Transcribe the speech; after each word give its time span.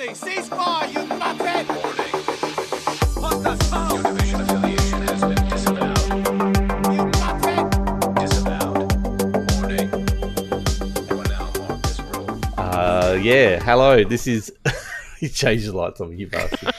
Charlie, 0.00 0.14
ceasefire, 0.14 0.92
you 0.94 1.00
muppet! 1.14 1.66
What 3.20 3.42
the 3.42 3.64
fuck? 3.64 3.92
Your 3.92 4.02
division 4.02 4.40
affiliation 4.40 5.02
has 5.02 5.20
been 5.20 5.48
disavowed. 5.50 5.98
You 6.94 7.04
muppet! 7.20 7.66
Disavowed. 8.14 8.92
Warning. 9.60 9.88
You 11.06 11.14
are 11.20 11.28
now 11.28 11.44
marked 11.58 11.86
as 11.86 12.00
rogue. 12.00 12.40
Uh, 12.56 13.18
yeah. 13.20 13.62
Hello. 13.62 14.02
This 14.02 14.26
is. 14.26 14.50
you 15.20 15.28
changed 15.28 15.66
the 15.68 15.76
lights 15.76 16.00
on 16.00 16.08
me, 16.08 16.16
you 16.16 16.28
bastard. 16.28 16.72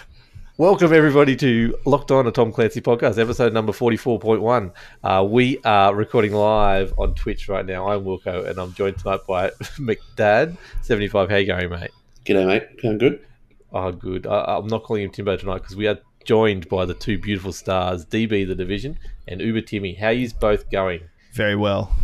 Welcome 0.59 0.93
everybody 0.93 1.37
to 1.37 1.79
Locked 1.85 2.11
On, 2.11 2.27
a 2.27 2.33
Tom 2.33 2.51
Clancy 2.51 2.81
podcast, 2.81 3.17
episode 3.17 3.53
number 3.53 3.73
forty-four 3.73 4.19
point 4.19 4.43
one. 4.43 4.73
Uh, 5.05 5.25
we 5.25 5.59
are 5.65 5.95
recording 5.95 6.33
live 6.33 6.93
on 6.99 7.15
Twitch 7.15 7.49
right 7.49 7.65
now. 7.65 7.89
I'm 7.89 8.03
Wilco, 8.03 8.45
and 8.45 8.59
I'm 8.59 8.75
joined 8.75 8.99
tonight 8.99 9.21
by 9.29 9.51
McDad 9.79 10.57
seventy-five. 10.83 11.31
How 11.31 11.37
you 11.37 11.47
going, 11.47 11.71
mate? 11.71 11.93
G'day, 12.25 12.45
mate. 12.45 12.83
Going 12.83 12.99
good? 12.99 13.25
Oh, 13.73 13.93
good. 13.93 14.27
I, 14.27 14.57
I'm 14.57 14.67
not 14.67 14.83
calling 14.83 15.05
him 15.05 15.11
Timbo 15.11 15.37
tonight 15.37 15.59
because 15.59 15.77
we 15.77 15.87
are 15.87 15.99
joined 16.25 16.69
by 16.69 16.85
the 16.87 16.95
two 16.95 17.19
beautiful 17.19 17.53
stars, 17.53 18.05
DB 18.05 18.45
the 18.45 18.57
Division 18.57 18.99
and 19.29 19.41
Uber 19.41 19.61
Timmy. 19.61 19.95
How 19.95 20.09
you 20.09 20.29
both 20.41 20.69
going? 20.73 21.03
Very 21.35 21.55
well. 21.55 21.95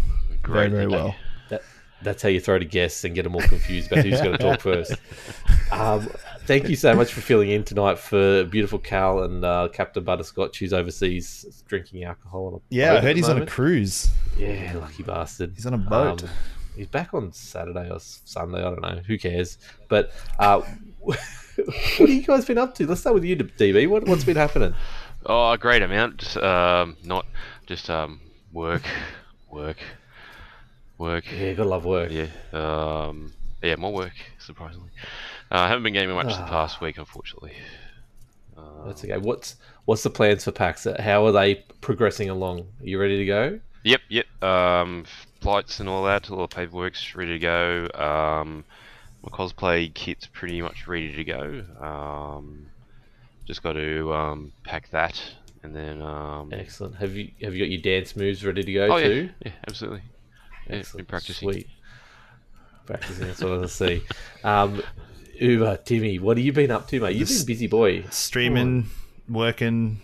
Great, 0.44 0.70
very, 0.70 0.70
very 0.70 0.82
thank 0.82 0.92
well. 0.92 1.16
That, 1.48 1.62
that's 2.02 2.22
how 2.22 2.28
you 2.28 2.38
throw 2.38 2.60
to 2.60 2.64
guests 2.64 3.02
and 3.02 3.16
get 3.16 3.24
them 3.24 3.34
all 3.34 3.42
confused 3.42 3.90
about 3.90 4.04
who's 4.04 4.20
going 4.20 4.32
to 4.38 4.38
talk 4.38 4.60
first. 4.60 4.94
Um, 5.72 6.08
thank 6.46 6.68
you 6.68 6.76
so 6.76 6.94
much 6.94 7.12
for 7.12 7.20
filling 7.20 7.50
in 7.50 7.64
tonight 7.64 7.98
for 7.98 8.44
beautiful 8.44 8.78
Cal 8.78 9.22
and 9.22 9.44
uh, 9.44 9.68
Captain 9.72 10.04
Butterscotch, 10.04 10.58
who's 10.58 10.72
overseas 10.72 11.62
drinking 11.66 12.04
alcohol. 12.04 12.46
On 12.46 12.54
a 12.54 12.58
Yeah, 12.70 12.90
boat 12.92 12.96
I 12.96 13.00
heard 13.00 13.16
the 13.16 13.20
he's 13.20 13.28
on 13.28 13.42
a 13.42 13.46
cruise. 13.46 14.10
Yeah, 14.36 14.74
lucky 14.80 15.02
bastard. 15.02 15.52
He's 15.54 15.66
on 15.66 15.74
a 15.74 15.78
boat. 15.78 16.22
Um, 16.24 16.30
he's 16.76 16.88
back 16.88 17.14
on 17.14 17.32
Saturday 17.32 17.90
or 17.90 17.98
Sunday. 18.00 18.58
I 18.58 18.70
don't 18.70 18.82
know. 18.82 19.00
Who 19.06 19.18
cares? 19.18 19.58
But 19.88 20.12
uh, 20.38 20.60
what 21.00 21.18
have 21.98 22.08
you 22.08 22.22
guys 22.22 22.44
been 22.44 22.58
up 22.58 22.74
to? 22.76 22.86
Let's 22.86 23.00
start 23.00 23.14
with 23.14 23.24
you, 23.24 23.36
DB. 23.36 23.88
What, 23.88 24.06
what's 24.06 24.24
been 24.24 24.36
happening? 24.36 24.74
Oh, 25.26 25.52
a 25.52 25.58
great 25.58 25.82
amount. 25.82 26.18
Just, 26.18 26.36
um, 26.36 26.96
not 27.04 27.26
just 27.66 27.88
um, 27.88 28.20
work, 28.52 28.82
work, 29.50 29.78
work. 30.98 31.24
Yeah, 31.32 31.54
gotta 31.54 31.68
love 31.68 31.84
work. 31.84 32.10
Yeah. 32.10 32.26
Um, 32.52 33.32
yeah, 33.62 33.76
more 33.76 33.92
work. 33.92 34.12
Surprisingly, 34.38 34.90
uh, 35.54 35.58
I 35.60 35.68
haven't 35.68 35.84
been 35.84 35.92
gaming 35.92 36.16
much 36.16 36.26
the 36.34 36.42
Ah. 36.42 36.48
past 36.48 36.80
week, 36.80 36.98
unfortunately. 36.98 37.52
Uh, 38.56 38.86
That's 38.86 39.04
okay. 39.04 39.16
What's 39.18 39.56
what's 39.84 40.02
the 40.02 40.10
plans 40.10 40.44
for 40.44 40.52
PAX? 40.52 40.86
How 41.00 41.24
are 41.26 41.32
they 41.32 41.56
progressing 41.80 42.30
along? 42.30 42.60
Are 42.80 42.86
you 42.86 42.98
ready 43.00 43.18
to 43.18 43.24
go? 43.26 43.60
Yep, 43.84 44.00
yep. 44.08 44.42
Um, 44.42 45.04
flights 45.40 45.80
and 45.80 45.88
all 45.88 46.04
that. 46.04 46.30
All 46.30 46.38
the 46.38 46.48
paperwork's 46.48 47.14
ready 47.14 47.32
to 47.32 47.38
go. 47.38 47.88
Um, 47.94 48.64
my 49.22 49.28
cosplay 49.30 49.92
kit's 49.92 50.26
pretty 50.26 50.60
much 50.62 50.86
ready 50.86 51.14
to 51.14 51.24
go. 51.24 51.64
Um, 51.80 52.66
just 53.46 53.62
got 53.62 53.74
to 53.74 54.12
um, 54.14 54.52
pack 54.64 54.88
that, 54.90 55.20
and 55.62 55.74
then 55.76 56.00
um, 56.00 56.50
Excellent. 56.52 56.94
Have 56.96 57.14
you 57.14 57.30
have 57.42 57.54
you 57.54 57.64
got 57.64 57.70
your 57.70 57.80
dance 57.82 58.16
moves 58.16 58.44
ready 58.44 58.62
to 58.62 58.72
go 58.72 58.86
oh 58.86 59.00
too? 59.02 59.24
yeah, 59.24 59.30
yeah, 59.46 59.52
absolutely. 59.68 60.02
Yeah, 60.68 60.82
been 60.96 61.04
practicing. 61.04 61.52
Sweet. 61.52 61.68
Practicing. 62.86 63.26
That's 63.26 63.42
what 63.42 63.62
I 63.62 63.66
see. 63.66 64.02
Um, 64.42 64.82
Uber, 65.40 65.78
Timmy, 65.78 66.18
what 66.18 66.36
have 66.36 66.44
you 66.44 66.52
been 66.52 66.70
up 66.70 66.88
to, 66.88 67.00
mate? 67.00 67.16
You've 67.16 67.28
been 67.28 67.42
a 67.42 67.44
busy 67.44 67.66
boy. 67.66 68.04
Streaming, 68.10 68.90
working, 69.28 70.02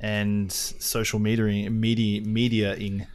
and 0.00 0.50
social 0.52 1.20
mediaing, 1.20 1.70
media, 1.70 2.20
mediaing. 2.22 3.06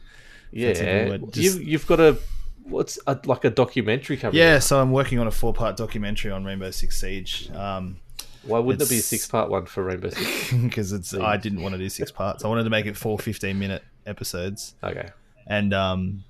Yeah. 0.50 0.72
Just- 0.72 1.36
you've, 1.36 1.62
you've 1.62 1.86
got 1.86 2.00
a 2.00 2.18
what's 2.64 2.98
a, 3.06 3.18
like 3.26 3.44
a 3.44 3.50
documentary 3.50 4.16
coming. 4.16 4.36
Yeah, 4.36 4.56
out. 4.56 4.62
so 4.62 4.80
I'm 4.80 4.90
working 4.92 5.18
on 5.18 5.26
a 5.26 5.30
four 5.30 5.52
part 5.52 5.76
documentary 5.76 6.30
on 6.30 6.44
Rainbow 6.44 6.70
Six 6.70 7.00
Siege. 7.00 7.50
Um, 7.52 7.98
Why 8.42 8.58
wouldn't 8.58 8.78
there 8.80 8.88
be 8.88 8.98
a 9.00 9.02
six 9.02 9.26
part 9.26 9.50
one 9.50 9.66
for 9.66 9.84
Rainbow 9.84 10.10
Six? 10.10 10.52
because 10.62 10.92
it's 10.92 11.14
I 11.14 11.36
didn't 11.36 11.62
want 11.62 11.74
to 11.74 11.78
do 11.78 11.88
six 11.88 12.10
parts. 12.10 12.44
I 12.44 12.48
wanted 12.48 12.64
to 12.64 12.70
make 12.70 12.86
it 12.86 12.96
four 12.96 13.18
15 13.18 13.58
minute 13.58 13.82
episodes. 14.06 14.74
Okay. 14.82 15.10
and 15.46 15.72
um, 15.72 16.24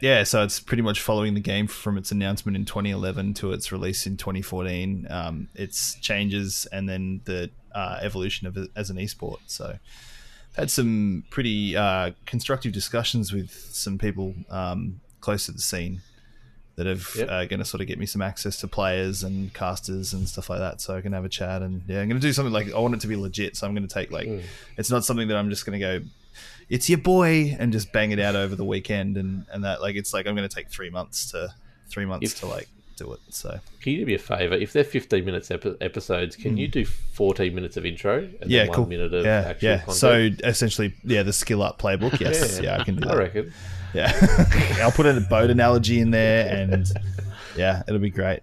yeah, 0.00 0.22
so 0.24 0.42
it's 0.42 0.60
pretty 0.60 0.82
much 0.82 1.00
following 1.00 1.34
the 1.34 1.40
game 1.40 1.66
from 1.66 1.98
its 1.98 2.10
announcement 2.12 2.56
in 2.56 2.64
2011 2.64 3.34
to 3.34 3.52
its 3.52 3.72
release 3.72 4.06
in 4.06 4.16
2014. 4.16 5.06
Um, 5.10 5.48
its 5.54 5.94
changes 6.00 6.66
and 6.72 6.88
then 6.88 7.20
the 7.24 7.50
uh, 7.74 7.98
evolution 8.02 8.46
of 8.46 8.56
it 8.56 8.70
as 8.76 8.90
an 8.90 8.96
esport. 8.96 9.38
So 9.46 9.78
had 10.56 10.70
some 10.70 11.24
pretty 11.30 11.76
uh, 11.76 12.12
constructive 12.26 12.72
discussions 12.72 13.32
with 13.32 13.50
some 13.50 13.98
people 13.98 14.34
um, 14.50 15.00
close 15.20 15.46
to 15.46 15.52
the 15.52 15.60
scene 15.60 16.00
that 16.76 16.86
are 16.86 17.18
Yep. 17.18 17.28
uh, 17.28 17.44
going 17.46 17.58
to 17.58 17.64
sort 17.64 17.80
of 17.80 17.86
get 17.88 17.98
me 17.98 18.06
some 18.06 18.22
access 18.22 18.56
to 18.60 18.68
players 18.68 19.24
and 19.24 19.52
casters 19.52 20.12
and 20.12 20.28
stuff 20.28 20.48
like 20.48 20.60
that, 20.60 20.80
so 20.80 20.96
I 20.96 21.00
can 21.00 21.12
have 21.12 21.24
a 21.24 21.28
chat. 21.28 21.60
And 21.60 21.82
yeah, 21.88 22.00
I'm 22.00 22.08
going 22.08 22.20
to 22.20 22.26
do 22.26 22.32
something 22.32 22.52
like 22.52 22.72
I 22.72 22.78
want 22.78 22.94
it 22.94 23.00
to 23.00 23.08
be 23.08 23.16
legit, 23.16 23.56
so 23.56 23.66
I'm 23.66 23.74
going 23.74 23.86
to 23.86 23.92
take 23.92 24.12
like 24.12 24.28
it's 24.76 24.88
not 24.90 25.04
something 25.04 25.26
that 25.28 25.36
I'm 25.36 25.50
just 25.50 25.66
going 25.66 25.78
to 25.80 25.98
go. 26.00 26.06
It's 26.68 26.88
your 26.88 26.98
boy, 26.98 27.56
and 27.58 27.72
just 27.72 27.92
bang 27.92 28.10
it 28.10 28.18
out 28.18 28.36
over 28.36 28.54
the 28.54 28.64
weekend, 28.64 29.16
and 29.16 29.46
and 29.52 29.64
that 29.64 29.80
like 29.80 29.96
it's 29.96 30.12
like 30.12 30.26
I'm 30.26 30.34
going 30.36 30.48
to 30.48 30.54
take 30.54 30.68
three 30.68 30.90
months 30.90 31.30
to 31.32 31.54
three 31.88 32.04
months 32.04 32.32
If- 32.32 32.40
to 32.40 32.46
like 32.46 32.68
do 32.98 33.12
it. 33.12 33.20
So 33.30 33.58
Can 33.80 33.92
you 33.92 34.00
do 34.00 34.06
me 34.06 34.14
a 34.14 34.18
favor? 34.18 34.54
If 34.54 34.72
they're 34.72 34.84
fifteen 34.84 35.24
minutes 35.24 35.50
epi- 35.50 35.76
episodes, 35.80 36.36
can 36.36 36.52
hmm. 36.52 36.58
you 36.58 36.68
do 36.68 36.84
fourteen 36.84 37.54
minutes 37.54 37.76
of 37.76 37.86
intro 37.86 38.28
and 38.40 38.50
yeah, 38.50 38.64
then 38.64 38.74
cool. 38.74 38.84
one 38.84 38.90
minute 38.90 39.14
of 39.14 39.24
yeah, 39.24 39.44
actual 39.46 39.68
yeah. 39.68 39.76
content? 39.78 39.96
So 39.96 40.28
essentially, 40.44 40.94
yeah, 41.04 41.22
the 41.22 41.32
skill 41.32 41.62
up 41.62 41.80
playbook. 41.80 42.18
Yes, 42.28 42.60
yeah, 42.60 42.78
I 42.80 42.84
can 42.84 42.96
do 42.96 43.02
that 43.02 43.14
I 43.14 43.16
reckon. 43.16 43.52
Yeah, 43.94 44.12
I'll 44.82 44.90
put 44.90 45.06
a 45.06 45.20
boat 45.20 45.50
analogy 45.50 46.00
in 46.00 46.10
there, 46.10 46.48
and 46.48 46.90
yeah, 47.56 47.82
it'll 47.86 48.00
be 48.00 48.10
great. 48.10 48.40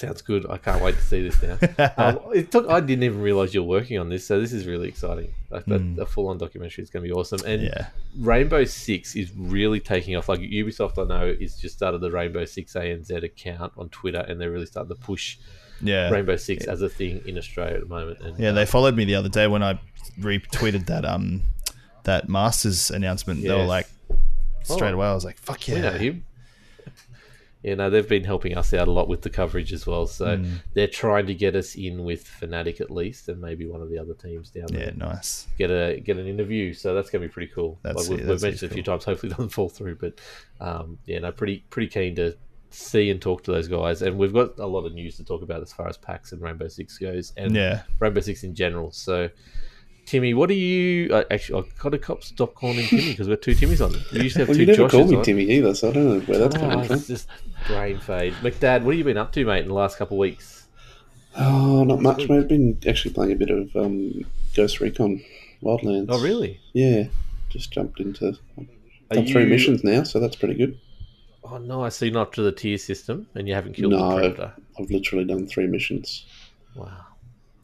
Sounds 0.00 0.22
good. 0.22 0.46
I 0.48 0.56
can't 0.56 0.82
wait 0.82 0.94
to 0.94 1.02
see 1.02 1.28
this 1.28 1.42
now. 1.42 1.58
um, 1.98 2.20
it 2.34 2.50
took, 2.50 2.66
I 2.70 2.80
didn't 2.80 3.04
even 3.04 3.20
realize 3.20 3.52
you're 3.52 3.62
working 3.62 3.98
on 3.98 4.08
this, 4.08 4.26
so 4.26 4.40
this 4.40 4.54
is 4.54 4.66
really 4.66 4.88
exciting. 4.88 5.34
Like 5.50 5.66
that, 5.66 5.96
A 6.00 6.06
full-on 6.06 6.38
documentary 6.38 6.82
is 6.82 6.88
going 6.88 7.02
to 7.02 7.08
be 7.08 7.12
awesome. 7.12 7.40
And. 7.44 7.60
Yeah. 7.62 7.88
Rainbow 8.18 8.64
Six 8.64 9.14
is 9.14 9.30
really 9.36 9.78
taking 9.78 10.16
off. 10.16 10.28
Like 10.30 10.40
Ubisoft, 10.40 10.96
I 10.98 11.06
know, 11.06 11.26
is 11.26 11.56
just 11.56 11.76
started 11.76 12.00
the 12.00 12.10
Rainbow 12.10 12.46
Six 12.46 12.72
ANZ 12.72 13.10
account 13.22 13.74
on 13.76 13.90
Twitter, 13.90 14.20
and 14.20 14.40
they're 14.40 14.50
really 14.50 14.64
starting 14.64 14.96
to 14.96 15.00
push 15.02 15.36
Yeah, 15.82 16.08
Rainbow 16.08 16.36
Six 16.36 16.64
as 16.64 16.80
a 16.80 16.88
thing 16.88 17.20
in 17.26 17.36
Australia 17.36 17.74
at 17.74 17.80
the 17.82 17.86
moment. 17.88 18.20
And, 18.20 18.38
Yeah, 18.38 18.52
they 18.52 18.64
followed 18.64 18.96
me 18.96 19.04
the 19.04 19.16
other 19.16 19.28
day 19.28 19.46
when 19.48 19.62
I 19.62 19.78
retweeted 20.18 20.86
that 20.86 21.04
um 21.04 21.42
that 22.04 22.28
Masters 22.28 22.90
announcement. 22.90 23.42
They 23.42 23.50
were 23.54 23.64
like 23.64 23.86
straight 24.62 24.92
Oh. 24.92 24.94
away. 24.94 25.06
I 25.08 25.14
was 25.14 25.24
like, 25.26 25.36
"Fuck 25.38 25.60
we 25.68 25.74
know 25.74 25.92
yeah!" 25.92 25.98
him. 25.98 26.24
Yeah, 27.62 27.74
know 27.74 27.90
they've 27.90 28.08
been 28.08 28.24
helping 28.24 28.56
us 28.56 28.72
out 28.72 28.88
a 28.88 28.90
lot 28.90 29.06
with 29.08 29.20
the 29.22 29.28
coverage 29.28 29.72
as 29.74 29.86
well. 29.86 30.06
So 30.06 30.38
Hmm. 30.38 30.52
they're 30.72 30.86
trying 30.86 31.26
to 31.26 31.34
get 31.34 31.54
us 31.54 31.74
in 31.74 32.04
with 32.04 32.24
Fnatic 32.24 32.80
at 32.80 32.90
least, 32.90 33.28
and 33.28 33.40
maybe 33.40 33.66
one 33.66 33.82
of 33.82 33.90
the 33.90 33.98
other 33.98 34.14
teams 34.14 34.48
down 34.50 34.66
there. 34.70 34.86
Yeah, 34.86 34.92
nice. 34.96 35.46
get 35.58 35.70
a 35.70 36.00
get 36.00 36.16
an 36.16 36.26
interview. 36.26 36.72
So 36.72 36.94
that's 36.94 37.10
going 37.10 37.20
to 37.22 37.28
be 37.28 37.32
pretty 37.32 37.52
cool. 37.52 37.78
That's- 37.82 38.08
like 38.08 38.10
we've, 38.18 38.26
yeah, 38.26 38.32
we've 38.32 38.42
mentioned 38.42 38.60
seems 38.60 38.72
a 38.72 38.74
few 38.74 38.82
times. 38.82 39.04
Hopefully, 39.06 39.30
it 39.32 39.36
doesn't 39.36 39.50
fall 39.50 39.68
through. 39.68 39.96
But 39.96 40.20
um, 40.60 40.98
yeah, 41.06 41.18
no, 41.18 41.32
pretty 41.32 41.64
pretty 41.70 41.88
keen 41.88 42.14
to 42.16 42.34
see 42.70 43.10
and 43.10 43.20
talk 43.20 43.42
to 43.44 43.50
those 43.52 43.68
guys. 43.68 44.00
And 44.00 44.16
we've 44.16 44.32
got 44.32 44.58
a 44.58 44.66
lot 44.66 44.86
of 44.86 44.94
news 44.94 45.16
to 45.18 45.24
talk 45.24 45.42
about 45.42 45.60
as 45.60 45.72
far 45.72 45.86
as 45.88 45.96
PAX 45.98 46.32
and 46.32 46.40
Rainbow 46.40 46.68
Six 46.68 46.96
goes, 46.98 47.32
and 47.36 47.54
Yeah. 47.54 47.82
Rainbow 47.98 48.20
Six 48.20 48.42
in 48.44 48.54
general. 48.54 48.90
So. 48.90 49.28
Timmy, 50.06 50.34
what 50.34 50.50
are 50.50 50.54
you? 50.54 51.12
Uh, 51.14 51.24
actually, 51.30 51.62
I've 51.62 51.78
got 51.78 51.90
to 51.90 51.98
cop, 51.98 52.24
stop 52.24 52.54
calling 52.54 52.78
him 52.78 52.86
Timmy 52.88 53.10
because 53.10 53.28
we're 53.28 53.36
two 53.36 53.54
Timmys 53.54 53.84
on. 53.84 53.92
We 54.12 54.22
used 54.24 54.34
to 54.34 54.40
have 54.40 54.48
Well, 54.48 54.56
two 54.56 54.62
you 54.62 54.66
never 54.66 54.82
Joshes 54.84 54.90
called 54.90 55.10
me 55.10 55.16
on. 55.18 55.22
Timmy 55.24 55.42
either, 55.44 55.74
so 55.74 55.90
I 55.90 55.92
don't 55.92 56.04
know 56.08 56.20
where 56.20 56.38
that's 56.38 56.56
Oh, 56.56 56.60
coming 56.60 56.84
from. 56.84 57.00
just 57.04 57.28
brain 57.68 57.98
fade. 58.00 58.32
McDad, 58.34 58.82
what 58.82 58.92
have 58.92 58.98
you 58.98 59.04
been 59.04 59.16
up 59.18 59.32
to, 59.32 59.44
mate, 59.44 59.60
in 59.62 59.68
the 59.68 59.74
last 59.74 59.98
couple 59.98 60.16
of 60.16 60.20
weeks? 60.20 60.66
Oh, 61.36 61.84
not 61.84 62.00
much, 62.02 62.28
mate. 62.28 62.38
I've 62.38 62.48
been 62.48 62.76
actually 62.88 63.14
playing 63.14 63.32
a 63.32 63.36
bit 63.36 63.50
of 63.50 63.74
um, 63.76 64.24
Ghost 64.54 64.80
Recon 64.80 65.22
Wildlands. 65.62 66.06
Oh, 66.08 66.20
really? 66.20 66.60
Yeah, 66.72 67.04
just 67.48 67.70
jumped 67.72 68.00
into. 68.00 68.36
Done 69.12 69.26
three 69.26 69.44
missions 69.46 69.84
now, 69.84 70.02
so 70.02 70.18
that's 70.18 70.36
pretty 70.36 70.54
good. 70.54 70.78
Oh 71.42 71.58
no, 71.58 71.82
I 71.82 71.88
see. 71.88 72.10
Not 72.10 72.32
to 72.34 72.42
the 72.42 72.52
tier 72.52 72.78
system, 72.78 73.26
and 73.34 73.48
you 73.48 73.54
haven't 73.54 73.72
killed 73.74 73.92
the 73.92 73.96
No, 73.98 74.16
predator. 74.16 74.52
I've 74.78 74.90
literally 74.90 75.24
done 75.24 75.46
three 75.46 75.66
missions. 75.66 76.26
Wow, 76.76 77.06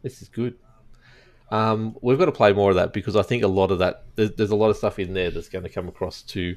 this 0.03 0.23
is 0.23 0.29
good. 0.29 0.55
Um, 1.51 1.97
we've 2.03 2.19
got 2.19 2.25
to 2.27 2.33
play 2.33 2.53
more 2.53 2.71
of 2.71 2.77
that 2.77 2.93
because 2.93 3.15
I 3.17 3.23
think 3.23 3.43
a 3.45 3.49
lot 3.49 3.71
of 3.71 3.79
that 3.79 4.05
there's, 4.17 4.33
there's 4.33 4.51
a 4.51 4.57
lot 4.57 4.71
of 4.71 4.77
stuff 4.77 4.99
in 4.99 5.15
there 5.15 5.31
that's 5.31 5.49
going 5.49 5.63
to 5.65 5.71
come 5.71 5.87
across 5.89 6.23
to 6.23 6.57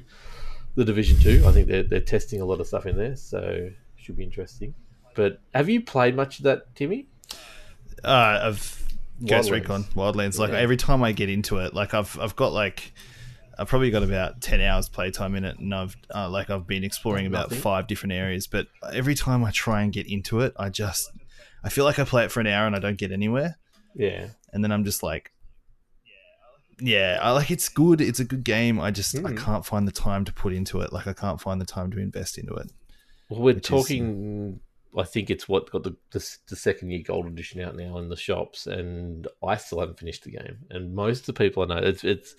the 0.74 0.84
Division 0.84 1.18
Two. 1.20 1.44
I 1.46 1.52
think 1.52 1.68
they're 1.68 1.82
they're 1.84 2.00
testing 2.00 2.40
a 2.40 2.44
lot 2.44 2.60
of 2.60 2.66
stuff 2.66 2.86
in 2.86 2.96
there, 2.96 3.16
so 3.16 3.70
should 3.96 4.16
be 4.16 4.24
interesting. 4.24 4.74
But 5.14 5.40
have 5.54 5.68
you 5.68 5.80
played 5.82 6.16
much 6.16 6.38
of 6.38 6.44
that, 6.44 6.74
Timmy? 6.74 7.08
Uh, 8.02 8.40
of 8.42 8.82
Ghost 9.24 9.48
Wildlands. 9.48 9.52
Recon 9.52 9.84
Wildlands. 9.94 10.38
Like 10.38 10.50
Yeah. 10.52 10.58
every 10.58 10.76
time 10.76 11.02
I 11.02 11.12
get 11.12 11.28
into 11.28 11.58
it, 11.58 11.74
like 11.74 11.94
I've 11.94 12.18
I've 12.18 12.36
got 12.36 12.52
like. 12.52 12.92
I've 13.58 13.68
probably 13.68 13.90
got 13.90 14.02
about 14.02 14.40
ten 14.40 14.62
hours 14.62 14.88
playtime 14.88 15.34
in 15.34 15.44
it, 15.44 15.58
and 15.58 15.74
I've 15.74 15.94
uh, 16.14 16.30
like 16.30 16.48
I've 16.48 16.66
been 16.66 16.82
exploring 16.82 17.26
about 17.26 17.50
Nothing. 17.50 17.58
five 17.62 17.86
different 17.88 18.14
areas. 18.14 18.46
But 18.46 18.68
every 18.90 19.14
time 19.14 19.44
I 19.44 19.50
try 19.50 19.82
and 19.82 19.92
get 19.92 20.06
into 20.06 20.40
it, 20.40 20.54
I 20.56 20.70
just 20.70 21.10
I 21.62 21.68
feel 21.68 21.84
like 21.84 21.98
I 21.98 22.04
play 22.04 22.24
it 22.24 22.32
for 22.32 22.40
an 22.40 22.46
hour 22.46 22.66
and 22.66 22.74
I 22.74 22.78
don't 22.78 22.96
get 22.96 23.12
anywhere. 23.12 23.58
Yeah, 23.94 24.28
and 24.52 24.62
then 24.64 24.72
I'm 24.72 24.84
just 24.84 25.02
like, 25.02 25.32
yeah, 26.80 27.18
I 27.20 27.32
like 27.32 27.50
it's 27.50 27.68
good. 27.68 28.00
It's 28.00 28.20
a 28.20 28.24
good 28.24 28.44
game. 28.44 28.80
I 28.80 28.90
just 28.90 29.14
I 29.16 29.20
Mm. 29.20 29.38
can't 29.38 29.66
find 29.66 29.86
the 29.86 29.92
time 29.92 30.24
to 30.24 30.32
put 30.32 30.52
into 30.52 30.80
it. 30.80 30.92
Like 30.92 31.06
I 31.06 31.12
can't 31.12 31.40
find 31.40 31.60
the 31.60 31.66
time 31.66 31.90
to 31.92 31.98
invest 31.98 32.38
into 32.38 32.54
it. 32.54 32.72
Well, 33.28 33.40
we're 33.40 33.54
Which 33.54 33.64
is- 33.64 33.68
talking. 33.68 34.60
I 34.98 35.04
think 35.04 35.30
it's 35.30 35.48
what 35.48 35.70
got 35.70 35.84
the, 35.84 35.94
the 36.10 36.36
the 36.48 36.56
second 36.56 36.90
year 36.90 37.02
gold 37.04 37.26
edition 37.26 37.60
out 37.60 37.76
now 37.76 37.98
in 37.98 38.08
the 38.08 38.16
shops, 38.16 38.66
and 38.66 39.28
I 39.40 39.56
still 39.56 39.78
haven't 39.80 40.00
finished 40.00 40.24
the 40.24 40.32
game. 40.32 40.58
And 40.70 40.94
most 40.94 41.20
of 41.20 41.26
the 41.26 41.32
people 41.44 41.62
I 41.62 41.66
know, 41.66 41.86
it's 41.86 42.02
it's 42.02 42.34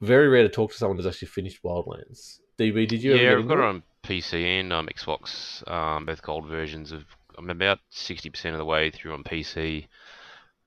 very 0.00 0.26
rare 0.28 0.42
to 0.42 0.48
talk 0.48 0.72
to 0.72 0.76
someone 0.76 0.96
who's 0.96 1.06
actually 1.06 1.28
finished 1.28 1.62
Wildlands. 1.62 2.38
DB, 2.58 2.88
did 2.88 3.02
you? 3.04 3.12
yeah, 3.14 3.30
get 3.30 3.38
I've 3.38 3.48
got 3.48 3.58
it 3.58 3.64
on 3.64 3.82
PC 4.02 4.60
and 4.60 4.72
um, 4.72 4.88
Xbox, 4.88 5.68
um, 5.70 6.06
both 6.06 6.22
gold 6.22 6.46
versions 6.48 6.90
of. 6.92 7.04
I'm 7.38 7.48
about 7.50 7.78
sixty 7.90 8.30
percent 8.30 8.54
of 8.54 8.58
the 8.58 8.64
way 8.64 8.90
through 8.90 9.12
on 9.12 9.22
PC. 9.22 9.86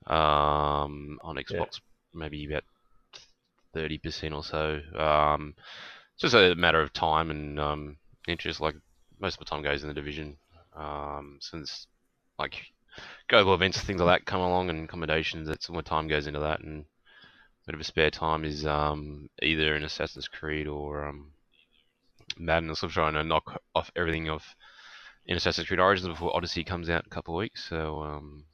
Um, 0.07 1.19
on 1.23 1.38
Xbox, 1.38 1.79
maybe 2.13 2.45
about 2.45 2.63
thirty 3.73 3.97
percent 3.97 4.33
or 4.33 4.44
so. 4.44 4.79
Um, 4.97 5.55
it's 6.13 6.21
just 6.21 6.35
a 6.35 6.55
matter 6.55 6.81
of 6.81 6.94
time 6.94 7.31
and 7.31 7.59
um, 7.59 7.97
interest. 8.27 8.61
Like 8.61 8.75
most 9.19 9.35
of 9.35 9.39
the 9.39 9.45
time 9.45 9.63
goes 9.63 9.83
in 9.83 9.88
the 9.88 9.94
division. 9.94 10.38
Um, 10.75 11.38
since 11.39 11.88
like 12.39 12.55
global 13.29 13.53
events, 13.53 13.79
things 13.81 14.01
like 14.01 14.21
that 14.21 14.25
come 14.25 14.41
along, 14.41 14.69
and 14.69 14.89
commendations. 14.89 15.47
That's 15.47 15.69
when 15.69 15.83
time 15.83 16.07
goes 16.07 16.27
into 16.27 16.39
that, 16.39 16.61
and 16.61 16.81
a 16.81 17.65
bit 17.67 17.75
of 17.75 17.81
a 17.81 17.85
spare 17.85 18.11
time 18.11 18.44
is 18.44 18.65
um, 18.65 19.29
either 19.41 19.75
in 19.75 19.83
Assassin's 19.83 20.27
Creed 20.27 20.67
or 20.67 21.07
um, 21.07 21.31
Madden. 22.38 22.69
I'm 22.69 22.89
trying 22.89 23.13
to 23.13 23.23
knock 23.23 23.61
off 23.75 23.91
everything 23.95 24.29
off 24.29 24.55
in 25.25 25.38
Assassin's 25.38 25.67
Creed 25.67 25.79
Origins 25.79 26.07
before 26.07 26.35
Odyssey 26.35 26.63
comes 26.63 26.89
out 26.89 27.03
in 27.03 27.07
a 27.07 27.15
couple 27.15 27.35
of 27.35 27.39
weeks. 27.39 27.63
So 27.69 28.01
um, 28.01 28.45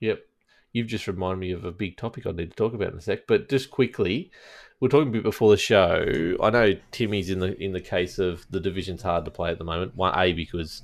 Yep. 0.00 0.24
You've 0.72 0.86
just 0.86 1.06
reminded 1.06 1.40
me 1.40 1.50
of 1.52 1.64
a 1.64 1.72
big 1.72 1.96
topic 1.96 2.26
I 2.26 2.32
need 2.32 2.50
to 2.50 2.56
talk 2.56 2.74
about 2.74 2.92
in 2.92 2.98
a 2.98 3.00
sec. 3.00 3.26
But 3.26 3.48
just 3.48 3.70
quickly, 3.70 4.30
we 4.78 4.86
are 4.86 4.90
talking 4.90 5.08
a 5.08 5.12
bit 5.12 5.22
before 5.22 5.50
the 5.50 5.56
show. 5.56 6.36
I 6.42 6.50
know 6.50 6.74
Timmy's 6.90 7.30
in 7.30 7.40
the 7.40 7.56
in 7.62 7.72
the 7.72 7.80
case 7.80 8.18
of 8.18 8.46
the 8.50 8.60
division's 8.60 9.02
hard 9.02 9.24
to 9.24 9.30
play 9.30 9.50
at 9.50 9.58
the 9.58 9.64
moment. 9.64 9.96
One 9.96 10.16
A 10.18 10.32
because 10.32 10.82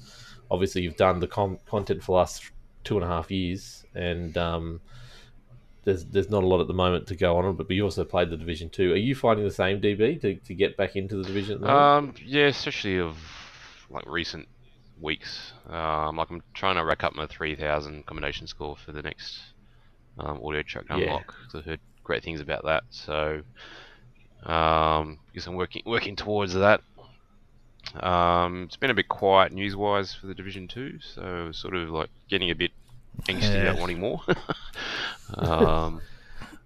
obviously 0.50 0.82
you've 0.82 0.96
done 0.96 1.20
the 1.20 1.28
com- 1.28 1.58
content 1.66 2.02
for 2.02 2.12
the 2.12 2.16
last 2.18 2.50
two 2.84 2.96
and 2.96 3.04
a 3.04 3.08
half 3.08 3.30
years, 3.30 3.84
and 3.94 4.36
um, 4.36 4.80
there's 5.84 6.04
there's 6.04 6.30
not 6.30 6.42
a 6.42 6.46
lot 6.46 6.60
at 6.60 6.66
the 6.66 6.74
moment 6.74 7.06
to 7.08 7.16
go 7.16 7.36
on. 7.36 7.56
But 7.56 7.70
you 7.70 7.84
also 7.84 8.04
played 8.04 8.30
the 8.30 8.36
division 8.36 8.68
two. 8.68 8.92
Are 8.92 8.96
you 8.96 9.14
finding 9.14 9.44
the 9.44 9.54
same 9.54 9.80
DB 9.80 10.20
to, 10.20 10.34
to 10.34 10.54
get 10.54 10.76
back 10.76 10.96
into 10.96 11.16
the 11.16 11.24
division? 11.24 11.60
The 11.60 11.72
um, 11.72 12.14
yeah, 12.24 12.46
especially 12.46 12.98
of 12.98 13.16
like 13.88 14.04
recent 14.06 14.48
weeks. 15.00 15.52
Um, 15.68 16.16
like 16.16 16.30
I'm 16.30 16.42
trying 16.54 16.76
to 16.76 16.84
rack 16.84 17.04
up 17.04 17.14
my 17.14 17.26
3,000 17.26 18.06
commendation 18.06 18.46
score 18.46 18.76
for 18.76 18.92
the 18.92 19.02
next 19.02 19.40
um, 20.18 20.40
audio 20.44 20.62
track 20.62 20.84
Yeah. 20.88 20.96
unlock. 20.96 21.26
'cause 21.44 21.54
I've 21.56 21.64
heard 21.64 21.80
great 22.04 22.22
things 22.22 22.40
about 22.40 22.64
that. 22.64 22.84
So 22.90 23.42
um, 24.44 25.18
I 25.28 25.34
guess 25.34 25.46
I'm 25.46 25.54
working 25.54 25.82
working 25.86 26.14
towards 26.16 26.54
that. 26.54 26.80
Um, 28.00 28.64
it's 28.64 28.76
been 28.76 28.90
a 28.90 28.94
bit 28.94 29.08
quiet 29.08 29.52
news-wise 29.52 30.14
for 30.14 30.26
the 30.26 30.34
Division 30.34 30.68
Two, 30.68 30.98
so 31.00 31.50
sort 31.52 31.74
of 31.76 31.90
like 31.90 32.10
getting 32.28 32.50
a 32.50 32.54
bit 32.54 32.72
angsty 33.28 33.42
Yeah. 33.54 33.70
about 33.70 33.78
wanting 33.80 34.00
more. 34.00 34.22
um, 35.34 36.00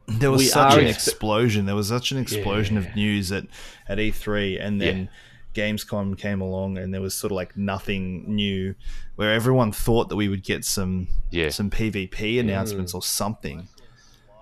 There 0.08 0.30
was 0.30 0.40
We 0.40 0.46
such 0.46 0.74
an 0.74 0.84
expe- 0.86 0.90
explosion. 0.90 1.66
There 1.66 1.76
was 1.76 1.88
such 1.88 2.10
an 2.10 2.18
explosion 2.18 2.74
Yeah. 2.76 2.88
of 2.88 2.96
news 2.96 3.30
at, 3.32 3.44
at 3.88 3.98
E3, 3.98 4.60
and 4.60 4.80
then 4.80 4.98
Yeah. 4.98 5.06
Gamescom 5.54 6.16
came 6.18 6.40
along, 6.40 6.78
and 6.78 6.92
there 6.94 7.00
was 7.00 7.14
sort 7.14 7.32
of 7.32 7.36
like 7.36 7.56
nothing 7.56 8.24
new, 8.34 8.74
where 9.16 9.32
everyone 9.32 9.72
thought 9.72 10.08
that 10.08 10.16
we 10.16 10.28
would 10.28 10.44
get 10.44 10.64
some 10.64 11.08
Yeah. 11.30 11.48
some 11.50 11.70
PvP 11.70 12.38
announcements 12.38 12.94
or 12.94 13.02
something. 13.02 13.68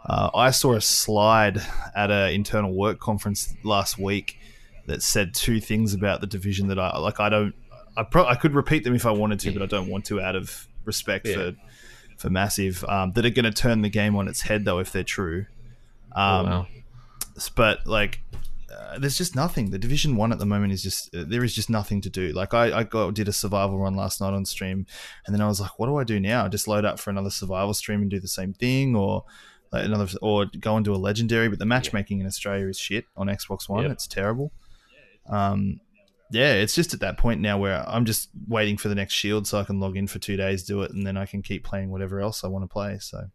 Uh, 0.07 0.31
I 0.35 0.51
saw 0.51 0.75
a 0.75 0.81
slide 0.81 1.61
at 1.95 2.11
an 2.11 2.31
internal 2.33 2.73
work 2.73 2.99
conference 2.99 3.55
last 3.65 3.99
week 3.99 4.39
that 4.87 5.03
said 5.03 5.35
two 5.35 5.61
things 5.61 5.93
about 5.93 6.21
the 6.21 6.27
division 6.27 6.69
that 6.69 6.79
I 6.79 6.97
like. 6.99 7.21
I 7.21 7.29
don't. 7.29 7.55
I 7.97 8.05
pro- 8.05 8.27
I 8.27 8.35
could 8.37 8.55
repeat 8.55 8.85
them 8.85 8.95
if 8.95 9.05
I 9.07 9.11
wanted 9.11 9.41
to, 9.41 9.53
but 9.53 9.63
I 9.63 9.67
don't 9.67 9.89
want 9.89 10.05
to 10.07 10.21
out 10.21 10.37
of 10.37 10.69
respect 10.85 11.27
Yeah. 11.27 11.35
for 11.35 11.55
for 12.17 12.31
massive. 12.31 12.85
Um, 12.85 13.13
that 13.13 13.25
are 13.27 13.31
going 13.31 13.45
to 13.45 13.51
turn 13.53 13.83
the 13.83 13.89
game 13.91 14.15
on 14.17 14.29
its 14.29 14.43
head 14.43 14.65
though 14.65 14.79
if 14.79 14.93
they're 14.93 15.03
true. 15.05 15.47
Oh, 16.15 16.23
Um, 16.23 16.47
wow. 16.47 16.67
but 17.55 17.87
like 17.87 18.21
uh, 18.71 18.99
there's 18.99 19.17
just 19.17 19.35
nothing. 19.35 19.71
The 19.71 19.79
division 19.79 20.17
one 20.17 20.33
at 20.33 20.39
the 20.39 20.47
moment 20.47 20.73
is 20.73 20.83
just 20.83 21.15
uh, 21.15 21.25
there 21.27 21.45
is 21.45 21.55
just 21.55 21.71
nothing 21.71 22.01
to 22.03 22.11
do. 22.11 22.33
Like 22.33 22.55
I, 22.55 22.79
I 22.79 22.85
got 22.85 23.15
did 23.15 23.29
a 23.29 23.33
survival 23.33 23.79
run 23.79 23.95
last 23.95 24.21
night 24.21 24.35
on 24.35 24.45
stream 24.45 24.87
and 25.27 25.35
then 25.35 25.41
i 25.41 25.47
was 25.47 25.61
like 25.61 25.79
what 25.79 25.87
do 25.87 25.97
i 25.97 26.05
do 26.05 26.21
now? 26.21 26.49
Just 26.49 26.69
load 26.69 26.85
up 26.85 26.99
for 26.99 27.11
another 27.11 27.31
survival 27.31 27.75
stream 27.75 28.03
and 28.03 28.11
do 28.11 28.21
the 28.21 28.29
same 28.29 28.53
thing 28.53 28.95
or 28.95 29.25
like 29.73 29.85
another 29.85 30.07
or 30.21 30.47
go 30.47 30.77
and 30.77 30.85
do 30.85 30.95
a 30.95 30.97
legendary? 30.97 31.49
But 31.49 31.59
the 31.59 31.67
matchmaking 31.67 32.21
in 32.21 32.27
australia 32.27 32.67
is 32.69 32.79
shit 32.79 33.07
on 33.17 33.29
xbox 33.29 33.69
one. 33.69 33.83
Yep. 33.83 33.93
it's 33.93 34.07
terrible. 34.07 34.53
Um 35.29 35.81
yeah 36.31 36.53
it's 36.53 36.75
just 36.75 36.93
at 36.93 37.01
that 37.01 37.17
point 37.17 37.41
now 37.41 37.57
where 37.57 37.83
i'm 37.89 38.05
just 38.05 38.29
waiting 38.49 38.77
for 38.77 38.91
the 38.91 38.95
next 38.95 39.15
shield 39.15 39.47
so 39.47 39.59
i 39.59 39.65
can 39.65 39.81
log 39.81 39.97
in 39.97 40.07
for 40.07 40.19
two 40.19 40.37
days 40.37 40.63
do 40.63 40.83
it 40.83 40.91
and 40.91 41.07
then 41.07 41.17
i 41.17 41.25
can 41.25 41.41
keep 41.41 41.65
playing 41.65 41.89
whatever 41.89 42.21
else 42.21 42.45
i 42.45 42.47
want 42.47 42.63
to 42.63 42.69
play 42.69 42.99
so. 42.99 43.31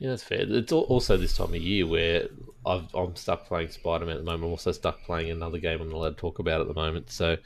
Yeah, 0.00 0.08
that's 0.10 0.22
fair. 0.22 0.46
It's 0.48 0.72
also 0.72 1.18
this 1.18 1.36
time 1.36 1.48
of 1.48 1.56
year 1.56 1.86
where 1.86 2.26
I've, 2.66 2.94
I'm 2.94 3.16
stuck 3.16 3.46
playing 3.46 3.70
Spider 3.70 4.04
Man 4.06 4.16
at 4.16 4.20
the 4.20 4.24
moment. 4.24 4.44
I'm 4.44 4.50
also 4.50 4.72
stuck 4.72 5.02
playing 5.02 5.30
another 5.30 5.58
game 5.58 5.80
I'm 5.80 5.88
not 5.88 5.96
allowed 5.96 6.08
to 6.10 6.16
talk 6.16 6.38
about 6.40 6.60
at 6.60 6.68
the 6.68 6.74
moment. 6.74 7.10
So 7.10 7.36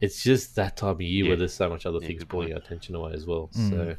it's 0.00 0.22
just 0.22 0.56
that 0.56 0.76
time 0.76 0.90
of 0.92 1.00
year 1.02 1.24
Yeah. 1.24 1.28
where 1.30 1.36
there's 1.36 1.54
so 1.54 1.68
much 1.68 1.84
other 1.86 1.98
Yeah, 2.00 2.06
things 2.08 2.24
pulling 2.24 2.48
point. 2.48 2.58
our 2.58 2.64
attention 2.64 2.94
away 2.94 3.12
as 3.12 3.26
well. 3.26 3.50
Mm. 3.54 3.70
So, 3.70 3.96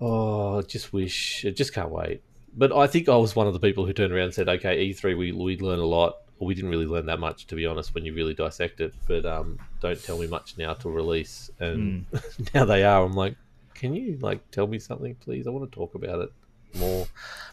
oh, 0.00 0.58
I 0.58 0.62
just 0.62 0.92
wish, 0.92 1.44
I 1.46 1.50
just 1.50 1.72
can't 1.72 1.90
wait. 1.90 2.22
But 2.56 2.72
I 2.72 2.86
think 2.86 3.08
I 3.08 3.16
was 3.16 3.36
one 3.36 3.46
of 3.46 3.52
the 3.52 3.60
people 3.60 3.84
who 3.84 3.92
turned 3.92 4.12
around 4.12 4.24
and 4.26 4.34
said, 4.34 4.48
okay, 4.48 4.88
E3, 4.90 5.16
we, 5.16 5.32
we 5.32 5.58
learn 5.58 5.78
a 5.78 5.84
lot. 5.84 6.16
Well, 6.38 6.48
we 6.48 6.54
didn't 6.54 6.70
really 6.70 6.86
learn 6.86 7.06
that 7.06 7.20
much, 7.20 7.46
to 7.48 7.54
be 7.54 7.66
honest, 7.66 7.94
when 7.94 8.04
you 8.04 8.14
really 8.14 8.34
dissect 8.34 8.80
it. 8.80 8.94
But 9.06 9.24
um, 9.26 9.58
don't 9.80 10.02
tell 10.02 10.18
me 10.18 10.26
much 10.26 10.56
now 10.58 10.72
till 10.74 10.90
release. 10.90 11.50
And 11.60 12.06
now 12.54 12.64
they 12.64 12.82
are. 12.84 13.04
I'm 13.04 13.12
like, 13.14 13.36
can 13.74 13.94
you 13.94 14.18
like 14.20 14.50
tell 14.50 14.66
me 14.66 14.78
something, 14.78 15.14
please? 15.16 15.46
I 15.46 15.50
want 15.50 15.70
to 15.70 15.74
talk 15.74 15.94
about 15.94 16.20
it 16.20 16.32
more. 16.78 17.06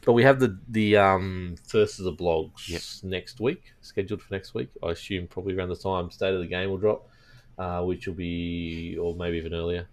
But 0.05 0.13
we 0.13 0.23
have 0.23 0.39
the 0.39 0.59
the 0.67 0.97
um 0.97 1.55
first 1.65 1.99
of 1.99 2.05
the 2.05 2.13
blogs 2.13 2.67
Yep. 2.69 2.81
next 3.09 3.39
week, 3.39 3.73
scheduled 3.81 4.21
for 4.21 4.33
next 4.33 4.53
week. 4.53 4.69
I 4.83 4.91
assume 4.91 5.27
probably 5.27 5.55
around 5.55 5.69
the 5.69 5.75
time 5.75 6.11
State 6.11 6.33
of 6.33 6.41
the 6.41 6.47
Game 6.47 6.69
will 6.69 6.77
drop, 6.77 7.09
uh, 7.57 7.81
which 7.83 8.07
will 8.07 8.15
be 8.15 8.97
or 8.99 9.15
maybe 9.15 9.37
even 9.37 9.53
earlier. 9.53 9.87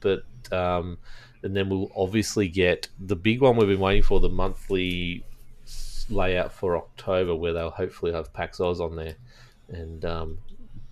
But 0.00 0.24
um, 0.52 0.98
and 1.42 1.54
then 1.54 1.68
we'll 1.68 1.90
obviously 1.94 2.48
get 2.48 2.88
the 2.98 3.16
big 3.16 3.40
one 3.40 3.56
we've 3.56 3.68
been 3.68 3.80
waiting 3.80 4.02
for, 4.02 4.20
the 4.20 4.28
monthly 4.28 5.24
layout 6.08 6.52
for 6.52 6.76
October, 6.76 7.34
where 7.34 7.52
they'll 7.52 7.70
hopefully 7.70 8.12
have 8.12 8.32
PAX 8.32 8.60
Oz 8.60 8.80
on 8.80 8.96
there 8.96 9.16
and 9.68 10.04
um, 10.04 10.38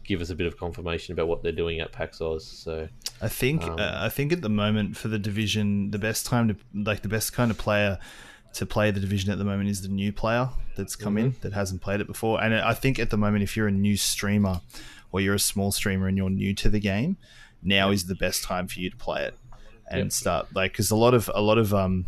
give 0.08 0.20
us 0.20 0.31
a 0.31 0.34
bit 0.34 0.46
of 0.46 0.56
confirmation 0.58 1.12
about 1.12 1.28
what 1.28 1.43
they're 1.43 1.52
doing 1.52 1.78
at 1.81 1.93
PAX 1.93 2.20
Oz. 2.20 2.44
So 2.46 2.88
I 3.22 3.29
think 3.29 3.62
Um, 3.62 3.79
uh, 3.79 3.93
I 4.00 4.08
think 4.08 4.32
at 4.32 4.41
the 4.43 4.48
moment 4.48 4.96
for 4.96 5.08
the 5.08 5.19
division, 5.19 5.91
the 5.91 5.98
best 5.98 6.27
time 6.27 6.48
to 6.48 6.56
like 6.74 7.03
the 7.03 7.08
best 7.08 7.32
kind 7.32 7.50
of 7.50 7.58
player 7.58 7.98
to 8.55 8.65
play 8.67 8.91
the 8.91 8.98
division 9.00 9.31
at 9.31 9.38
the 9.38 9.44
moment 9.44 9.69
is 9.69 9.82
the 9.82 9.88
new 9.88 10.10
player 10.12 10.48
that's 10.77 10.96
come 10.96 11.19
in 11.19 11.34
that 11.43 11.53
hasn't 11.53 11.82
played 11.82 12.00
it 12.00 12.06
before. 12.06 12.43
And 12.43 12.55
I 12.55 12.72
think 12.72 12.98
at 12.98 13.10
the 13.10 13.19
moment, 13.19 13.43
if 13.43 13.56
you're 13.56 13.69
a 13.69 13.72
new 13.72 13.96
streamer 13.96 14.62
or 15.12 15.20
you're 15.20 15.34
a 15.34 15.38
small 15.38 15.70
streamer 15.70 16.08
and 16.08 16.17
you're 16.17 16.31
new 16.31 16.55
to 16.55 16.69
the 16.70 16.81
game, 16.81 17.19
now 17.62 17.91
is 17.91 18.06
the 18.06 18.15
best 18.15 18.43
time 18.44 18.67
for 18.67 18.81
you 18.81 18.88
to 18.91 18.96
play 18.96 19.24
it 19.24 19.34
and 19.91 20.05
Yep. 20.05 20.12
start 20.12 20.46
like 20.55 20.72
because 20.72 20.91
a 20.91 20.96
lot 20.96 21.15
of 21.15 21.31
a 21.34 21.41
lot 21.43 21.58
of 21.58 21.72
um 21.74 22.06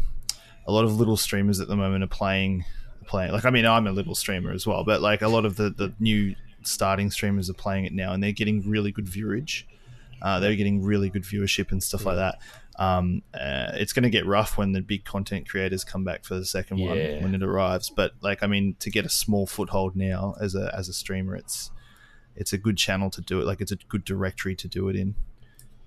a 0.66 0.73
lot 0.73 0.85
of 0.85 0.97
little 0.99 1.16
streamers 1.16 1.61
at 1.61 1.69
the 1.69 1.76
moment 1.76 2.04
are 2.04 2.07
playing 2.07 2.64
playing 3.07 3.33
like 3.33 3.45
I 3.45 3.50
mean 3.50 3.66
I'm 3.66 3.87
a 3.87 3.92
little 3.92 4.14
streamer 4.14 4.52
as 4.52 4.66
well, 4.66 4.85
but 4.85 5.00
like 5.02 5.23
a 5.23 5.28
lot 5.28 5.45
of 5.45 5.57
the 5.57 5.71
the 5.71 5.92
new 5.99 6.35
starting 6.62 7.11
streamers 7.11 7.49
are 7.50 7.55
playing 7.55 7.85
it 7.85 7.93
now 7.93 8.12
and 8.12 8.23
they're 8.23 8.33
getting 8.33 8.69
really 8.69 8.93
good 8.93 9.09
viewage. 9.09 9.67
Uh, 10.23 10.38
they're 10.38 10.55
getting 10.57 10.83
really 10.83 11.09
good 11.09 11.23
viewership 11.23 11.73
and 11.73 11.83
stuff 11.83 12.05
like 12.05 12.17
that. 12.17 12.38
Um, 12.79 13.23
uh, 13.35 13.73
it's 13.75 13.93
going 13.93 14.02
to 14.05 14.11
get 14.11 14.26
rough 14.26 14.57
when 14.59 14.73
the 14.73 14.81
big 14.81 15.05
content 15.05 15.49
creators 15.49 15.85
come 15.85 16.05
back 16.05 16.25
for 16.25 16.35
the 16.35 16.45
second 16.45 16.79
Yeah. 16.79 16.88
one 17.14 17.23
when 17.23 17.35
it 17.35 17.43
arrives. 17.43 17.90
But 17.90 18.12
like, 18.21 18.43
I 18.43 18.47
mean, 18.47 18.76
to 18.81 18.90
get 18.90 19.05
a 19.05 19.09
small 19.11 19.47
foothold 19.47 19.97
now 19.97 20.35
as 20.40 20.55
a 20.55 20.71
as 20.76 20.88
a 20.88 20.93
streamer, 20.93 21.37
it's 21.37 21.71
it's 22.37 22.52
a 22.52 22.59
good 22.59 22.76
channel 22.76 23.11
to 23.11 23.21
do 23.21 23.40
it. 23.40 23.45
Like, 23.47 23.61
it's 23.61 23.73
a 23.73 23.76
good 23.76 24.05
directory 24.05 24.55
to 24.57 24.69
do 24.69 24.88
it 24.88 24.97
in. 24.97 25.14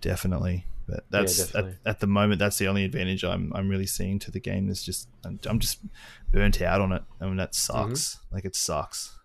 Definitely. 0.01 0.65
But 0.87 1.05
that's 1.09 1.39
at, 1.39 1.47
definitely. 1.47 1.77
at 1.85 1.99
the 2.01 2.07
moment 2.07 2.39
that's 2.39 2.57
the 2.57 2.67
only 2.67 2.83
advantage 2.83 3.23
I'm 3.23 3.51
I'm 3.55 3.69
really 3.69 3.85
seeing 3.87 4.19
to 4.19 4.31
the 4.31 4.39
game. 4.39 4.69
Is 4.69 4.83
just 4.83 5.07
I'm, 5.23 5.39
I'm 5.45 5.59
just 5.59 5.79
burnt 6.31 6.61
out 6.61 6.81
on 6.81 6.91
it. 6.91 7.03
I 7.21 7.25
mean 7.25 7.37
that 7.37 7.55
sucks. 7.55 8.19
Like 8.31 8.45
it 8.45 8.55
sucks. 8.55 9.17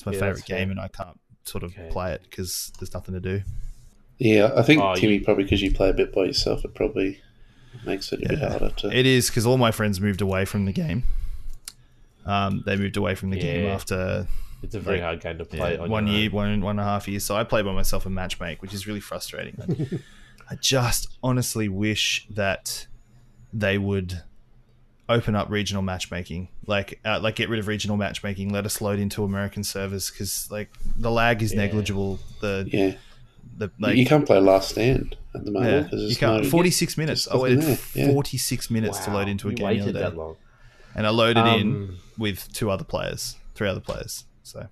It's 0.00 0.06
my. 0.06 0.12
Yeah, 0.12 0.18
favorite 0.18 0.34
that's 0.36 0.48
fair. 0.48 0.58
game, 0.58 0.70
and 0.70 0.80
I 0.80 0.88
can't 0.88 1.18
sort 1.44 1.62
of 1.64 1.72
Okay. 1.72 1.88
play 1.90 2.12
it 2.12 2.22
because 2.22 2.72
there's 2.78 2.92
nothing 2.94 3.14
to 3.14 3.20
do. 3.20 3.42
Yeah, 4.18 4.52
I 4.56 4.62
think 4.62 4.82
Oh, 4.82 4.94
Timmy 4.94 5.14
you- 5.14 5.20
probably 5.24 5.44
because 5.44 5.62
you 5.62 5.72
play 5.72 5.88
a 5.90 5.94
bit 5.94 6.12
by 6.12 6.24
yourself, 6.24 6.64
it 6.64 6.74
probably 6.74 7.20
makes 7.86 8.12
it 8.12 8.22
a 8.24 8.28
bit 8.28 8.38
harder 8.38 8.70
to. 8.70 8.90
It 8.96 9.06
is 9.06 9.28
because 9.28 9.46
all 9.46 9.56
my 9.58 9.70
friends 9.70 10.00
moved 10.00 10.20
away 10.20 10.44
from 10.44 10.64
the 10.66 10.72
game. 10.72 11.04
Um, 12.26 12.62
they 12.66 12.76
moved 12.76 12.96
away 12.96 13.14
from 13.14 13.30
the 13.30 13.38
game 13.38 13.66
after 13.66 14.26
it's 14.62 14.74
a 14.74 14.80
very 14.80 14.98
Like, 14.98 15.04
hard 15.04 15.20
game 15.22 15.38
to 15.38 15.44
play. 15.46 15.74
yeah, 15.74 15.80
on 15.80 15.90
one 15.90 16.06
year, 16.06 16.28
own. 16.28 16.32
one 16.34 16.60
one 16.60 16.70
and 16.78 16.80
a 16.80 16.84
half 16.84 17.08
years. 17.08 17.24
So 17.24 17.34
I 17.36 17.44
play 17.44 17.62
by 17.62 17.72
myself 17.72 18.04
and 18.04 18.14
matchmake, 18.16 18.58
which 18.60 18.74
is 18.74 18.86
really 18.86 19.00
frustrating. 19.00 19.56
I 20.50 20.56
just 20.56 21.08
honestly 21.22 21.68
wish 21.68 22.26
that 22.28 22.86
they 23.52 23.78
would 23.78 24.22
open 25.10 25.34
up 25.34 25.50
regional 25.50 25.82
matchmaking, 25.82 26.48
like 26.66 27.00
uh, 27.04 27.20
like 27.20 27.36
get 27.36 27.48
rid 27.48 27.58
of 27.58 27.66
regional 27.66 27.96
matchmaking, 27.96 28.52
let 28.52 28.64
us 28.64 28.80
load 28.80 28.98
into 28.98 29.24
American 29.24 29.64
servers 29.64 30.10
because 30.10 30.48
like 30.50 30.70
the 30.96 31.10
lag 31.10 31.42
is 31.42 31.52
Yeah. 31.52 31.58
negligible. 31.58 32.18
The 32.40 32.66
yeah, 32.72 32.94
the 33.58 33.70
like 33.78 33.96
you 33.96 34.06
can't 34.06 34.24
play 34.24 34.40
Last 34.40 34.70
Stand 34.70 35.16
at 35.34 35.44
the 35.44 35.50
moment. 35.50 35.72
yeah, 35.84 35.90
'cause 35.90 36.00
you 36.10 36.16
can't. 36.16 36.44
no- 36.44 36.48
Forty 36.48 36.70
six 36.70 36.96
minutes. 36.96 37.28
I 37.28 37.36
waited 37.36 37.78
yeah. 37.94 38.12
forty 38.12 38.38
six 38.38 38.70
minutes 38.70 38.98
to 39.04 39.12
load 39.12 39.28
into 39.28 39.48
a 39.48 39.50
you 39.50 39.56
game 39.56 39.66
the 39.66 39.74
waited 39.84 39.96
other 39.96 40.10
that 40.10 40.16
long. 40.16 40.36
and 40.94 41.06
I 41.06 41.10
loaded 41.10 41.46
in 41.46 41.66
Um, 41.74 41.98
with 42.16 42.52
two 42.52 42.70
other 42.70 42.84
players, 42.84 43.36
three 43.54 43.68
other 43.68 43.80
players. 43.80 44.24
So 44.42 44.68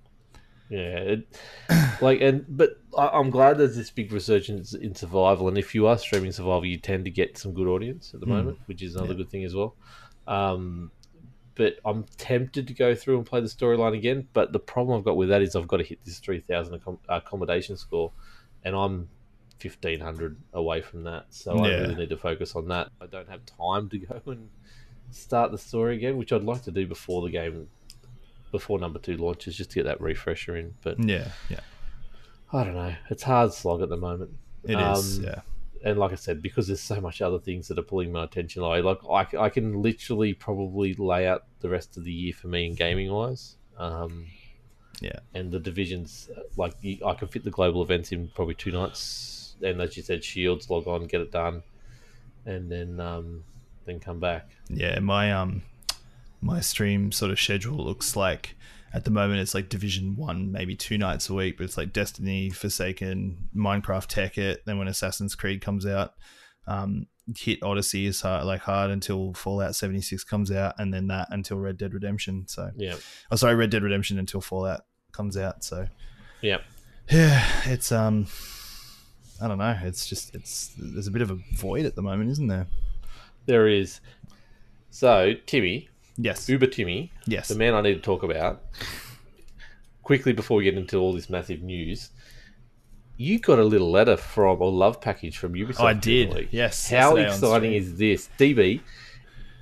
Yeah, 0.69 0.77
it, 1.13 1.27
like 2.01 2.21
and 2.21 2.45
but 2.47 2.71
I, 2.97 3.07
I'm 3.09 3.29
glad 3.31 3.57
there's 3.57 3.75
this 3.75 3.89
big 3.91 4.11
resurgence 4.11 4.73
in 4.73 4.93
survival, 4.95 5.47
and 5.47 5.57
if 5.57 5.73
you 5.75 5.87
are 5.87 5.97
streaming 5.97 6.31
survival, 6.31 6.65
you 6.65 6.77
tend 6.77 7.05
to 7.05 7.11
get 7.11 7.37
some 7.37 7.53
good 7.53 7.67
audience 7.67 8.11
at 8.13 8.19
the 8.19 8.25
moment, 8.27 8.57
which 8.67 8.81
is 8.83 8.95
another 8.95 9.13
Yeah. 9.13 9.17
good 9.17 9.29
thing 9.29 9.43
as 9.43 9.53
well. 9.55 9.75
Um, 10.29 10.91
but 11.55 11.77
I'm 11.83 12.05
tempted 12.17 12.67
to 12.67 12.73
go 12.73 12.95
through 12.95 13.17
and 13.17 13.25
play 13.25 13.41
the 13.41 13.47
storyline 13.47 13.97
again. 13.97 14.27
But 14.31 14.53
the 14.53 14.59
problem 14.59 14.97
I've 14.97 15.03
got 15.03 15.17
with 15.17 15.27
that 15.29 15.41
is 15.41 15.55
I've 15.57 15.67
got 15.67 15.77
to 15.77 15.83
hit 15.83 15.99
this 16.05 16.19
three 16.19 16.39
thousand 16.39 16.79
commendation 17.25 17.75
score, 17.75 18.11
and 18.63 18.73
I'm 18.75 19.09
fifteen 19.57 19.99
hundred 19.99 20.37
away 20.53 20.81
from 20.81 21.03
that. 21.03 21.25
So 21.31 21.57
I 21.57 21.67
really 21.81 21.95
need 21.95 22.09
to 22.09 22.17
focus 22.17 22.55
on 22.55 22.69
that. 22.69 22.89
I 23.01 23.07
don't 23.07 23.27
have 23.27 23.41
time 23.45 23.89
to 23.89 23.97
go 23.97 24.21
and 24.27 24.49
start 25.11 25.51
the 25.51 25.57
story 25.57 25.95
again, 25.97 26.15
which 26.15 26.31
I'd 26.31 26.43
like 26.43 26.63
to 26.63 26.71
do 26.71 26.87
before 26.87 27.23
the 27.23 27.29
game, 27.31 27.67
before 28.51 28.79
number 28.79 28.99
two 28.99 29.17
launches, 29.17 29.57
just 29.57 29.71
to 29.71 29.75
get 29.75 29.85
that 29.85 29.99
refresher 29.99 30.55
in. 30.55 30.75
But 30.81 31.03
yeah, 31.03 31.27
yeah, 31.49 31.59
I 32.53 32.63
don't 32.63 32.75
know. 32.75 32.95
It's 33.09 33.23
hard 33.23 33.51
slog 33.53 33.81
at 33.81 33.89
the 33.89 33.97
moment. 33.97 34.31
it 34.63 34.79
is. 34.79 35.17
Um, 35.17 35.25
Yeah, 35.25 35.41
And 35.83 35.97
like 35.97 36.11
I 36.11 36.15
said, 36.15 36.41
because 36.41 36.67
there's 36.67 36.81
so 36.81 36.99
much 36.99 37.21
other 37.21 37.39
things 37.39 37.67
that 37.69 37.79
are 37.79 37.83
pulling 37.83 38.11
my 38.11 38.25
attention 38.25 38.63
away, 38.63 38.81
like 38.81 38.99
I, 39.09 39.25
I 39.45 39.49
can 39.49 39.81
literally 39.81 40.33
probably 40.33 40.93
lay 40.95 41.27
out 41.27 41.45
the 41.61 41.69
rest 41.69 41.97
of 41.97 42.03
the 42.03 42.11
year 42.11 42.33
for 42.33 42.47
me 42.47 42.65
in 42.65 42.75
gaming 42.75 43.11
wise. 43.11 43.55
Um, 43.77 44.27
Yeah. 45.01 45.19
And 45.33 45.51
the 45.51 45.59
divisions, 45.59 46.29
like 46.57 46.73
you, 46.81 46.97
I 47.05 47.13
can 47.13 47.29
fit 47.29 47.43
the 47.43 47.51
global 47.51 47.81
events 47.81 48.11
in 48.11 48.27
probably 48.35 48.55
two 48.55 48.71
nights. 48.71 49.55
And 49.61 49.81
as 49.81 49.95
you 49.95 50.03
said, 50.03 50.23
Shields, 50.23 50.69
log 50.69 50.87
on, 50.87 51.05
get 51.05 51.21
it 51.21 51.31
done, 51.31 51.63
and 52.45 52.71
then 52.71 52.99
um, 52.99 53.43
then 53.85 53.99
come 53.99 54.19
back. 54.19 54.49
yeah. 54.69 54.99
My 54.99 55.31
um, 55.31 55.63
my 56.41 56.59
stream 56.61 57.11
sort 57.11 57.31
of 57.31 57.39
schedule 57.39 57.77
looks 57.77 58.15
like 58.15 58.55
at 58.93 59.05
the 59.05 59.11
moment 59.11 59.39
it's 59.39 59.53
like 59.53 59.69
Division 59.69 60.15
One, 60.15 60.51
maybe 60.51 60.75
two 60.75 60.97
nights 60.97 61.29
a 61.29 61.33
week, 61.33 61.57
but 61.57 61.63
it's 61.65 61.77
like 61.77 61.93
Destiny, 61.93 62.49
Forsaken, 62.49 63.49
Minecraft, 63.55 64.07
Tekkit. 64.07 64.57
Then 64.65 64.77
when 64.77 64.87
Assassin's 64.87 65.35
Creed 65.35 65.61
comes 65.61 65.85
out, 65.85 66.13
um, 66.67 67.07
hit 67.37 67.61
Odyssey 67.61 68.05
is 68.07 68.21
hard, 68.21 68.45
like 68.45 68.61
hard 68.61 68.89
until 68.91 69.33
Fallout 69.33 69.75
seventy 69.75 70.01
six 70.01 70.23
comes 70.23 70.51
out, 70.51 70.75
and 70.79 70.93
then 70.93 71.07
that 71.07 71.27
until 71.31 71.57
Red 71.57 71.77
Dead 71.77 71.93
Redemption. 71.93 72.45
So, 72.47 72.71
Yeah. 72.75 72.95
oh 73.31 73.35
sorry, 73.35 73.55
Red 73.55 73.69
Dead 73.69 73.83
Redemption 73.83 74.17
until 74.19 74.41
Fallout 74.41 74.81
comes 75.11 75.37
out. 75.37 75.63
So, 75.63 75.87
Yeah. 76.41 76.57
yeah, 77.11 77.45
it's 77.65 77.91
um, 77.91 78.27
I 79.41 79.47
don't 79.47 79.57
know. 79.57 79.77
It's 79.83 80.07
just 80.07 80.33
it's 80.35 80.73
there's 80.77 81.07
a 81.07 81.11
bit 81.11 81.21
of 81.21 81.31
a 81.31 81.37
void 81.55 81.85
at 81.85 81.95
the 81.95 82.01
moment, 82.01 82.31
isn't 82.31 82.47
there? 82.47 82.67
There 83.45 83.67
is. 83.67 83.99
So, 84.91 85.33
Timmy, 85.45 85.88
Yes. 86.21 86.49
Uber 86.49 86.67
Timmy, 86.67 87.11
Yes. 87.25 87.47
the 87.47 87.55
man 87.55 87.73
I 87.73 87.81
need 87.81 87.93
to 87.95 88.01
talk 88.01 88.23
about, 88.23 88.61
quickly 90.03 90.33
before 90.33 90.57
we 90.57 90.63
get 90.65 90.75
into 90.75 90.97
all 90.97 91.13
this 91.13 91.29
massive 91.29 91.61
news, 91.61 92.09
you 93.17 93.39
got 93.39 93.59
a 93.59 93.63
little 93.63 93.89
letter 93.91 94.17
from, 94.17 94.61
a 94.61 94.65
love 94.65 95.01
package 95.01 95.37
from 95.37 95.53
Ubisoft. 95.53 95.79
I 95.81 95.93
did. 95.93 96.31
the 96.31 96.35
week. 96.35 96.49
Yes, 96.51 96.89
How 96.89 97.15
exciting 97.15 97.73
is 97.73 97.97
this? 97.97 98.29
DB, 98.37 98.81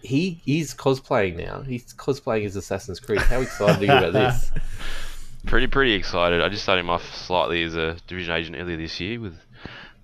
he 0.01 0.41
is 0.45 0.73
cosplaying 0.73 1.37
now. 1.37 1.61
He's 1.61 1.93
cosplaying 1.93 2.45
as 2.45 2.55
Assassin's 2.55 2.99
Creed. 2.99 3.19
How 3.21 3.41
excited 3.41 3.81
are 3.89 3.93
you 4.01 4.07
about 4.09 4.13
this? 4.13 4.51
Pretty 5.45 5.67
pretty 5.67 5.93
excited. 5.93 6.41
I 6.41 6.49
just 6.49 6.63
started 6.63 6.81
him 6.81 6.89
off 6.89 7.03
slightly 7.15 7.63
as 7.63 7.73
a 7.75 7.95
division 8.07 8.33
agent 8.33 8.57
earlier 8.59 8.75
this 8.75 8.99
year 8.99 9.17
with 9.19 9.37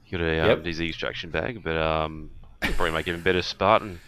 got 0.10 0.22
a 0.22 0.39
um, 0.39 0.48
Yep. 0.50 0.63
DZ 0.63 0.88
extraction 0.89 1.31
bag, 1.31 1.62
but 1.63 1.75
um, 1.75 2.29
probably 2.62 2.91
make 2.91 3.07
even 3.10 3.19
better 3.22 3.41
Spartan. 3.41 4.00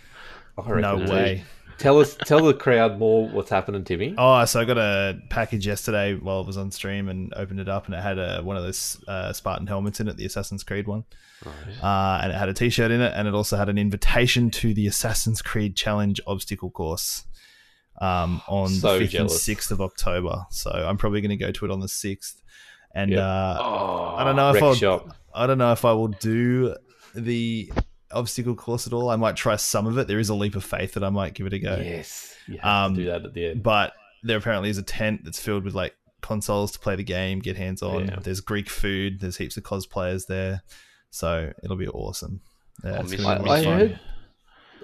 I 0.57 0.79
No 0.79 0.97
it 0.97 1.03
is. 1.03 1.09
way. 1.11 1.43
Tell 1.77 1.99
us, 1.99 2.15
tell 2.25 2.43
the 2.43 2.53
crowd 2.53 2.97
more 2.99 3.27
what's 3.27 3.49
happening, 3.49 3.83
Timmy. 3.83 4.15
Oh, 4.17 4.43
so 4.45 4.61
I 4.61 4.65
got 4.65 4.77
a 4.77 5.19
package 5.29 5.67
yesterday 5.67 6.13
while 6.15 6.41
it 6.41 6.47
was 6.47 6.57
on 6.57 6.71
stream 6.71 7.09
and 7.09 7.33
opened 7.35 7.59
it 7.59 7.67
up, 7.67 7.85
and 7.85 7.93
it 7.95 8.01
had 8.01 8.17
a, 8.17 8.41
one 8.41 8.55
of 8.57 8.63
those 8.63 8.97
uh, 9.07 9.33
Spartan 9.33 9.67
helmets 9.67 9.99
in 9.99 10.07
it, 10.07 10.15
the 10.17 10.25
Assassin's 10.25 10.63
Creed 10.63 10.87
one, 10.87 11.03
uh, 11.83 12.19
and 12.23 12.31
it 12.31 12.35
had 12.35 12.47
a 12.49 12.53
T-shirt 12.53 12.91
in 12.91 13.01
it, 13.01 13.11
and 13.15 13.27
it 13.27 13.33
also 13.33 13.57
had 13.57 13.67
an 13.69 13.77
invitation 13.77 14.49
to 14.51 14.73
the 14.73 14.87
Assassin's 14.87 15.41
Creed 15.41 15.75
Challenge 15.75 16.21
obstacle 16.25 16.69
course 16.71 17.25
um, 17.99 18.41
on 18.47 18.69
So 18.69 18.97
the 18.97 19.05
fifth 19.07 19.19
and 19.19 19.29
sixth 19.31 19.69
of 19.71 19.81
October. 19.81 20.45
So 20.51 20.71
I'm 20.71 20.97
probably 20.97 21.21
going 21.21 21.37
to 21.37 21.45
go 21.45 21.51
to 21.51 21.65
it 21.65 21.71
on 21.71 21.81
the 21.81 21.89
sixth, 21.89 22.41
and 22.93 23.11
Yep. 23.11 23.19
uh, 23.19 23.57
Oh, 23.59 24.15
I 24.17 24.23
don't 24.23 24.37
know 24.37 24.53
if 24.53 24.63
I'll, 24.63 24.75
shop. 24.75 25.13
I 25.33 25.45
don't 25.45 25.57
know 25.57 25.73
if 25.73 25.83
I 25.83 25.91
will 25.91 26.07
do 26.07 26.75
the 27.13 27.71
obstacle 28.15 28.55
course 28.55 28.87
at 28.87 28.93
all. 28.93 29.09
I 29.09 29.15
might 29.15 29.35
try 29.35 29.55
some 29.55 29.85
of 29.85 29.97
it. 29.97 30.07
There 30.07 30.19
is 30.19 30.29
a 30.29 30.35
leap 30.35 30.55
of 30.55 30.63
faith 30.63 30.93
that 30.93 31.03
I 31.03 31.09
might 31.09 31.33
give 31.33 31.45
it 31.45 31.53
a 31.53 31.59
go. 31.59 31.75
Yes, 31.75 32.35
Um, 32.63 32.95
do 32.95 33.05
that 33.05 33.25
at 33.25 33.33
the 33.33 33.47
end. 33.47 33.63
But 33.63 33.93
there 34.23 34.37
apparently 34.37 34.69
is 34.69 34.77
a 34.77 34.83
tent 34.83 35.21
that's 35.23 35.39
filled 35.39 35.63
with 35.63 35.75
like 35.75 35.95
consoles 36.21 36.71
to 36.71 36.79
play 36.79 36.95
the 36.95 37.03
game, 37.03 37.39
get 37.39 37.55
hands 37.57 37.83
on. 37.83 38.07
Yeah. 38.07 38.19
There's 38.21 38.39
Greek 38.41 38.69
food. 38.69 39.19
There's 39.19 39.37
heaps 39.37 39.57
of 39.57 39.63
cosplayers 39.63 40.25
there, 40.27 40.63
so 41.11 41.53
it'll 41.63 41.77
be 41.77 41.87
awesome. 41.87 42.41
Yeah, 42.83 42.93
I'll 42.95 43.01
it's 43.01 43.11
miss 43.11 43.21
be 43.21 43.25
I, 43.27 43.37
I 43.37 43.63
heard. 43.63 43.99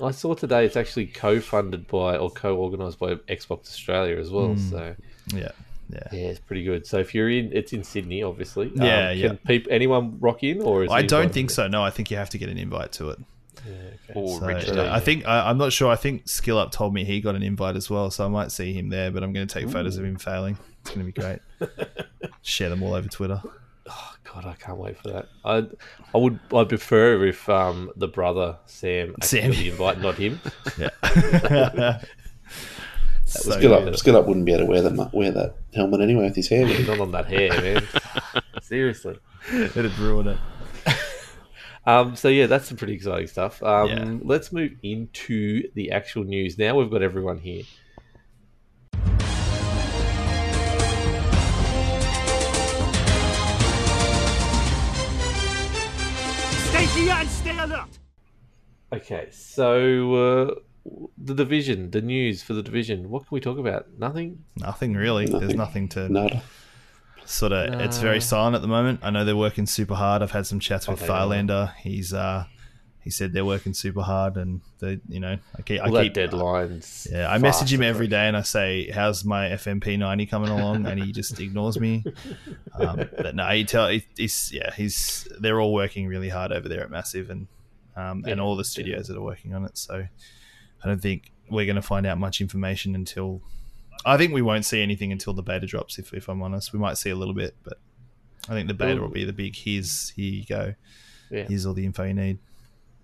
I 0.02 0.12
saw 0.12 0.34
today 0.34 0.66
it's 0.66 0.78
actually 0.78 1.08
co-funded 1.08 1.88
by 1.88 2.18
or 2.18 2.32
co-organized 2.32 2.98
by 3.00 3.16
Xbox 3.16 3.68
Australia 3.68 4.18
as 4.18 4.32
well. 4.32 4.50
Mm. 4.50 4.70
So 4.70 4.96
Yeah, 5.36 5.52
yeah. 5.94 6.08
yeah, 6.12 6.28
it's 6.30 6.40
pretty 6.40 6.64
good. 6.64 6.86
So 6.86 7.00
if 7.00 7.14
you're 7.16 7.30
in, 7.30 7.52
it's 7.54 7.74
in 7.74 7.84
Sydney, 7.84 8.24
obviously. 8.24 8.68
Um, 8.68 8.82
Yeah, 8.86 9.12
can 9.14 9.18
yeah. 9.20 9.34
peop- 9.46 9.68
anyone 9.70 10.20
rock 10.20 10.44
in 10.44 10.62
or? 10.62 10.84
Is 10.86 10.92
I 10.92 11.02
don't 11.04 11.32
think 11.34 11.50
so. 11.50 11.68
No, 11.68 11.84
I 11.84 11.90
think 11.90 12.12
you 12.12 12.18
have 12.18 12.30
to 12.32 12.38
get 12.38 12.50
an 12.50 12.58
invite 12.58 12.92
to 12.94 13.10
it. 13.12 13.20
Yeah, 13.68 13.74
okay. 13.74 14.14
Or 14.16 14.40
So, 14.40 14.46
register. 14.48 14.90
I 14.92 15.00
think 15.00 15.28
I, 15.28 15.50
I'm 15.50 15.58
not 15.58 15.72
sure. 15.72 15.92
I 15.92 15.96
think 15.96 16.28
Skill 16.28 16.58
Up 16.58 16.72
told 16.72 16.94
me 16.94 17.04
he 17.04 17.22
got 17.22 17.36
an 17.36 17.44
invite 17.44 17.76
as 17.76 17.90
well, 17.90 18.10
so 18.10 18.26
I 18.26 18.28
might 18.28 18.52
see 18.52 18.74
him 18.74 18.90
there. 18.90 19.12
But 19.12 19.24
I'm 19.24 19.34
going 19.34 19.46
to 19.48 19.54
take 19.60 19.70
photos 19.70 19.98
of 19.98 20.06
him 20.06 20.18
failing. 20.18 20.58
It's 20.82 20.90
going 20.90 21.06
to 21.06 21.12
be 21.14 21.22
great. 21.22 21.40
Share 22.42 22.70
them 22.70 22.82
all 22.82 22.94
over 22.96 23.08
Twitter. 23.08 23.40
Oh, 23.88 24.14
God, 24.24 24.46
I 24.46 24.54
can't 24.54 24.78
wait 24.78 24.98
for 24.98 25.10
that. 25.10 25.28
I 25.46 25.68
I 26.14 26.18
would 26.18 26.40
I 26.54 26.64
prefer 26.64 27.24
if 27.26 27.48
um 27.50 27.92
the 27.96 28.08
brother 28.08 28.58
Sam 28.66 29.16
Sam. 29.22 29.50
got 29.52 29.58
the 29.58 29.70
invite, 29.70 30.02
not 30.02 30.16
him. 30.16 30.40
Yeah. 30.80 32.02
So 33.32 33.52
Skill 33.52 33.80
good. 33.80 33.88
up, 33.90 33.96
skill 33.96 34.18
up 34.18 34.28
wouldn't 34.28 34.46
be 34.46 34.52
able 34.54 34.66
to 34.66 34.70
wear 34.70 34.82
that 34.82 35.14
wear 35.14 35.32
that 35.32 35.56
helmet 35.74 36.02
anyway 36.02 36.24
with 36.26 36.36
his 36.36 36.50
hair. 36.50 36.66
would 36.66 36.86
not 36.88 37.00
on 37.00 37.12
that 37.12 37.28
hair, 37.28 37.50
man. 37.62 37.88
Seriously. 38.62 39.18
It'd 39.52 39.98
ruin 39.98 40.28
it. 40.30 40.38
Um, 41.84 42.16
so 42.16 42.28
yeah, 42.28 42.46
that's 42.46 42.68
some 42.68 42.78
pretty 42.78 42.94
exciting 42.94 43.26
stuff. 43.26 43.64
Um, 43.64 43.88
Yeah. 43.90 44.18
Let's 44.22 44.52
move 44.52 44.74
into 44.84 45.64
the 45.74 45.90
actual 45.92 46.24
news. 46.24 46.60
Now 46.60 46.76
we've 46.76 46.92
got 46.92 47.02
everyone 47.02 47.40
here. 47.40 47.64
Stay 56.70 56.86
here 56.86 57.14
and 57.14 57.30
stay 57.30 57.58
alert. 57.60 58.00
Okay, 58.94 59.28
so 59.32 60.14
uh, 60.16 60.56
the 61.18 61.34
division, 61.36 61.92
the 61.92 62.02
news 62.02 62.42
for 62.42 62.54
the 62.54 62.64
division. 62.64 63.10
What 63.10 63.22
can 63.22 63.30
we 63.32 63.40
talk 63.40 63.58
about? 63.58 63.88
Nothing. 63.98 64.44
Nothing 64.58 64.94
really. 64.96 65.26
There's 65.26 65.54
Nothing. 65.54 65.58
nothing 65.58 65.90
to 65.90 66.10
Nada. 66.10 66.44
sort 67.26 67.52
of. 67.52 67.80
It's 67.82 68.00
very 68.00 68.22
silent 68.22 68.56
at 68.56 68.62
the 68.62 68.68
moment. 68.68 69.00
I 69.04 69.10
know 69.12 69.24
they're 69.26 69.36
working 69.36 69.66
super 69.66 69.96
hard. 69.96 70.22
I've 70.22 70.32
had 70.32 70.48
some 70.48 70.60
chats 70.60 70.88
with 70.88 71.02
Oh, 71.10 71.30
they 71.30 71.40
are. 71.54 71.74
He's 71.80 72.14
uh, 72.14 72.46
he 73.04 73.10
said 73.10 73.34
they're 73.34 73.46
working 73.46 73.74
super 73.74 74.02
hard, 74.02 74.38
and 74.38 74.62
they, 74.80 75.00
you 75.10 75.20
know, 75.20 75.38
I 75.58 75.62
keep, 75.64 75.82
All 75.82 75.96
I 75.98 76.04
keep 76.04 76.14
deadlines. 76.14 77.12
Yeah, 77.12 77.32
I 77.32 77.40
message 77.40 77.74
him 77.74 77.82
every 77.82 78.08
day 78.08 78.28
and 78.28 78.38
I 78.38 78.42
say, 78.44 78.90
"How's 78.92 79.26
my 79.26 79.50
FMP 79.50 79.98
ninety 79.98 80.26
coming 80.26 80.50
along?" 80.50 80.86
and 80.86 81.02
he 81.04 81.12
just 81.12 81.40
ignores 81.40 81.80
me. 81.80 82.04
Um, 82.76 83.08
but 83.18 83.36
no, 83.36 83.48
he 83.50 83.66
tell 83.66 83.88
he, 83.90 84.06
he's 84.16 84.52
yeah 84.54 84.74
he's 84.76 85.28
they're 85.40 85.60
all 85.60 85.74
working 85.74 86.08
really 86.08 86.30
hard 86.30 86.52
over 86.52 86.70
there 86.70 86.82
at 86.82 86.92
Massive 86.92 87.30
and 87.30 87.48
um, 87.96 88.24
and 88.28 88.40
all 88.40 88.56
the 88.56 88.64
studios 88.64 89.08
that 89.08 89.18
are 89.18 89.22
working 89.24 89.54
on 89.56 89.66
it. 89.66 89.78
So 89.78 90.06
I 90.84 90.88
don't 90.88 91.02
think 91.02 91.32
we're 91.50 91.66
going 91.66 91.76
to 91.76 91.82
find 91.82 92.06
out 92.06 92.18
much 92.18 92.42
information 92.42 92.96
until 92.96 93.42
I 94.06 94.18
think 94.18 94.34
we 94.34 94.42
won't 94.42 94.66
see 94.66 94.82
anything 94.82 95.12
until 95.12 95.34
the 95.34 95.44
beta 95.44 95.66
drops. 95.66 96.00
If 96.00 96.14
if 96.14 96.28
I'm 96.28 96.42
honest, 96.42 96.74
we 96.74 96.80
might 96.80 96.98
see 96.98 97.10
a 97.10 97.16
little 97.16 97.34
bit, 97.34 97.56
but 97.64 97.80
I 98.50 98.54
think 98.54 98.68
the 98.68 98.74
beta 98.74 99.02
will 99.02 99.10
be 99.10 99.26
the 99.26 99.34
big. 99.34 99.56
Here's 99.56 100.10
here 100.10 100.32
you 100.32 100.46
go. 100.46 100.74
Yeah. 101.30 101.46
Here's 101.46 101.66
all 101.66 101.74
the 101.74 101.86
info 101.86 102.04
you 102.04 102.14
need. 102.14 102.40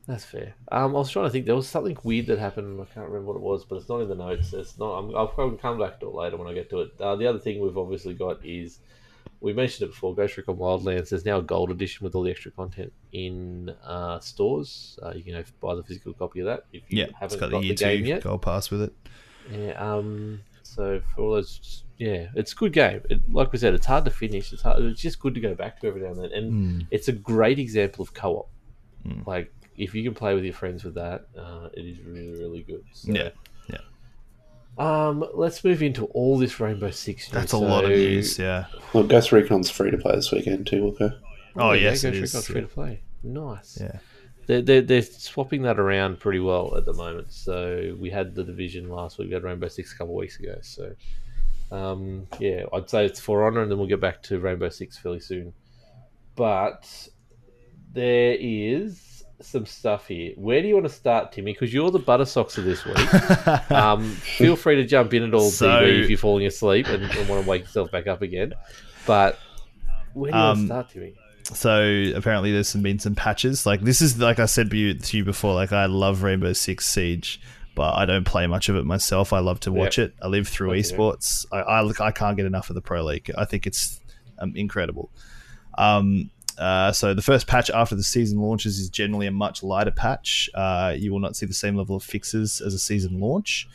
That's 0.08 0.24
fair. 0.24 0.56
Um, 0.72 0.96
I 0.96 1.00
was 1.00 1.12
trying 1.12 1.26
to 1.26 1.32
think. 1.32 1.46
There 1.46 1.56
was 1.56 1.68
something 1.68 1.98
weird 2.04 2.28
that 2.28 2.40
happened. 2.40 2.80
I 2.82 2.86
can't 2.94 3.08
remember 3.08 3.34
what 3.34 3.36
it 3.36 3.42
was, 3.42 3.66
but 3.66 3.76
it's 3.76 3.90
not 3.90 4.00
in 4.00 4.08
the 4.08 4.16
notes. 4.16 4.54
It's 4.54 4.80
not. 4.80 4.94
I'm, 4.94 5.16
I'll 5.16 5.28
probably 5.28 5.58
come 5.58 5.78
back 5.78 6.00
to 6.00 6.08
it 6.08 6.16
later 6.16 6.38
when 6.38 6.48
I 6.48 6.54
get 6.54 6.70
to 6.70 6.82
it. 6.82 6.92
Uh, 7.00 7.18
the 7.18 7.28
other 7.28 7.40
thing 7.40 7.60
we've 7.60 7.78
obviously 7.78 8.14
got 8.14 8.44
is 8.46 8.80
we 9.42 9.54
mentioned 9.54 9.88
it 9.88 9.92
before. 9.92 10.16
Ghost 10.16 10.36
Recon 10.38 10.58
Wildlands. 10.58 11.10
There's 11.10 11.26
now 11.26 11.38
a 11.38 11.42
gold 11.44 11.72
edition 11.72 12.04
with 12.04 12.16
all 12.16 12.24
the 12.24 12.32
extra 12.32 12.52
content 12.52 12.92
in 13.12 13.70
uh, 13.86 14.20
stores. 14.20 14.98
Uh, 15.04 15.12
you 15.12 15.24
can 15.24 15.44
buy 15.62 15.76
the 15.76 15.84
physical 15.84 16.14
copy 16.14 16.40
of 16.40 16.46
that 16.48 16.66
if 16.74 16.84
you 16.90 17.00
Yeah, 17.00 17.08
haven't 17.20 17.40
got 17.40 17.52
got, 17.52 17.60
the 17.62 17.66
year 17.68 17.76
the 17.76 17.84
game 17.84 18.02
two 18.04 18.08
yet. 18.10 18.24
gold 18.24 18.42
pass 18.42 18.70
with 18.72 18.82
it. 18.82 18.94
Yeah. 19.52 19.72
Um. 19.74 20.42
So 20.64 21.02
for 21.16 21.22
all 21.22 21.32
those 21.34 21.84
yeah, 21.98 22.28
it's 22.36 22.52
a 22.52 22.56
good 22.56 22.74
game. 22.74 23.02
It, 23.10 23.22
like 23.32 23.52
we 23.52 23.58
said, 23.58 23.74
it's 23.74 23.86
hard 23.86 24.06
to 24.06 24.12
finish. 24.12 24.54
It's 24.54 24.62
hard, 24.62 24.84
it's 24.84 25.02
just 25.02 25.20
good 25.20 25.34
to 25.36 25.40
go 25.40 25.56
back 25.56 25.80
to 25.82 25.88
every 25.88 26.02
now 26.02 26.10
and 26.12 26.24
then, 26.24 26.32
and 26.32 26.52
Hmm. 26.52 26.80
it's 26.92 27.08
a 27.08 27.14
great 27.14 27.58
example 27.60 28.04
of 28.04 28.14
co-op. 28.14 28.50
Like 29.26 29.54
if 29.78 29.96
you 29.96 30.04
can 30.04 30.14
play 30.14 30.34
with 30.36 30.44
your 30.44 30.54
friends 30.54 30.84
with 30.84 30.96
that, 30.96 31.28
uh, 31.38 31.70
it 31.74 31.86
is 31.86 32.00
really 32.02 32.34
really 32.40 32.64
good. 32.64 32.84
So, 32.92 33.12
yeah. 33.14 33.30
Um, 34.78 35.26
let's 35.34 35.64
move 35.64 35.82
into 35.82 36.06
all 36.08 36.38
this 36.38 36.60
Rainbow 36.60 36.92
Six. 36.92 37.30
That's 37.30 37.54
news. 37.54 37.62
a 37.62 37.66
lot 37.66 37.84
of 37.86 37.92
So- 37.92 37.96
news. 37.96 38.40
Yeah. 38.40 38.66
Well, 38.94 39.04
Ghost 39.04 39.32
Recon's 39.32 39.70
free 39.70 39.92
to 39.92 39.98
play 39.98 40.16
this 40.16 40.32
weekend 40.32 40.68
too, 40.68 40.82
Wilco. 40.84 41.18
Oh, 41.56 41.72
yeah, 41.72 41.82
yes, 41.82 42.04
Ghost 42.04 42.06
it 42.06 42.12
Recon's 42.12 42.36
is. 42.36 42.48
free 42.48 42.62
to 42.62 42.68
play. 42.68 43.02
Nice. 43.24 43.80
Yeah. 43.82 44.00
They're, 44.46 44.62
they're, 44.62 44.82
they're 44.82 45.02
swapping 45.02 45.64
that 45.64 45.78
around 45.80 46.20
pretty 46.20 46.40
well 46.40 46.76
at 46.78 46.86
the 46.86 46.94
moment. 46.94 47.34
So 47.34 47.98
we 48.00 48.10
had 48.10 48.34
the 48.36 48.44
division 48.44 48.90
last 48.90 49.18
week. 49.18 49.28
We 49.30 49.34
had 49.34 49.44
Rainbow 49.44 49.68
Six 49.68 49.92
a 49.94 49.98
couple 49.98 50.14
of 50.14 50.20
weeks 50.20 50.40
ago. 50.40 50.58
So 50.62 50.94
um, 51.72 52.28
yeah, 52.40 52.64
I'd 52.72 52.90
say 52.90 53.06
it's 53.06 53.20
For 53.20 53.46
Honor, 53.46 53.62
and 53.62 53.70
then 53.72 53.78
we'll 53.78 53.88
get 53.88 54.00
back 54.00 54.24
to 54.24 54.40
Rainbow 54.40 54.70
Six 54.70 54.98
fairly 54.98 55.20
soon. 55.20 55.52
But 56.36 57.10
there 57.92 58.38
is 58.40 59.02
some 59.40 59.66
stuff 59.66 60.08
here. 60.08 60.34
Where 60.36 60.62
do 60.62 60.68
you 60.68 60.74
want 60.74 60.88
to 60.88 60.92
start, 60.94 61.32
Timmy? 61.32 61.54
Because 61.54 61.74
you're 61.74 61.92
the 61.92 62.00
Butterscotch 62.00 62.58
of 62.58 62.64
this 62.64 62.84
week. 62.86 63.72
um, 63.72 64.10
feel 64.12 64.56
free 64.56 64.76
to 64.78 64.86
jump 64.86 65.14
in 65.14 65.24
at 65.24 65.34
all, 65.34 65.50
So- 65.50 65.68
DB, 65.68 66.04
if 66.04 66.10
you're 66.10 66.18
falling 66.18 66.46
asleep 66.48 66.88
and, 66.88 67.04
and 67.04 67.30
want 67.30 67.44
to 67.44 67.50
wake 67.50 67.62
yourself 67.64 67.92
back 67.92 68.08
up 68.08 68.22
again. 68.22 68.54
But 69.06 69.38
where 70.14 70.32
do 70.32 70.38
you 70.38 70.44
want 70.44 70.58
Um, 70.58 70.64
to 70.64 70.68
start, 70.68 70.90
Timmy? 70.90 71.14
So 71.54 72.12
apparently 72.16 72.52
there's 72.52 72.68
some, 72.68 72.82
been 72.82 73.00
some 73.00 73.16
patches. 73.16 73.66
Like 73.66 73.82
this 73.82 74.02
is 74.02 74.20
like 74.20 74.40
I 74.40 74.48
said 74.48 74.70
to 74.72 74.78
you, 74.78 75.24
before. 75.24 75.54
Like 75.54 75.72
I 75.72 75.86
love 75.86 76.22
Rainbow 76.24 76.52
Six 76.52 76.86
Siege, 76.86 77.40
but 77.74 77.94
I 77.96 78.06
don't 78.06 78.26
play 78.26 78.48
much 78.48 78.68
of 78.68 78.76
it 78.76 78.84
myself. 78.86 79.32
I 79.32 79.40
love 79.40 79.62
to 79.62 79.72
watch 79.72 79.98
Yeah. 79.98 80.06
it. 80.06 80.16
I 80.22 80.28
live 80.28 80.48
through 80.50 80.72
Okay. 80.72 80.82
esports. 80.82 81.46
I, 81.54 81.60
I 81.60 82.08
I 82.08 82.12
can't 82.12 82.36
get 82.36 82.46
enough 82.46 82.70
of 82.70 82.74
the 82.76 82.82
pro 82.82 83.02
league. 83.04 83.32
I 83.38 83.46
think 83.46 83.66
it's 83.66 84.02
um, 84.40 84.54
incredible. 84.58 85.10
Um, 85.78 86.32
uh, 86.58 86.92
so 86.92 87.14
the 87.14 87.22
first 87.22 87.48
patch 87.48 87.70
after 87.70 87.96
the 87.96 88.04
season 88.04 88.40
launches 88.40 88.80
is 88.80 88.90
generally 88.90 89.28
a 89.28 89.32
much 89.32 89.64
lighter 89.64 89.92
patch. 89.92 90.50
Uh, 90.54 90.94
you 90.98 91.12
will 91.12 91.20
not 91.20 91.36
see 91.36 91.46
the 91.46 91.54
same 91.54 91.76
level 91.76 91.96
of 91.96 92.04
fixes 92.04 92.62
as 92.62 92.74
a 92.74 92.80
season 92.80 93.20
launch. 93.20 93.68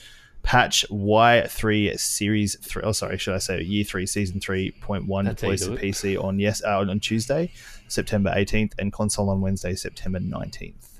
Patch 0.42 0.84
Y3 0.90 1.98
Series 1.98 2.56
3, 2.60 2.82
oh, 2.82 2.92
sorry, 2.92 3.16
should 3.16 3.34
I 3.34 3.38
say 3.38 3.62
Year 3.62 3.84
3 3.84 4.06
Season 4.06 4.40
3.1 4.40 5.24
That's 5.24 5.42
how 5.42 5.50
you 5.50 5.56
deploys 5.56 5.66
to. 5.66 5.76
PC 5.76 6.22
on 6.22 6.40
yes 6.40 6.62
uh, 6.64 6.80
on 6.80 6.98
Tuesday, 6.98 7.52
September 7.86 8.32
18th, 8.36 8.72
and 8.78 8.92
console 8.92 9.30
on 9.30 9.40
Wednesday, 9.40 9.76
September 9.76 10.18
19th. 10.18 10.92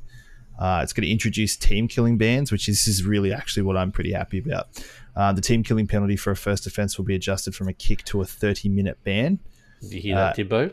Uh, 0.61 0.81
it's 0.83 0.93
going 0.93 1.05
to 1.05 1.11
introduce 1.11 1.57
team 1.57 1.89
killing 1.89 2.17
bans, 2.17 2.53
which 2.53 2.69
is, 2.69 2.87
is 2.87 3.05
really 3.05 3.33
actually 3.33 3.65
what 3.65 3.77
I'm 3.77 3.91
pretty 3.91 4.13
happy 4.13 4.39
about. 4.39 4.69
Uh, 5.17 5.33
the 5.33 5.41
team 5.41 5.65
killing 5.65 5.89
penalty 5.89 6.17
for 6.17 6.31
a 6.31 6.37
first 6.37 6.67
offense 6.69 6.97
will 6.97 7.05
be 7.05 7.17
adjusted 7.17 7.55
from 7.55 7.67
a 7.67 7.73
kick 7.73 8.05
to 8.05 8.21
a 8.21 8.25
30 8.25 8.69
minute 8.69 8.99
ban. 9.03 9.41
Did 9.81 9.93
you 9.93 10.01
hear 10.01 10.15
that, 10.15 10.31
uh, 10.31 10.35
Timbo? 10.35 10.71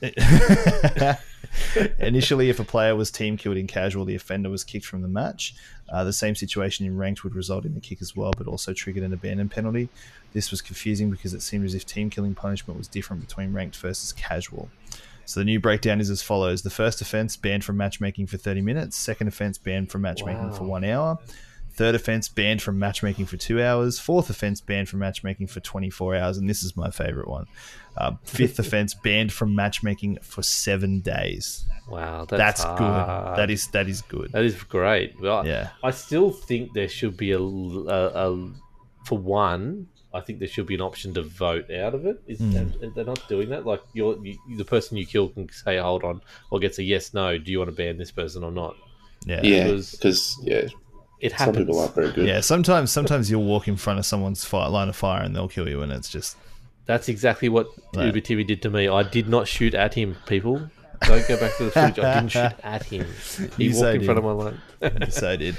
Initially, 1.98 2.50
if 2.50 2.60
a 2.60 2.64
player 2.64 2.94
was 2.94 3.10
team 3.10 3.36
killed 3.36 3.56
in 3.56 3.66
casual, 3.66 4.04
the 4.04 4.14
offender 4.14 4.50
was 4.50 4.64
kicked 4.64 4.86
from 4.86 5.02
the 5.02 5.08
match. 5.08 5.54
Uh, 5.88 6.04
the 6.04 6.12
same 6.12 6.34
situation 6.34 6.86
in 6.86 6.96
ranked 6.96 7.24
would 7.24 7.34
result 7.34 7.64
in 7.64 7.76
a 7.76 7.80
kick 7.80 8.00
as 8.00 8.14
well, 8.14 8.32
but 8.36 8.46
also 8.46 8.72
triggered 8.72 9.02
an 9.02 9.12
abandon 9.12 9.48
penalty. 9.48 9.88
This 10.32 10.50
was 10.50 10.62
confusing 10.62 11.10
because 11.10 11.34
it 11.34 11.42
seemed 11.42 11.64
as 11.64 11.74
if 11.74 11.84
team 11.84 12.10
killing 12.10 12.34
punishment 12.34 12.78
was 12.78 12.86
different 12.86 13.26
between 13.26 13.52
ranked 13.52 13.76
versus 13.76 14.12
casual. 14.12 14.68
So 15.24 15.40
the 15.40 15.44
new 15.44 15.60
breakdown 15.60 16.00
is 16.00 16.10
as 16.10 16.22
follows: 16.22 16.62
the 16.62 16.70
first 16.70 17.00
offense 17.00 17.36
banned 17.36 17.64
from 17.64 17.76
matchmaking 17.76 18.28
for 18.28 18.36
30 18.36 18.62
minutes, 18.62 18.96
second 18.96 19.28
offense 19.28 19.58
banned 19.58 19.90
from 19.90 20.02
matchmaking 20.02 20.52
for 20.52 20.64
one 20.64 20.84
hour, 20.84 21.18
third 21.78 21.94
offense 21.94 22.28
banned 22.28 22.60
from 22.60 22.76
matchmaking 22.78 23.24
for 23.26 23.36
two 23.36 23.62
hours, 23.62 23.98
fourth 24.00 24.28
offense 24.28 24.60
banned 24.60 24.88
from 24.88 24.98
matchmaking 24.98 25.46
for 25.46 25.60
24 25.60 26.16
hours, 26.16 26.36
and 26.36 26.50
this 26.50 26.62
is 26.64 26.76
my 26.76 26.90
favorite 26.90 27.28
one. 27.28 27.46
Uh, 27.96 28.12
fifth 28.24 28.58
offense 28.64 28.94
banned 28.94 29.32
from 29.32 29.54
matchmaking 29.54 30.18
for 30.20 30.42
seven 30.42 31.00
days. 31.00 31.64
Wow, 31.88 32.24
that's, 32.24 32.62
That's, 32.62 32.78
good. 32.78 33.36
That 33.38 33.50
is 33.50 33.68
that 33.68 33.88
is 33.88 34.02
good. 34.02 34.32
that 34.32 34.44
is 34.44 34.60
great. 34.64 35.18
Well, 35.20 35.46
Yeah. 35.46 35.70
I 35.82 35.92
still 35.92 36.30
think 36.32 36.72
there 36.74 36.88
should 36.88 37.16
be 37.16 37.30
a, 37.32 37.38
a, 37.40 38.32
a 38.32 38.52
for 39.04 39.16
one. 39.16 39.86
I 40.12 40.20
think 40.20 40.38
there 40.40 40.48
should 40.48 40.66
be 40.66 40.74
an 40.74 40.80
option 40.80 41.14
to 41.14 41.22
vote 41.22 41.70
out 41.70 41.94
of 41.94 42.06
it. 42.06 42.20
Is 42.26 42.40
and 42.40 42.74
they're 42.94 43.04
not 43.04 43.22
doing 43.28 43.50
that? 43.50 43.64
Like 43.66 43.82
you're 43.92 44.16
you, 44.24 44.36
the 44.56 44.64
person 44.64 44.96
you 44.96 45.06
kill 45.06 45.28
can 45.28 45.48
say, 45.52 45.76
"Hold 45.78 46.02
on," 46.02 46.22
or 46.50 46.58
gets 46.58 46.78
a 46.78 46.82
yes, 46.82 47.14
no. 47.14 47.38
Do 47.38 47.52
you 47.52 47.58
want 47.58 47.70
to 47.70 47.76
ban 47.76 47.98
this 47.98 48.10
person 48.10 48.42
or 48.42 48.50
not? 48.50 48.74
Yeah. 49.26 49.40
Yeah, 49.42 49.64
Because- 49.64 49.92
because 49.92 50.36
yeah, 50.42 50.68
It 51.20 51.30
some 51.32 51.38
happens. 51.38 51.58
people 51.58 51.80
aren't 51.80 51.94
very 51.94 52.12
good. 52.12 52.26
Yeah, 52.26 52.40
sometimes 52.40 52.90
sometimes 52.92 53.30
you'll 53.30 53.44
walk 53.44 53.66
in 53.68 53.76
front 53.76 53.98
of 53.98 54.06
someone's 54.06 54.44
fire, 54.44 54.68
line 54.70 54.88
of 54.88 54.96
fire 54.96 55.22
and 55.22 55.34
they'll 55.34 55.48
kill 55.48 55.68
you, 55.68 55.82
and 55.82 55.90
it's 55.92 56.08
just 56.08 56.36
That's 56.86 57.08
exactly 57.08 57.48
what 57.48 57.68
Right. 57.94 58.06
Uber 58.06 58.20
TV 58.20 58.46
did 58.46 58.62
to 58.62 58.70
me. 58.70 58.88
I 58.88 59.02
did 59.02 59.28
not 59.28 59.48
shoot 59.48 59.74
at 59.74 59.94
him. 59.94 60.16
People, 60.26 60.70
don't 61.02 61.26
go 61.28 61.38
back 61.40 61.56
to 61.56 61.64
the 61.64 61.70
footage. 61.70 61.98
I 61.98 62.14
didn't 62.14 62.28
shoot 62.30 62.52
at 62.62 62.82
him. 62.84 63.06
He 63.56 63.64
You 63.64 63.70
walked 63.70 63.80
so 63.80 63.90
in 63.90 64.04
front 64.04 64.18
of 64.18 64.24
my 64.24 64.32
line. 64.32 65.10
so 65.10 65.36
did. 65.36 65.56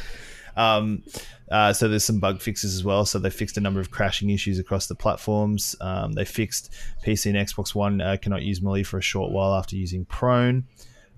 Um, 0.55 1.03
uh, 1.51 1.73
so 1.73 1.87
there's 1.87 2.03
some 2.03 2.19
bug 2.19 2.41
fixes 2.41 2.75
as 2.75 2.83
well. 2.83 3.05
So 3.05 3.17
they 3.19 3.29
fixed 3.29 3.57
a 3.57 3.61
number 3.61 3.79
of 3.79 3.89
crashing 3.91 4.29
issues 4.29 4.59
across 4.59 4.87
the 4.87 4.95
platforms. 4.95 5.75
Um, 5.81 6.13
they 6.13 6.25
fixed 6.25 6.71
PC 7.05 7.27
and 7.27 7.35
Xbox 7.47 7.73
One 7.73 8.01
uh, 8.01 8.17
cannot 8.21 8.43
use 8.43 8.61
melee 8.61 8.83
for 8.83 8.97
a 8.97 9.01
short 9.01 9.31
while 9.31 9.53
after 9.55 9.75
using 9.75 10.05
prone. 10.05 10.65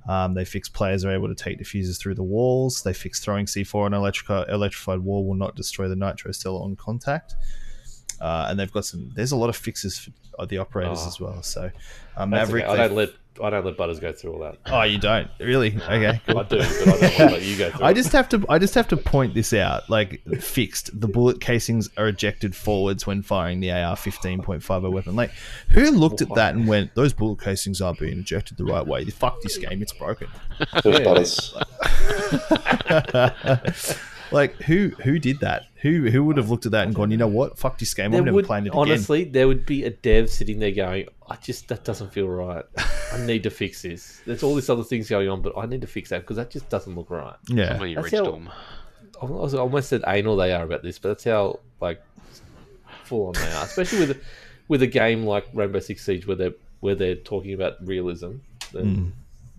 Um, 0.08 0.34
they 0.34 0.46
fixed 0.46 0.74
players 0.74 1.06
are 1.06 1.12
able 1.12 1.28
to 1.28 1.36
take 1.36 1.60
defusers 1.60 2.00
through 2.00 2.16
the 2.16 2.24
walls. 2.24 2.82
They 2.84 2.94
fixed 2.94 3.24
throwing 3.24 3.46
C4 3.46 3.86
on 3.86 3.94
an 3.94 4.00
electric- 4.00 4.50
electrified 4.50 5.00
wall 5.00 5.26
will 5.26 5.36
not 5.36 5.56
destroy 5.56 5.88
the 5.88 5.96
nitro 5.96 6.32
cell 6.32 6.58
on 6.58 6.76
contact. 6.76 7.36
Uh, 8.20 8.48
and 8.50 8.60
they've 8.60 8.72
got 8.72 8.86
some. 8.86 9.10
There's 9.16 9.32
a 9.32 9.36
lot 9.36 9.50
of 9.50 9.56
fixes 9.56 9.98
for 10.38 10.46
the 10.46 10.58
operators 10.60 11.00
Oh. 11.02 11.08
as 11.08 11.20
well. 11.20 11.42
So 11.44 11.72
um, 12.18 12.30
Maverick. 12.32 12.66
okay. 12.66 12.74
I 12.74 12.88
don't 12.88 12.96
let 12.96 13.10
I 13.42 13.50
don't 13.50 13.66
let 13.66 13.78
Butters 13.78 14.00
go 14.00 14.12
through 14.12 14.34
all 14.34 14.40
that. 14.40 14.58
oh, 14.68 14.82
you 14.84 14.98
don't 14.98 15.30
really? 15.40 15.76
Okay. 15.76 16.08
I 16.28 16.34
do, 16.34 16.34
but 16.34 16.54
I 16.54 16.58
don't 16.58 16.60
want 16.60 17.00
to 17.16 17.26
let 17.28 17.42
you 17.44 17.58
go 17.58 17.70
through. 17.72 17.86
I 17.86 17.92
it. 17.92 17.96
just 17.96 18.12
have 18.12 18.28
to 18.30 18.46
I 18.50 18.60
just 18.60 18.74
have 18.76 18.88
to 18.90 18.98
point 18.98 19.34
this 19.34 19.54
out. 19.54 19.90
Like 19.90 20.22
fixed, 20.40 21.00
the 21.00 21.08
bullet 21.08 21.40
casings 21.40 21.90
are 21.98 22.08
ejected 22.08 22.56
forwards 22.56 23.08
when 23.08 23.22
firing 23.22 23.60
the 23.62 23.72
AR 23.72 23.96
fifteen 23.96 24.42
point 24.42 24.64
five 24.64 24.84
weapon. 24.84 25.16
Like 25.16 25.32
who 25.70 25.92
looked 25.92 26.22
at 26.22 26.34
that 26.36 26.56
and 26.56 26.68
went, 26.68 26.94
Those 26.96 27.14
bullet 27.14 27.40
casings 27.40 27.80
aren't 27.82 28.00
being 28.00 28.20
ejected 28.20 28.58
the 28.58 28.66
right 28.66 28.86
way. 28.86 29.06
Fuck 29.06 29.42
this 29.42 29.58
game, 29.58 29.82
it's 29.82 29.94
broken. 29.94 30.28
Those 30.84 31.00
Yeah. 31.00 31.04
buddies. 31.04 31.54
like 34.32 34.56
who 34.64 34.90
who 35.04 35.20
did 35.20 35.40
that? 35.40 35.64
Who 35.82 36.10
who 36.10 36.24
would 36.26 36.38
have 36.38 36.50
looked 36.50 36.66
at 36.66 36.72
that 36.74 36.86
and 36.86 36.96
gone, 36.96 37.12
you 37.12 37.18
know 37.18 37.28
what? 37.28 37.58
Fuck 37.58 37.80
this 37.80 37.94
game, 37.94 38.14
I'm 38.14 38.26
never 38.26 38.34
would, 38.36 38.46
playing 38.46 38.66
it 38.66 38.70
again. 38.70 38.80
honestly, 38.80 39.24
there 39.24 39.48
would 39.48 39.66
be 39.66 39.84
a 39.84 39.90
dev 39.90 40.30
sitting 40.30 40.60
there 40.60 40.72
going, 40.72 41.08
"I 41.32 41.36
just 41.38 41.68
that 41.70 41.84
doesn't 41.84 42.12
feel 42.12 42.28
right. 42.28 42.66
I 43.14 43.26
need 43.26 43.44
to 43.44 43.50
fix 43.50 43.82
this. 43.82 44.22
There's 44.26 44.44
all 44.44 44.56
these 44.56 44.70
other 44.70 44.84
things 44.84 45.10
going 45.10 45.30
on, 45.30 45.42
but 45.42 45.58
I 45.58 45.66
need 45.66 45.82
to 45.82 45.88
fix 45.88 46.10
that 46.10 46.22
because 46.22 46.38
that 46.38 46.52
just 46.52 46.70
doesn't 46.70 46.96
look 46.96 47.10
right." 47.10 47.36
Yeah. 47.48 47.70
Somebody 47.70 47.96
That's 47.96 48.06
reached 48.06 48.26
how- 48.26 48.32
them. 48.32 48.50
I 49.22 49.26
was- 49.26 49.54
I 49.54 49.60
almost 49.60 49.90
said 49.90 50.04
anal 50.08 50.36
they 50.36 50.52
are 50.52 50.64
about 50.64 50.82
this, 50.84 50.98
but 51.00 51.10
that's 51.10 51.24
how 51.24 51.60
like 51.80 52.02
full 53.06 53.28
on 53.28 53.34
they 53.34 53.52
are, 53.54 53.64
especially 53.66 54.08
with 54.08 54.24
with 54.68 54.82
a 54.82 54.88
game 54.88 55.26
like 55.26 55.46
Rainbow 55.54 55.80
Six 55.80 56.04
Siege 56.06 56.26
where 56.28 56.36
they're 56.36 56.54
where 56.80 56.96
they're 56.96 57.16
talking 57.16 57.54
about 57.54 57.86
realism. 57.86 58.32
Then 58.74 58.96
hmm. 58.96 59.10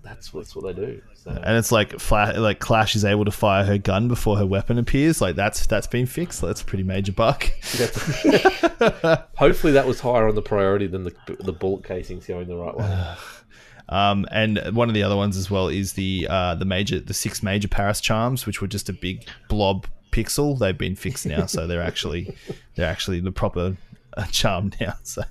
That's 0.02 0.30
that's 0.30 0.54
what 0.56 0.64
they 0.64 0.72
do. 0.72 1.00
So. 1.14 1.30
And 1.30 1.56
it's 1.56 1.70
like 1.70 1.94
like 2.10 2.58
Clash 2.58 2.96
is 2.96 3.04
able 3.04 3.24
to 3.24 3.30
fire 3.30 3.64
her 3.64 3.78
gun 3.78 4.08
before 4.08 4.36
her 4.38 4.46
weapon 4.46 4.78
appears. 4.78 5.20
Like 5.20 5.36
that's 5.36 5.66
that's 5.66 5.86
been 5.86 6.06
fixed. 6.06 6.40
That's 6.40 6.62
a 6.62 6.64
pretty 6.64 6.84
major 6.84 7.12
bug. 7.12 7.44
That's- 7.76 9.22
Hopefully, 9.36 9.72
that 9.74 9.86
was 9.86 10.00
higher 10.00 10.28
on 10.28 10.34
the 10.34 10.42
priority 10.42 10.86
than 10.86 11.04
the 11.04 11.14
the 11.40 11.52
bullet 11.52 11.84
casings 11.84 12.26
going 12.26 12.48
the 12.48 12.56
right 12.56 12.76
way. 12.76 13.14
Um, 13.88 14.26
and 14.30 14.58
one 14.74 14.88
of 14.88 14.94
the 14.94 15.02
other 15.02 15.16
ones 15.16 15.36
as 15.36 15.50
well 15.50 15.68
is 15.68 15.92
the 15.94 16.26
uh, 16.30 16.54
the 16.54 16.64
major 16.64 16.98
the 16.98 17.12
six 17.12 17.42
major 17.42 17.68
Paris 17.68 18.00
charms, 18.00 18.46
which 18.46 18.62
were 18.62 18.68
just 18.68 18.88
a 18.88 18.92
big 18.92 19.26
blob 19.48 19.86
pixel. 20.12 20.58
They've 20.58 20.78
been 20.78 20.96
fixed 20.96 21.26
now, 21.26 21.44
so 21.44 21.66
they're 21.66 21.82
actually 21.82 22.34
they're 22.74 22.88
actually 22.88 23.20
the 23.20 23.32
proper 23.32 23.76
uh, 24.16 24.26
charm 24.26 24.70
now. 24.80 24.94
So 25.02 25.24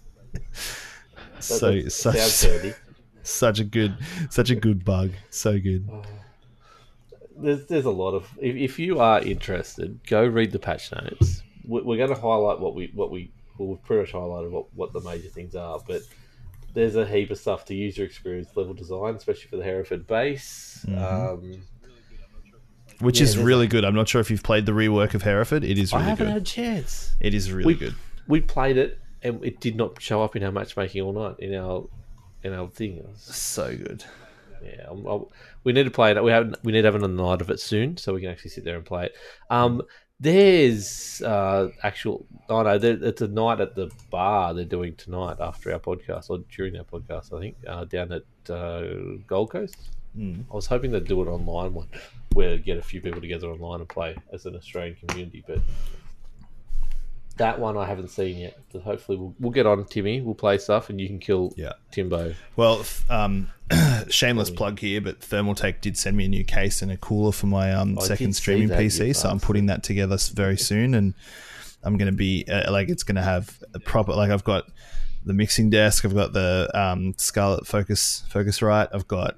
so 1.40 1.82
that 2.12 2.76
such 3.24 3.58
sounds 3.58 3.60
dirty. 3.60 3.60
such 3.60 3.60
a 3.60 3.64
good 3.64 3.98
such 4.30 4.50
a 4.50 4.56
good 4.56 4.86
bug. 4.86 5.12
So 5.30 5.60
good. 5.60 5.88
There's 7.38 7.66
there's 7.66 7.86
a 7.86 7.92
lot 7.92 8.14
of. 8.14 8.30
If, 8.40 8.56
if 8.56 8.80
you 8.80 9.00
are 9.00 9.20
interested, 9.22 10.00
go 10.08 10.26
read 10.26 10.52
the 10.52 10.60
patch 10.60 10.92
notes. 10.92 11.42
We're, 11.66 11.84
we're 11.84 11.98
going 11.98 12.14
to 12.14 12.22
highlight 12.22 12.60
what 12.60 12.76
we 12.76 12.92
what 12.94 13.12
we 13.12 13.32
well, 13.58 13.70
we've 13.70 13.84
pretty 13.84 14.02
much 14.02 14.14
highlighted 14.14 14.52
what, 14.52 14.74
what 14.74 14.94
the 14.94 15.02
major 15.02 15.30
things 15.30 15.56
are, 15.56 15.80
but 15.88 16.02
there's 16.74 16.96
a 16.96 17.06
heap 17.06 17.32
of 17.32 17.38
stuff 17.38 17.66
to 17.66 17.76
user 17.76 18.04
experience 18.04 18.50
level 18.56 18.74
design, 18.74 19.16
especially 19.16 19.50
for 19.50 19.58
the 19.58 19.64
Hereford 19.64 20.08
base. 20.08 20.86
Um, 20.98 21.62
Which 23.00 23.20
Yeah, 23.20 23.26
is 23.26 23.38
really 23.38 23.68
good. 23.68 23.84
I'm 23.84 23.96
not 23.96 24.08
sure 24.08 24.22
if 24.22 24.32
you've 24.32 24.44
played 24.44 24.66
the 24.66 24.72
rework 24.72 25.14
of 25.14 25.24
Hereford. 25.24 25.64
It 25.64 25.78
is 25.78 25.92
I 25.94 25.98
really 25.98 26.10
haven't 26.10 26.26
good. 26.28 26.34
had 26.34 26.42
a 26.42 26.46
chance. 26.46 27.14
It 27.20 27.34
is 27.34 27.52
really 27.52 27.74
we, 27.74 27.80
good. 27.80 27.96
We 28.28 28.42
played 28.42 28.78
it 28.78 29.00
and 29.24 29.44
it 29.44 29.60
did 29.60 29.76
not 29.76 30.02
show 30.02 30.24
up 30.24 30.36
in 30.36 30.44
our 30.44 30.52
matchmaking 30.52 31.02
all 31.02 31.14
night 31.14 31.36
in 31.40 31.54
our 31.56 31.88
in 32.44 32.54
our 32.54 32.68
thing. 32.70 32.98
It 32.98 33.08
was- 33.08 33.22
So 33.22 33.76
good. 33.76 34.04
Yeah, 34.64 34.88
I'm, 34.90 35.08
i 35.08 35.20
we 35.64 35.74
need 35.74 35.84
to 35.86 35.92
play 35.92 36.12
it. 36.12 36.24
We 36.24 36.32
have 36.32 36.56
we 36.64 36.72
need 36.72 36.82
to 36.84 36.88
have 36.88 36.96
another 36.96 37.14
night 37.14 37.42
of 37.42 37.50
it 37.50 37.60
soon, 37.60 37.98
so 37.98 38.14
we 38.14 38.22
can 38.22 38.30
actually 38.30 38.52
sit 38.52 38.64
there 38.64 38.76
and 38.76 38.86
play 38.86 39.06
it. 39.06 39.16
Um, 39.50 39.82
There's 40.20 41.22
uh, 41.24 41.70
actual. 41.82 42.26
Oh 42.48 42.62
no, 42.62 42.78
there, 42.78 42.98
it's 43.02 43.22
a 43.22 43.28
night 43.28 43.60
at 43.60 43.74
the 43.76 43.90
bar 44.12 44.54
they're 44.54 44.66
doing 44.66 44.96
tonight 44.96 45.38
after 45.40 45.74
our 45.74 45.80
podcast 45.80 46.30
or 46.30 46.40
during 46.56 46.78
our 46.78 46.84
podcast. 46.84 47.36
I 47.36 47.40
think 47.40 47.56
uh, 47.68 47.86
down 47.86 48.12
at 48.12 48.52
uh, 48.54 48.84
Gold 49.26 49.50
Coast. 49.50 49.76
Mm. 50.18 50.44
I 50.52 50.56
was 50.56 50.68
hoping 50.68 50.92
they'd 50.92 51.06
do 51.06 51.22
it 51.24 51.28
online 51.28 51.74
one, 51.74 51.88
where 52.34 52.58
get 52.58 52.78
a 52.78 52.82
few 52.84 53.02
people 53.02 53.20
together 53.22 53.48
online 53.48 53.80
and 53.80 53.90
play 53.90 54.16
as 54.32 54.46
an 54.46 54.56
Australian 54.56 54.96
community. 55.08 55.44
But 55.48 55.60
that 57.38 57.60
one 57.60 57.78
I 57.78 57.86
haven't 57.86 58.10
seen 58.10 58.38
yet. 58.38 58.60
So 58.72 58.80
hopefully 58.80 59.18
we'll, 59.18 59.34
we'll 59.40 59.52
get 59.52 59.66
on 59.66 59.84
Timmy. 59.86 60.22
We'll 60.22 60.36
play 60.36 60.58
stuff 60.58 60.90
and 60.90 61.00
you 61.00 61.08
can 61.08 61.20
kill 61.20 61.54
Yeah. 61.58 61.74
Timbo. 61.92 62.36
Well, 62.56 62.86
um, 63.10 63.50
shameless 64.10 64.50
plug 64.50 64.80
here, 64.80 65.02
but 65.02 65.22
Thermaltake 65.22 65.82
did 65.82 65.98
send 65.98 66.18
me 66.18 66.26
a 66.26 66.28
new 66.28 66.44
case 66.44 66.82
and 66.82 66.92
a 66.92 66.98
cooler 66.98 67.32
for 67.32 67.48
my 67.48 67.74
um, 67.74 67.98
I 68.00 68.04
second 68.04 68.36
streaming 68.36 68.70
PC, 68.70 69.16
so 69.16 69.30
I'm 69.30 69.40
putting 69.40 69.68
that 69.68 69.82
together 69.84 70.18
very 70.34 70.58
soon, 70.58 70.94
and 70.94 71.14
I'm 71.84 71.98
going 71.98 72.12
to 72.12 72.18
be 72.18 72.46
uh, 72.50 72.72
like 72.72 72.90
it's 72.90 73.04
going 73.04 73.16
to 73.16 73.22
have 73.22 73.64
a 73.74 73.80
proper 73.80 74.14
like 74.14 74.30
I've 74.30 74.44
got 74.44 74.66
the 75.26 75.34
mixing 75.34 75.70
desk, 75.70 76.04
I've 76.04 76.16
got 76.16 76.34
the 76.34 76.70
um, 76.74 77.14
Scarlett 77.18 77.66
Focus 77.66 78.24
Focusrite, 78.30 78.90
I've 78.94 79.08
got 79.08 79.36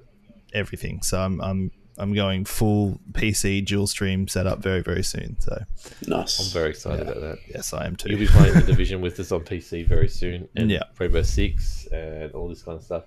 everything, 0.52 1.02
so 1.02 1.20
I'm 1.20 1.40
I'm 1.40 1.70
I'm 1.98 2.12
going 2.14 2.44
full 2.44 3.00
PC 3.12 3.64
dual 3.64 3.86
stream 3.86 4.26
setup 4.28 4.58
very 4.60 4.80
very 4.82 5.02
soon. 5.02 5.38
So 5.40 5.64
Nice. 6.06 6.40
I'm 6.40 6.52
very 6.52 6.70
excited 6.70 7.08
about 7.08 7.20
that. 7.20 7.38
yes, 7.48 7.72
I 7.72 7.86
am 7.86 7.96
too. 7.96 8.10
You'll 8.10 8.18
be 8.20 8.26
playing 8.26 8.54
the 8.60 8.62
division 8.62 9.00
with 9.00 9.18
us 9.20 9.30
on 9.32 9.40
PC 9.42 9.86
very 9.86 10.08
soon, 10.08 10.48
and 10.56 10.70
Yeah. 10.70 10.82
Rainbow 10.98 11.22
Six 11.22 11.86
and 11.92 12.32
all 12.32 12.48
this 12.48 12.62
kind 12.62 12.78
of 12.78 12.84
stuff. 12.84 13.04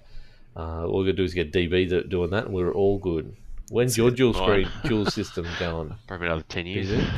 Uh, 0.56 0.86
all 0.88 1.00
we 1.00 1.06
got 1.06 1.12
to 1.12 1.18
do 1.18 1.24
is 1.24 1.34
get 1.34 1.52
DB 1.52 1.88
do- 1.88 2.04
doing 2.04 2.30
that, 2.32 2.46
and 2.46 2.54
we're 2.54 2.72
all 2.72 2.98
good. 2.98 3.36
When's 3.70 3.98
your 3.98 4.10
dual 4.12 4.34
Fine. 4.34 4.44
screen 4.44 4.70
dual 4.86 5.06
system 5.12 5.46
going? 5.60 5.94
Probably 6.08 6.28
another 6.28 6.44
10 6.50 6.66
years. 6.66 6.90
Is 6.92 7.00
it? 7.00 7.10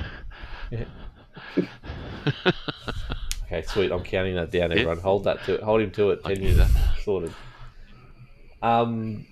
Yeah. 0.72 0.86
okay, 3.46 3.62
sweet. 3.64 3.92
I'm 3.92 4.04
counting 4.04 4.36
that 4.36 4.52
down. 4.52 4.72
Everyone, 4.72 5.00
hold 5.00 5.24
that 5.24 5.44
to 5.46 5.56
it. 5.56 5.64
hold 5.64 5.82
him 5.82 5.92
to 5.92 6.12
it. 6.12 6.24
Ten 6.24 6.36
can 6.36 6.44
years 6.44 6.70
sorted. 7.04 7.34
Um, 8.62 9.26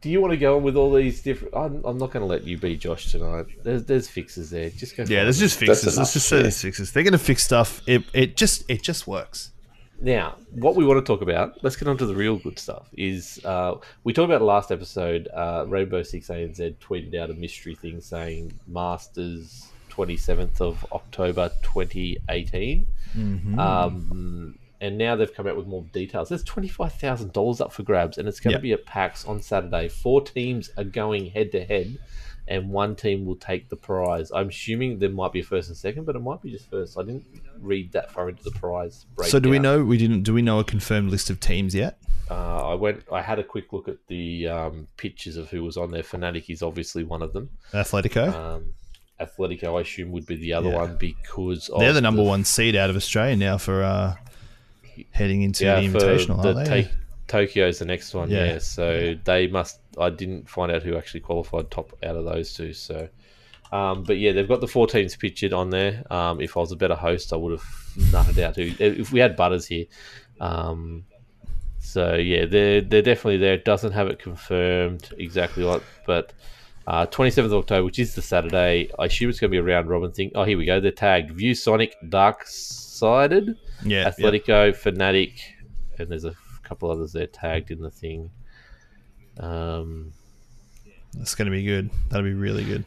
do 0.00 0.10
you 0.10 0.20
want 0.20 0.32
to 0.32 0.36
go 0.36 0.56
on 0.56 0.62
with 0.62 0.76
all 0.76 0.92
these 0.92 1.22
different? 1.22 1.54
I'm, 1.56 1.84
I'm 1.84 1.98
not 1.98 2.12
going 2.12 2.22
to 2.22 2.26
let 2.26 2.44
you 2.44 2.56
be 2.56 2.76
Josh 2.76 3.10
tonight. 3.10 3.46
There's 3.64 3.84
there's 3.84 4.08
fixes 4.08 4.50
there. 4.50 4.70
Just 4.70 4.96
go. 4.96 5.02
yeah, 5.02 5.24
there's 5.24 5.38
just 5.38 5.58
fixes. 5.58 5.82
enough, 5.82 5.96
Let's 5.98 6.12
just 6.12 6.28
say 6.28 6.36
yeah. 6.36 6.42
there's 6.42 6.62
fixes. 6.62 6.92
They're 6.92 7.02
going 7.02 7.12
to 7.12 7.18
fix 7.18 7.42
stuff. 7.44 7.82
It 7.86 8.04
it 8.12 8.36
just 8.36 8.64
it 8.68 8.82
just 8.82 9.06
works. 9.06 9.50
Now, 10.00 10.36
what 10.52 10.76
we 10.76 10.84
want 10.84 11.04
to 11.04 11.12
talk 11.12 11.22
about, 11.22 11.64
let's 11.64 11.74
get 11.74 11.88
on 11.88 11.98
to 11.98 12.06
the 12.06 12.14
real 12.14 12.36
good 12.36 12.56
stuff, 12.56 12.88
is 12.96 13.44
uh, 13.44 13.74
we 14.04 14.12
talked 14.12 14.30
about 14.30 14.42
last 14.42 14.70
episode, 14.70 15.26
uh, 15.34 15.64
Rainbow 15.66 16.04
Six 16.04 16.28
ANZ 16.28 16.76
tweeted 16.76 17.16
out 17.16 17.30
a 17.30 17.34
mystery 17.34 17.74
thing 17.74 18.00
saying 18.00 18.52
Masters 18.68 19.66
27th 19.90 20.60
of 20.60 20.86
October 20.92 21.50
2018. 21.62 22.86
Um, 23.58 24.56
and 24.80 24.96
now 24.98 25.16
they've 25.16 25.32
come 25.32 25.46
out 25.46 25.56
with 25.56 25.66
more 25.66 25.84
details. 25.92 26.28
There's 26.28 26.44
$25,000 26.44 27.60
up 27.60 27.72
for 27.72 27.82
grabs, 27.82 28.18
and 28.18 28.28
it's 28.28 28.40
going 28.40 28.54
to 28.54 28.60
be 28.62 28.72
at 28.72 28.84
PAX 28.84 29.24
on 29.26 29.42
Saturday. 29.42 29.88
Four 29.88 30.22
teams 30.22 30.70
are 30.76 30.84
going 30.84 31.26
head 31.30 31.52
to 31.52 31.64
head, 31.64 31.98
and 32.46 32.70
one 32.70 32.94
team 32.96 33.26
will 33.26 33.36
take 33.36 33.68
the 33.68 33.76
prize. 33.76 34.30
I'm 34.34 34.48
assuming 34.48 34.98
there 34.98 35.10
might 35.10 35.32
be 35.32 35.40
a 35.40 35.44
first 35.44 35.68
and 35.68 35.76
second, 35.76 36.04
but 36.04 36.16
it 36.16 36.20
might 36.20 36.40
be 36.42 36.50
just 36.50 36.70
first. 36.70 36.98
I 36.98 37.02
didn't 37.02 37.24
read 37.60 37.92
that 37.92 38.10
far 38.10 38.28
into 38.28 38.42
the 38.42 38.52
prize. 38.52 39.06
So 39.24 39.38
do 39.38 39.50
we 39.50 39.58
know 39.58 39.84
we 39.84 39.98
didn't 39.98 40.22
do 40.22 40.32
we 40.32 40.42
know 40.42 40.58
a 40.58 40.64
confirmed 40.64 41.10
list 41.10 41.28
of 41.30 41.40
teams 41.40 41.74
yet? 41.74 41.98
Uh, 42.30 42.70
I 42.70 42.74
went. 42.74 43.04
I 43.12 43.22
had 43.22 43.38
a 43.38 43.44
quick 43.44 43.72
look 43.72 43.88
at 43.88 43.96
the 44.06 44.48
um, 44.48 44.86
pictures 44.96 45.36
of 45.36 45.48
who 45.50 45.64
was 45.64 45.76
on 45.76 45.90
there. 45.90 46.02
Fnatic 46.02 46.48
is 46.50 46.62
obviously 46.62 47.04
one 47.04 47.22
of 47.22 47.32
them. 47.32 47.50
Athletico. 47.72 48.32
Um, 48.34 48.72
Athletico, 49.20 49.76
I 49.78 49.80
assume, 49.80 50.12
would 50.12 50.26
be 50.26 50.36
the 50.36 50.52
other 50.52 50.68
Yeah. 50.70 50.76
one 50.76 50.96
because 50.96 51.68
of 51.70 51.80
They're 51.80 51.92
the 51.92 52.00
number 52.00 52.22
one 52.22 52.44
seed 52.44 52.76
out 52.76 52.88
of 52.88 52.96
Australia 52.96 53.34
now 53.34 53.58
for 53.58 53.82
uh, 53.82 54.14
heading 55.12 55.42
into 55.42 55.64
Yeah, 55.64 55.80
the 55.80 55.88
invitational, 55.88 56.42
the 56.42 56.54
aren't 56.54 56.68
they? 56.68 56.90
Tokyo's 57.26 57.78
the 57.78 57.84
next 57.84 58.14
one. 58.14 58.30
Yeah. 58.30 58.44
Yeah. 58.44 58.58
so 58.58 59.14
they 59.24 59.46
must. 59.46 59.80
I 59.98 60.10
didn't 60.10 60.48
find 60.48 60.72
out 60.72 60.82
who 60.82 60.96
actually 60.96 61.20
qualified 61.20 61.70
top 61.70 61.92
out 62.02 62.16
of 62.16 62.24
those 62.24 62.54
two. 62.54 62.72
So, 62.72 63.08
um, 63.70 64.02
but 64.02 64.18
yeah, 64.18 64.32
they've 64.32 64.48
got 64.48 64.60
the 64.60 64.68
four 64.68 64.86
teams 64.86 65.14
pictured 65.14 65.52
on 65.52 65.70
there. 65.70 66.04
Um, 66.10 66.40
if 66.40 66.56
I 66.56 66.60
was 66.60 66.72
a 66.72 66.76
better 66.76 66.94
host, 66.94 67.32
I 67.32 67.36
would 67.36 67.52
have 67.52 67.62
nutted 67.98 68.42
out 68.42 68.56
who. 68.56 68.72
If 68.78 69.12
we 69.12 69.20
had 69.20 69.36
Butters 69.36 69.66
here. 69.66 69.86
Um, 70.40 71.04
so 71.78 72.14
yeah, 72.14 72.46
they're 72.46 72.80
they're 72.80 73.02
definitely 73.02 73.38
there. 73.38 73.54
It 73.54 73.64
doesn't 73.64 73.92
have 73.92 74.08
it 74.08 74.18
confirmed 74.18 75.10
exactly 75.18 75.64
what, 75.64 75.82
but 76.06 76.32
uh, 76.86 77.06
27th 77.06 77.44
of 77.44 77.52
October, 77.54 77.84
which 77.84 77.98
is 77.98 78.14
the 78.14 78.22
Saturday. 78.22 78.90
I 78.98 79.04
assume 79.04 79.28
it's 79.28 79.38
going 79.38 79.50
to 79.50 79.54
be 79.54 79.58
a 79.58 79.62
round 79.62 79.90
robin 79.90 80.10
thing. 80.10 80.30
Oh, 80.34 80.44
here 80.44 80.56
we 80.56 80.64
go. 80.64 80.80
They're 80.80 80.90
tagged 80.90 81.32
View 81.32 81.54
Sonic, 81.54 81.94
Dark 82.08 82.44
Sided, 82.46 83.58
yeah, 83.84 84.02
yeah. 84.02 84.10
Athletico, 84.10 84.70
Fnatic, 84.72 85.40
and 85.98 86.08
there's 86.08 86.24
a 86.24 86.34
couple 86.62 86.90
others 86.90 87.12
there 87.12 87.26
tagged 87.26 87.70
in 87.70 87.80
the 87.80 87.90
thing. 87.90 88.30
Um, 89.38 90.12
It's 91.20 91.34
going 91.34 91.46
to 91.46 91.52
be 91.52 91.64
good. 91.64 91.90
That'll 92.10 92.24
be 92.24 92.34
really 92.34 92.64
good. 92.64 92.84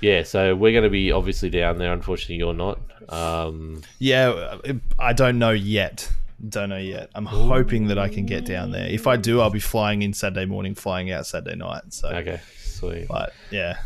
yeah, 0.00 0.22
so 0.22 0.54
we're 0.54 0.72
going 0.72 0.84
to 0.84 0.90
be 0.90 1.12
obviously 1.12 1.50
down 1.50 1.78
there. 1.78 1.92
Unfortunately, 1.92 2.36
you're 2.36 2.54
not. 2.54 2.78
Um, 3.08 3.82
Yeah, 3.98 4.28
uh, 4.30 4.72
I 4.98 5.12
don't 5.12 5.38
know 5.38 5.50
yet. 5.50 6.10
Don't 6.48 6.68
know 6.68 6.76
yet. 6.78 7.10
I'm 7.16 7.26
hoping 7.26 7.88
that 7.88 7.98
I 7.98 8.08
can 8.08 8.24
get 8.24 8.44
down 8.44 8.70
there. 8.70 8.86
If 8.86 9.08
I 9.08 9.16
do, 9.16 9.40
I'll 9.40 9.50
be 9.50 9.58
flying 9.58 10.02
in 10.02 10.12
Saturday 10.12 10.46
morning, 10.46 10.74
flying 10.76 11.10
out 11.10 11.26
Saturday 11.26 11.56
night. 11.56 11.92
So, 11.92 12.10
okay, 12.10 12.40
sweet. 12.62 13.08
but 13.08 13.32
yeah, 13.50 13.78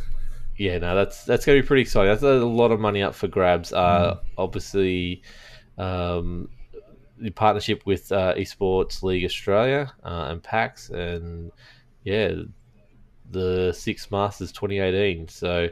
Yeah, 0.58 0.76
no, 0.76 0.94
that's 0.94 1.24
that's 1.24 1.46
going 1.46 1.56
to 1.58 1.62
be 1.62 1.66
pretty 1.66 1.80
exciting. 1.80 2.10
That's 2.10 2.22
a 2.22 2.44
lot 2.44 2.70
of 2.70 2.78
money 2.78 3.02
up 3.02 3.14
for 3.14 3.26
grabs. 3.26 3.72
Uh, 3.72 4.18
Obviously, 4.36 5.22
um, 5.78 6.48
the 7.18 7.30
partnership 7.30 7.82
with 7.86 8.10
uh, 8.12 8.34
Esports 8.34 9.02
League 9.02 9.24
Australia 9.24 9.92
uh, 10.04 10.28
and 10.30 10.42
PAX, 10.42 10.90
and 10.90 11.52
yeah, 12.04 12.34
the 13.30 13.72
Six 13.72 14.10
Masters 14.10 14.52
2018. 14.52 15.28
So 15.28 15.68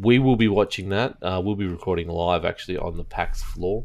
we 0.00 0.18
will 0.18 0.36
be 0.36 0.48
watching 0.48 0.88
that. 0.90 1.16
Uh, 1.22 1.40
we'll 1.42 1.54
be 1.56 1.66
recording 1.66 2.08
live 2.08 2.44
actually 2.44 2.78
on 2.78 2.96
the 2.96 3.04
PAX 3.04 3.42
floor 3.42 3.84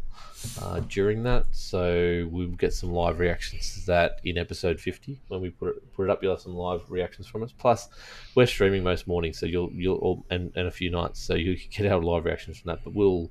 uh, 0.62 0.80
during 0.82 1.24
that. 1.24 1.46
So 1.52 2.28
we'll 2.32 2.48
get 2.50 2.74
some 2.74 2.92
live 2.92 3.20
reactions 3.20 3.74
to 3.76 3.86
that 3.88 4.20
in 4.24 4.38
episode 4.38 4.80
50 4.80 5.20
when 5.28 5.42
we 5.42 5.50
put 5.50 5.70
it, 5.70 5.94
put 5.94 6.04
it 6.04 6.10
up. 6.10 6.24
You'll 6.24 6.34
have 6.34 6.42
some 6.42 6.56
live 6.56 6.90
reactions 6.90 7.28
from 7.28 7.44
us. 7.44 7.52
Plus, 7.52 7.90
we're 8.36 8.48
streaming 8.48 8.84
most 8.84 9.08
mornings, 9.08 9.40
so 9.40 9.46
you'll 9.46 9.72
you'll 9.72 9.98
all, 9.98 10.26
and, 10.30 10.52
and 10.56 10.68
a 10.68 10.72
few 10.72 10.90
nights, 10.90 11.22
so 11.22 11.36
you 11.36 11.58
can 11.58 11.84
get 11.84 11.92
our 11.92 12.02
live 12.02 12.26
reactions 12.26 12.58
from 12.58 12.70
that. 12.70 12.84
But 12.84 12.94
we'll 12.94 13.30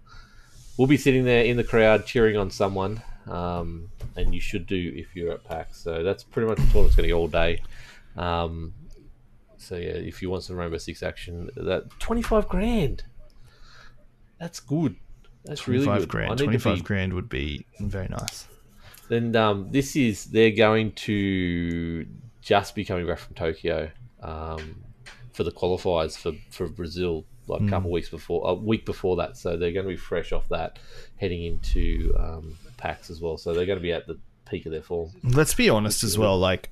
we'll 0.79 0.88
be 0.88 0.97
sitting 0.97 1.25
there 1.25 1.45
in 1.45 1.59
the 1.59 1.64
crowd 1.64 2.07
cheering 2.07 2.38
on 2.38 2.51
someone, 2.51 3.03
um, 3.27 3.91
and 4.17 4.35
you 4.35 4.41
should 4.41 4.67
do 4.67 4.93
if 4.97 5.14
you're 5.14 5.33
at 5.33 5.45
PAX. 5.45 5.79
So 5.79 6.03
that's 6.03 6.25
pretty 6.25 6.49
much 6.49 6.57
the 6.57 6.67
tournament's 6.67 6.97
going 6.97 7.09
to 7.09 7.09
be 7.09 7.12
all 7.12 7.29
day. 7.29 7.61
Um, 8.17 8.73
so 9.59 9.77
yeah, 9.77 9.88
if 9.88 10.23
you 10.23 10.31
want 10.31 10.45
some 10.45 10.57
Rainbow 10.57 10.79
Six 10.79 11.03
action, 11.03 11.51
that 11.57 11.91
twenty 11.99 12.23
five 12.23 12.49
grand. 12.49 13.03
That's 14.38 14.61
good. 14.61 14.97
That's 15.45 15.67
really 15.67 15.85
25 15.85 16.03
good. 16.03 16.09
Grand. 16.11 16.38
25 16.38 16.75
be- 16.77 16.81
grand 16.83 17.12
would 17.14 17.29
be 17.29 17.67
very 17.81 18.09
nice. 18.09 18.47
then 19.09 19.35
um, 19.35 19.69
this 19.71 19.97
is 19.97 20.27
they're 20.27 20.51
going 20.51 20.93
to 20.93 22.07
just 22.41 22.75
be 22.75 22.85
coming 22.85 23.07
back 23.07 23.19
from 23.19 23.35
Tokyo 23.35 23.91
um, 24.23 24.85
for 25.33 25.43
the 25.45 25.51
qualifiers 25.51 26.17
for, 26.17 26.33
for 26.51 26.69
Brazil 26.69 27.25
like 27.49 27.63
a 27.63 27.69
couple 27.69 27.91
weeks 27.91 28.09
before 28.09 28.43
a 28.51 28.55
week 28.55 28.85
before 28.85 29.17
that 29.17 29.37
so 29.37 29.57
they're 29.57 29.73
going 29.73 29.85
to 29.87 29.91
be 29.91 29.97
fresh 29.97 30.33
off 30.33 30.49
that 30.49 30.79
heading 31.17 31.45
into 31.45 32.15
um, 32.19 32.57
PAX 32.77 33.11
as 33.11 33.21
well 33.21 33.37
so 33.39 33.53
they're 33.55 33.67
going 33.67 33.79
to 33.79 33.83
be 33.83 33.93
at 33.93 34.07
the 34.07 34.19
peak 34.49 34.67
of 34.67 34.73
their 34.73 34.83
form 34.83 35.11
Let's 35.23 35.55
be 35.55 35.69
honest 35.69 36.03
as 36.03 36.17
well. 36.19 36.39
Like, 36.39 36.71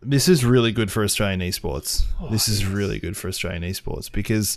this 0.00 0.28
is 0.28 0.44
really 0.44 0.72
good 0.72 0.90
for 0.92 1.02
Australian 1.02 1.40
esports. 1.40 2.04
Oh, 2.20 2.28
this 2.28 2.48
is 2.48 2.64
really 2.64 2.98
good 2.98 3.16
for 3.16 3.28
Australian 3.28 3.62
esports 3.64 4.10
because 4.10 4.56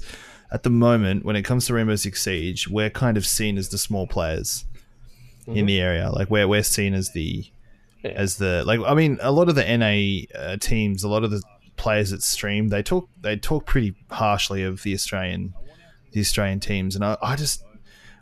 at 0.52 0.64
the 0.64 0.70
moment, 0.70 1.26
when 1.26 1.36
it 1.36 1.42
comes 1.44 1.66
to 1.66 1.74
Rainbow 1.74 1.96
Six 1.96 2.22
Siege, 2.22 2.68
we're 2.70 2.90
kind 2.90 3.18
of 3.18 3.26
seen 3.26 3.58
as 3.58 3.70
the 3.70 3.78
small 3.78 4.06
players 4.08 4.66
in 5.48 5.66
the 5.66 5.80
area. 5.82 6.10
Like, 6.12 6.30
we're 6.30 6.48
we're 6.48 6.64
seen 6.64 6.94
as 6.94 7.12
the 7.14 7.46
Yeah. 8.04 8.12
as 8.12 8.38
the 8.38 8.64
like. 8.66 8.80
I 8.86 8.94
mean, 8.94 9.18
a 9.22 9.32
lot 9.32 9.50
of 9.50 9.56
the 9.56 9.64
NA 9.66 10.28
uh, 10.40 10.58
teams, 10.58 11.04
a 11.04 11.10
lot 11.10 11.24
of 11.24 11.32
the 11.32 11.42
players 11.82 12.12
that 12.12 12.24
stream, 12.24 12.70
they 12.70 12.84
talk 12.84 13.10
they 13.20 13.36
talk 13.38 13.66
pretty 13.66 13.96
harshly 14.10 14.64
of 14.64 14.84
the 14.84 14.94
Australian 14.94 15.54
the 16.14 16.20
Australian 16.22 16.60
teams, 16.60 16.96
and 16.96 17.04
I, 17.04 17.18
I 17.22 17.36
just. 17.36 17.64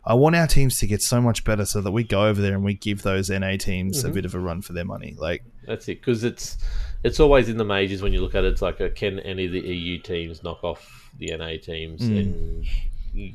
I 0.02 0.14
want 0.14 0.34
our 0.34 0.46
teams 0.46 0.78
to 0.78 0.86
get 0.86 1.02
so 1.02 1.20
much 1.20 1.44
better 1.44 1.66
so 1.66 1.82
that 1.82 1.90
we 1.92 2.04
go 2.04 2.26
over 2.26 2.40
there 2.40 2.54
and 2.54 2.64
we 2.64 2.72
give 2.72 3.02
those 3.02 3.28
NA 3.28 3.56
teams 3.58 4.02
a 4.02 4.08
bit 4.08 4.24
of 4.24 4.34
a 4.34 4.38
run 4.38 4.62
for 4.62 4.72
their 4.72 4.84
money. 4.86 5.14
Like, 5.18 5.44
that's 5.66 5.86
it 5.88 6.00
because 6.00 6.24
it's 6.24 6.56
it's 7.04 7.20
always 7.20 7.50
in 7.50 7.58
the 7.58 7.66
majors 7.66 8.00
when 8.00 8.14
you 8.14 8.22
look 8.22 8.34
at 8.34 8.42
it 8.44 8.52
it's 8.54 8.62
like 8.62 8.80
a, 8.80 8.88
can 8.88 9.20
any 9.20 9.44
of 9.44 9.52
the 9.52 9.60
EU 9.60 9.98
teams 9.98 10.42
knock 10.42 10.64
off 10.64 11.10
the 11.18 11.36
NA 11.36 11.58
teams 11.62 12.00
Mm. 12.00 12.18
and 12.18 12.66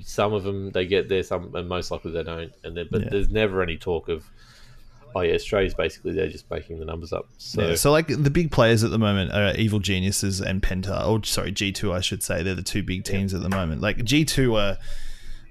some 0.03 0.33
of 0.33 0.43
them 0.43 0.71
they 0.71 0.87
get 0.87 1.07
there 1.07 1.21
some 1.21 1.53
and 1.55 1.69
most 1.69 1.91
likely 1.91 2.11
they 2.11 2.23
don't 2.23 2.51
and 2.63 2.75
then 2.75 2.87
but 2.89 3.01
Yeah. 3.03 3.09
there's 3.11 3.29
never 3.29 3.61
any 3.61 3.77
talk 3.77 4.09
of 4.09 4.25
oh 5.15 5.21
yeah 5.21 5.33
Australia's 5.33 5.73
basically 5.73 6.13
they're 6.13 6.27
just 6.29 6.49
making 6.51 6.77
the 6.77 6.85
numbers 6.85 7.13
up 7.13 7.27
so 7.37 7.61
Yeah, 7.69 7.75
so 7.75 7.91
like 7.91 8.07
the 8.07 8.29
big 8.29 8.51
players 8.51 8.83
at 8.83 8.91
the 8.91 8.99
moment 8.99 9.31
are 9.31 9.55
Evil 9.55 9.79
Geniuses 9.79 10.41
and 10.41 10.61
Penta. 10.61 11.07
Or 11.07 11.23
sorry, 11.23 11.51
G 11.51 11.71
two, 11.71 11.93
I 11.93 12.01
should 12.01 12.21
say. 12.21 12.43
They're 12.43 12.53
the 12.53 12.61
two 12.61 12.83
big 12.83 13.05
teams 13.05 13.33
at 13.33 13.41
the 13.41 13.49
moment. 13.49 13.81
Like 13.81 14.03
G 14.03 14.25
two 14.25 14.55
are 14.57 14.77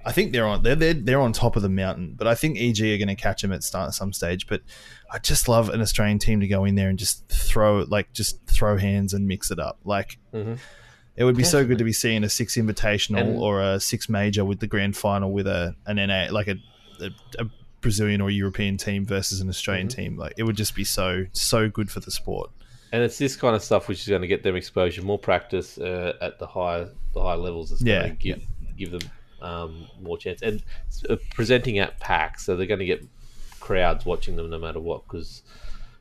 I 0.06 0.12
think 0.12 0.32
they're 0.32 0.46
on 0.46 0.62
they're, 0.62 0.74
they're 0.76 0.92
they're 0.94 1.20
on 1.20 1.32
top 1.32 1.56
of 1.56 1.62
the 1.62 1.70
mountain, 1.70 2.14
but 2.16 2.26
I 2.26 2.34
think 2.34 2.58
EG 2.58 2.78
are 2.82 2.98
going 2.98 3.08
to 3.08 3.14
catch 3.14 3.40
them 3.40 3.52
at 3.52 3.64
start 3.64 3.94
some 3.94 4.12
stage. 4.12 4.46
But 4.46 4.60
I 5.10 5.18
just 5.18 5.48
love 5.48 5.70
an 5.70 5.80
Australian 5.80 6.18
team 6.18 6.40
to 6.40 6.46
go 6.46 6.66
in 6.66 6.74
there 6.74 6.90
and 6.90 6.98
just 6.98 7.26
throw 7.28 7.86
like 7.88 8.12
just 8.12 8.46
throw 8.46 8.76
hands 8.76 9.14
and 9.14 9.26
mix 9.26 9.50
it 9.50 9.58
up. 9.58 9.78
Like 9.82 10.18
Mhm. 10.34 10.58
it 11.16 11.24
would 11.24 11.36
be 11.38 11.44
so 11.44 11.64
good 11.64 11.78
to 11.78 11.84
be 11.84 11.92
seeing 11.94 12.22
a 12.22 12.28
six 12.28 12.56
invitational 12.56 13.20
And- 13.20 13.38
or 13.38 13.62
a 13.62 13.80
six 13.80 14.10
major 14.10 14.44
with 14.44 14.60
the 14.60 14.66
grand 14.66 14.94
final 14.94 15.32
with 15.32 15.46
a 15.46 15.74
an 15.86 15.96
NA 15.98 16.28
like 16.30 16.48
a 16.48 16.56
a, 17.00 17.10
a 17.38 17.46
Brazilian 17.84 18.20
or 18.20 18.30
European 18.30 18.76
team 18.76 19.04
versus 19.06 19.40
an 19.40 19.48
Australian 19.48 19.86
Mm-hmm. 19.88 20.02
team. 20.02 20.16
Like 20.16 20.34
it 20.36 20.42
would 20.42 20.56
just 20.56 20.74
be 20.74 20.82
so 20.84 21.26
so 21.32 21.68
good 21.68 21.88
for 21.90 22.00
the 22.00 22.10
sport. 22.10 22.50
And 22.92 23.02
it's 23.02 23.18
this 23.18 23.36
kind 23.36 23.54
of 23.56 23.62
stuff 23.62 23.86
which 23.88 24.00
is 24.00 24.08
going 24.08 24.22
to 24.22 24.28
get 24.28 24.42
them 24.42 24.56
exposure, 24.56 25.02
more 25.02 25.18
practice 25.18 25.78
uh, 25.78 26.14
at 26.20 26.38
the 26.38 26.46
higher 26.46 26.88
the 27.12 27.22
high 27.22 27.34
levels. 27.34 27.70
It's 27.72 27.82
Yeah, 27.82 28.02
going 28.02 28.16
to 28.16 28.16
give 28.16 28.42
give 28.76 28.90
them 28.90 29.02
um, 29.40 29.86
more 30.00 30.16
chance 30.18 30.40
and 30.42 30.62
uh, 31.10 31.16
presenting 31.34 31.78
at 31.78 32.00
PAX, 32.00 32.44
so 32.44 32.56
they're 32.56 32.66
going 32.74 32.80
to 32.80 32.86
get 32.86 33.04
crowds 33.60 34.04
watching 34.04 34.36
them 34.36 34.48
no 34.50 34.58
matter 34.58 34.80
what 34.80 35.04
because 35.06 35.42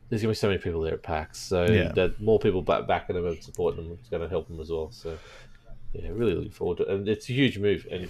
there's 0.10 0.22
going 0.22 0.34
to 0.34 0.38
be 0.38 0.40
so 0.40 0.48
many 0.48 0.60
people 0.60 0.82
there 0.82 0.94
at 0.94 1.04
PAX. 1.04 1.40
So 1.40 1.66
Yeah. 1.66 1.92
that 1.94 2.22
more 2.22 2.40
people 2.40 2.62
back 2.62 2.88
backing 2.88 3.16
them 3.16 3.26
and 3.26 3.42
supporting 3.44 3.84
them 3.84 3.98
is 4.02 4.08
going 4.10 4.22
to 4.24 4.30
help 4.30 4.48
them 4.48 4.60
as 4.60 4.70
well. 4.70 4.90
So 4.92 5.18
yeah, 5.94 6.10
really 6.12 6.34
looking 6.36 6.52
forward 6.52 6.78
to 6.78 6.84
it. 6.84 6.90
And 6.90 7.08
it's 7.10 7.30
a 7.30 7.34
huge 7.34 7.58
move. 7.58 7.88
And 7.92 8.10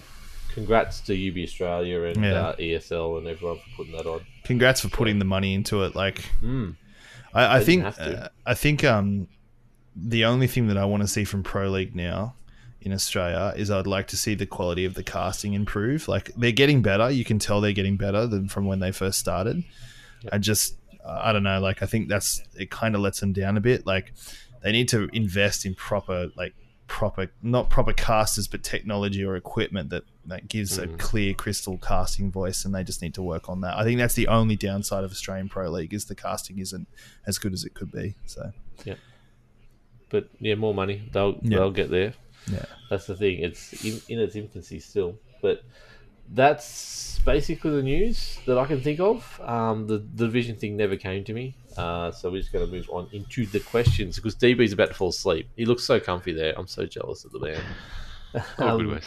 congrats 0.54 1.00
to 1.00 1.14
UB 1.14 1.38
Australia 1.44 2.04
and 2.04 2.22
Yeah. 2.24 2.32
uh, 2.48 2.56
ESL 2.56 3.18
and 3.18 3.26
everyone 3.26 3.58
for 3.58 3.76
putting 3.76 3.96
that 3.96 4.06
on. 4.06 4.20
Congrats 4.44 4.80
for 4.80 4.88
putting 4.88 5.18
the 5.18 5.24
money 5.24 5.54
into 5.54 5.82
it. 5.82 5.94
Like 5.94 6.30
Mm. 6.42 6.76
I, 7.34 7.56
I 7.56 7.58
They 7.58 7.64
think 7.64 7.82
didn't 7.82 7.96
have 7.96 8.06
to. 8.12 8.24
uh, 8.24 8.28
I 8.46 8.54
think 8.54 8.84
um, 8.84 9.28
the 9.96 10.24
only 10.24 10.46
thing 10.46 10.68
that 10.68 10.76
I 10.78 10.84
want 10.84 11.02
to 11.02 11.08
see 11.08 11.24
from 11.24 11.42
Pro 11.42 11.68
League 11.68 11.94
now 11.94 12.34
in 12.80 12.92
Australia 12.92 13.52
is 13.56 13.70
I'd 13.70 13.86
like 13.86 14.06
to 14.08 14.16
see 14.16 14.34
the 14.34 14.46
quality 14.46 14.84
of 14.84 14.94
the 14.94 15.02
casting 15.02 15.54
improve. 15.54 16.06
Like 16.08 16.30
they're 16.36 16.52
getting 16.52 16.82
better. 16.82 17.10
You 17.10 17.24
can 17.24 17.38
tell 17.38 17.60
they're 17.60 17.72
getting 17.72 17.96
better 17.96 18.26
than 18.26 18.48
from 18.48 18.66
when 18.66 18.78
they 18.80 18.92
first 18.92 19.18
started. 19.18 19.64
I 20.32 20.38
just 20.38 20.76
I 21.06 21.32
don't 21.32 21.42
know. 21.42 21.60
Like 21.60 21.82
I 21.82 21.86
think 21.86 22.08
that's 22.08 22.42
it. 22.54 22.70
Kind 22.70 22.94
of 22.94 23.00
lets 23.00 23.20
them 23.20 23.32
down 23.32 23.56
a 23.56 23.60
bit. 23.60 23.86
Like 23.86 24.12
they 24.62 24.72
need 24.72 24.88
to 24.90 25.08
invest 25.12 25.66
in 25.66 25.74
proper 25.74 26.28
like 26.36 26.54
proper 26.86 27.30
not 27.42 27.70
proper 27.70 27.92
casters 27.94 28.46
but 28.46 28.62
technology 28.62 29.24
or 29.24 29.34
equipment 29.36 29.88
that 29.90 30.04
that 30.26 30.48
gives 30.48 30.78
a 30.78 30.86
clear 30.86 31.34
crystal 31.34 31.78
casting 31.78 32.30
voice 32.30 32.64
and 32.64 32.74
they 32.74 32.82
just 32.84 33.02
need 33.02 33.14
to 33.14 33.22
work 33.22 33.48
on 33.48 33.60
that 33.60 33.76
i 33.76 33.84
think 33.84 33.98
that's 33.98 34.14
the 34.14 34.28
only 34.28 34.56
downside 34.56 35.04
of 35.04 35.10
australian 35.10 35.48
pro 35.48 35.68
league 35.70 35.92
is 35.94 36.04
the 36.06 36.14
casting 36.14 36.58
isn't 36.58 36.86
as 37.26 37.38
good 37.38 37.52
as 37.52 37.64
it 37.64 37.74
could 37.74 37.90
be 37.92 38.14
so 38.26 38.50
yeah, 38.84 38.94
But 40.10 40.28
yeah, 40.40 40.54
more 40.54 40.74
money. 40.74 41.08
They'll 41.12 41.38
Yeah. 41.42 41.58
they'll 41.58 41.70
get 41.72 41.90
there. 41.90 42.12
yeah 42.50 42.64
That's 42.90 43.06
the 43.06 43.16
thing. 43.16 43.40
It's 43.40 43.84
in, 43.84 44.00
in 44.08 44.18
its 44.20 44.36
infancy 44.36 44.78
still, 44.80 45.16
but 45.42 45.62
that's 46.32 47.18
basically 47.24 47.70
the 47.72 47.82
news 47.82 48.38
that 48.46 48.56
I 48.58 48.64
can 48.66 48.80
think 48.80 48.98
of. 49.00 49.40
Um, 49.44 49.86
the, 49.86 49.98
the 49.98 50.26
division 50.26 50.56
thing 50.56 50.76
never 50.76 50.96
came 50.96 51.22
to 51.24 51.32
me, 51.34 51.56
uh, 51.76 52.10
so 52.12 52.30
we're 52.30 52.40
just 52.40 52.52
going 52.52 52.64
to 52.66 52.70
move 52.72 52.88
on 52.90 53.08
into 53.12 53.46
the 53.46 53.60
questions 53.60 54.16
because 54.16 54.34
DB's 54.34 54.72
about 54.72 54.88
to 54.88 54.94
fall 54.94 55.08
asleep. 55.10 55.48
He 55.56 55.64
looks 55.66 55.84
so 55.84 56.00
comfy 56.00 56.32
there. 56.32 56.54
I'm 56.58 56.66
so 56.66 56.86
jealous 56.86 57.24
of 57.24 57.32
the 57.32 57.40
man. 57.40 57.60
Oh, 58.34 58.78
good 58.78 58.86
Um, 58.86 58.92
way. 58.92 59.00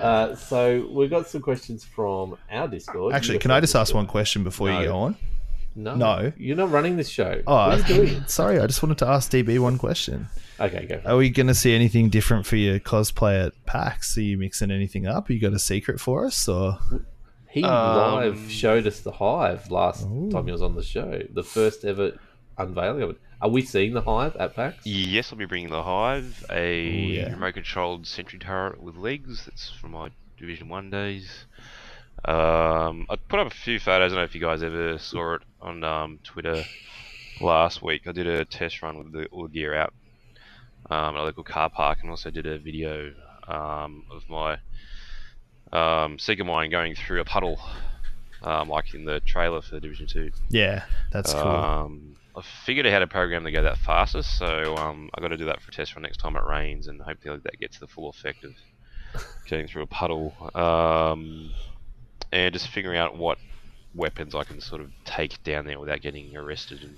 Uh, 0.00 0.34
so 0.34 0.88
we've 0.92 1.10
got 1.10 1.26
some 1.28 1.42
questions 1.42 1.84
from 1.84 2.36
our 2.50 2.68
Discord. 2.68 3.14
actually 3.14 3.38
can 3.38 3.50
i 3.50 3.60
just 3.60 3.74
ask 3.74 3.94
one 3.94 4.06
question 4.06 4.42
before 4.44 4.68
No. 4.70 4.80
you 4.80 4.86
go 4.86 4.96
on 4.96 5.16
No, 5.74 5.94
No. 5.94 6.32
you're 6.36 6.56
not 6.56 6.70
running 6.70 6.96
this 6.96 7.08
show. 7.08 7.42
oh 7.46 7.68
what 7.68 7.90
are 7.90 7.92
you 7.94 8.06
doing? 8.06 8.24
sorry 8.26 8.58
i 8.60 8.66
just 8.66 8.82
wanted 8.82 8.98
to 8.98 9.06
ask 9.08 9.30
db 9.30 9.58
one 9.58 9.78
question 9.78 10.28
Okay, 10.62 10.84
go. 10.84 11.00
Are 11.06 11.16
we 11.16 11.30
going 11.30 11.46
to 11.46 11.54
see 11.54 11.74
anything 11.74 12.10
different 12.10 12.44
for 12.44 12.56
your 12.56 12.78
cosplay 12.80 13.46
at 13.46 13.54
pax 13.64 14.18
are 14.18 14.22
you 14.22 14.36
mixing 14.36 14.70
anything 14.70 15.06
up 15.06 15.30
you 15.30 15.40
got 15.40 15.54
a 15.54 15.58
secret 15.58 15.98
for 15.98 16.26
us 16.26 16.46
or 16.48 16.78
He 17.48 17.64
Um, 17.64 18.14
live 18.14 18.50
showed 18.50 18.86
us 18.86 19.00
the 19.00 19.10
hive 19.12 19.70
last 19.70 20.02
time 20.02 20.44
he 20.44 20.52
was 20.52 20.60
on 20.62 20.74
the 20.76 20.82
show. 20.82 21.22
The 21.32 21.42
first 21.42 21.84
ever 21.86 22.12
unveiling 22.58 23.02
of 23.02 23.10
it. 23.10 23.16
Are 23.42 23.48
we 23.48 23.62
seeing 23.62 23.94
the 23.94 24.02
hive 24.02 24.36
at 24.36 24.54
PAX? 24.54 24.84
Yes, 24.86 25.32
I'll 25.32 25.38
be 25.38 25.46
bringing 25.46 25.70
the 25.70 25.82
Hive, 25.82 26.44
a 26.50 26.82
yeah. 26.88 27.30
remote 27.32 27.54
controlled 27.54 28.06
sentry 28.06 28.38
turret 28.38 28.82
with 28.82 28.96
legs. 28.96 29.46
That's 29.46 29.70
from 29.70 29.92
my 29.92 30.10
Division 30.38 30.68
1 30.68 30.90
days. 30.90 31.46
Um, 32.24 33.06
I 33.08 33.16
put 33.28 33.40
up 33.40 33.46
a 33.46 33.50
few 33.50 33.80
photos. 33.80 34.12
I 34.12 34.14
don't 34.14 34.16
know 34.16 34.24
if 34.24 34.34
you 34.34 34.42
guys 34.42 34.62
ever 34.62 34.98
saw 34.98 35.36
it 35.36 35.42
on 35.62 35.82
um, 35.84 36.18
Twitter 36.22 36.64
last 37.40 37.82
week. 37.82 38.06
I 38.06 38.12
did 38.12 38.26
a 38.26 38.44
test 38.44 38.82
run 38.82 38.98
with 38.98 39.12
the, 39.12 39.24
all 39.26 39.44
the 39.44 39.48
gear 39.54 39.74
out 39.74 39.94
um, 40.90 41.14
at 41.16 41.20
a 41.20 41.24
local 41.24 41.42
car 41.44 41.70
park 41.70 41.98
and 42.02 42.10
also 42.10 42.30
did 42.30 42.46
a 42.46 42.58
video 42.58 43.12
um, 43.48 44.04
of 44.10 44.22
my 44.28 44.58
um, 45.72 46.18
Seeker 46.18 46.44
mine 46.44 46.70
going 46.70 46.94
through 46.94 47.20
a 47.22 47.24
puddle, 47.24 47.58
um, 48.42 48.68
like 48.68 48.92
in 48.92 49.06
the 49.06 49.20
trailer 49.20 49.62
for 49.62 49.80
Division 49.80 50.06
2. 50.06 50.30
yeah 50.50 50.84
that's 51.12 51.32
cool 51.32 51.42
Um, 51.42 52.16
I 52.40 52.42
figured 52.64 52.86
out 52.86 52.92
how 52.92 52.98
to 53.00 53.06
program 53.06 53.44
to 53.44 53.52
go 53.52 53.62
that 53.62 53.76
faster, 53.78 54.22
so 54.22 54.74
um, 54.76 55.10
I 55.14 55.20
got 55.20 55.28
to 55.28 55.36
do 55.36 55.44
that 55.46 55.60
for 55.60 55.70
a 55.70 55.74
test 55.74 55.94
run 55.94 56.02
next 56.02 56.16
time 56.16 56.36
it 56.36 56.42
rains, 56.44 56.88
and 56.88 57.00
hopefully 57.00 57.38
that 57.44 57.60
gets 57.60 57.78
the 57.78 57.86
full 57.86 58.08
effect 58.08 58.44
of 58.44 58.54
getting 59.46 59.66
through 59.66 59.82
a 59.82 59.86
puddle. 59.86 60.32
Um, 60.54 61.50
and 62.32 62.52
just 62.52 62.68
figuring 62.68 62.98
out 62.98 63.16
what 63.16 63.38
weapons 63.94 64.34
I 64.34 64.44
can 64.44 64.60
sort 64.60 64.80
of 64.80 64.90
take 65.04 65.42
down 65.42 65.66
there 65.66 65.78
without 65.78 66.00
getting 66.00 66.34
arrested. 66.34 66.80
And 66.82 66.96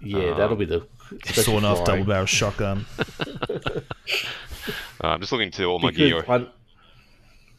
Yeah, 0.00 0.34
that'll 0.34 0.56
be 0.56 0.64
the 0.64 0.88
special 1.24 1.60
sawn 1.60 1.64
off 1.64 1.84
double 1.84 2.04
barrel 2.04 2.26
shotgun 2.26 2.86
uh, 3.28 3.80
I'm 5.02 5.20
just 5.20 5.30
looking 5.32 5.50
to 5.52 5.64
all 5.64 5.78
my 5.78 5.90
Because 5.90 6.08
gear. 6.10 6.24
I, 6.26 6.46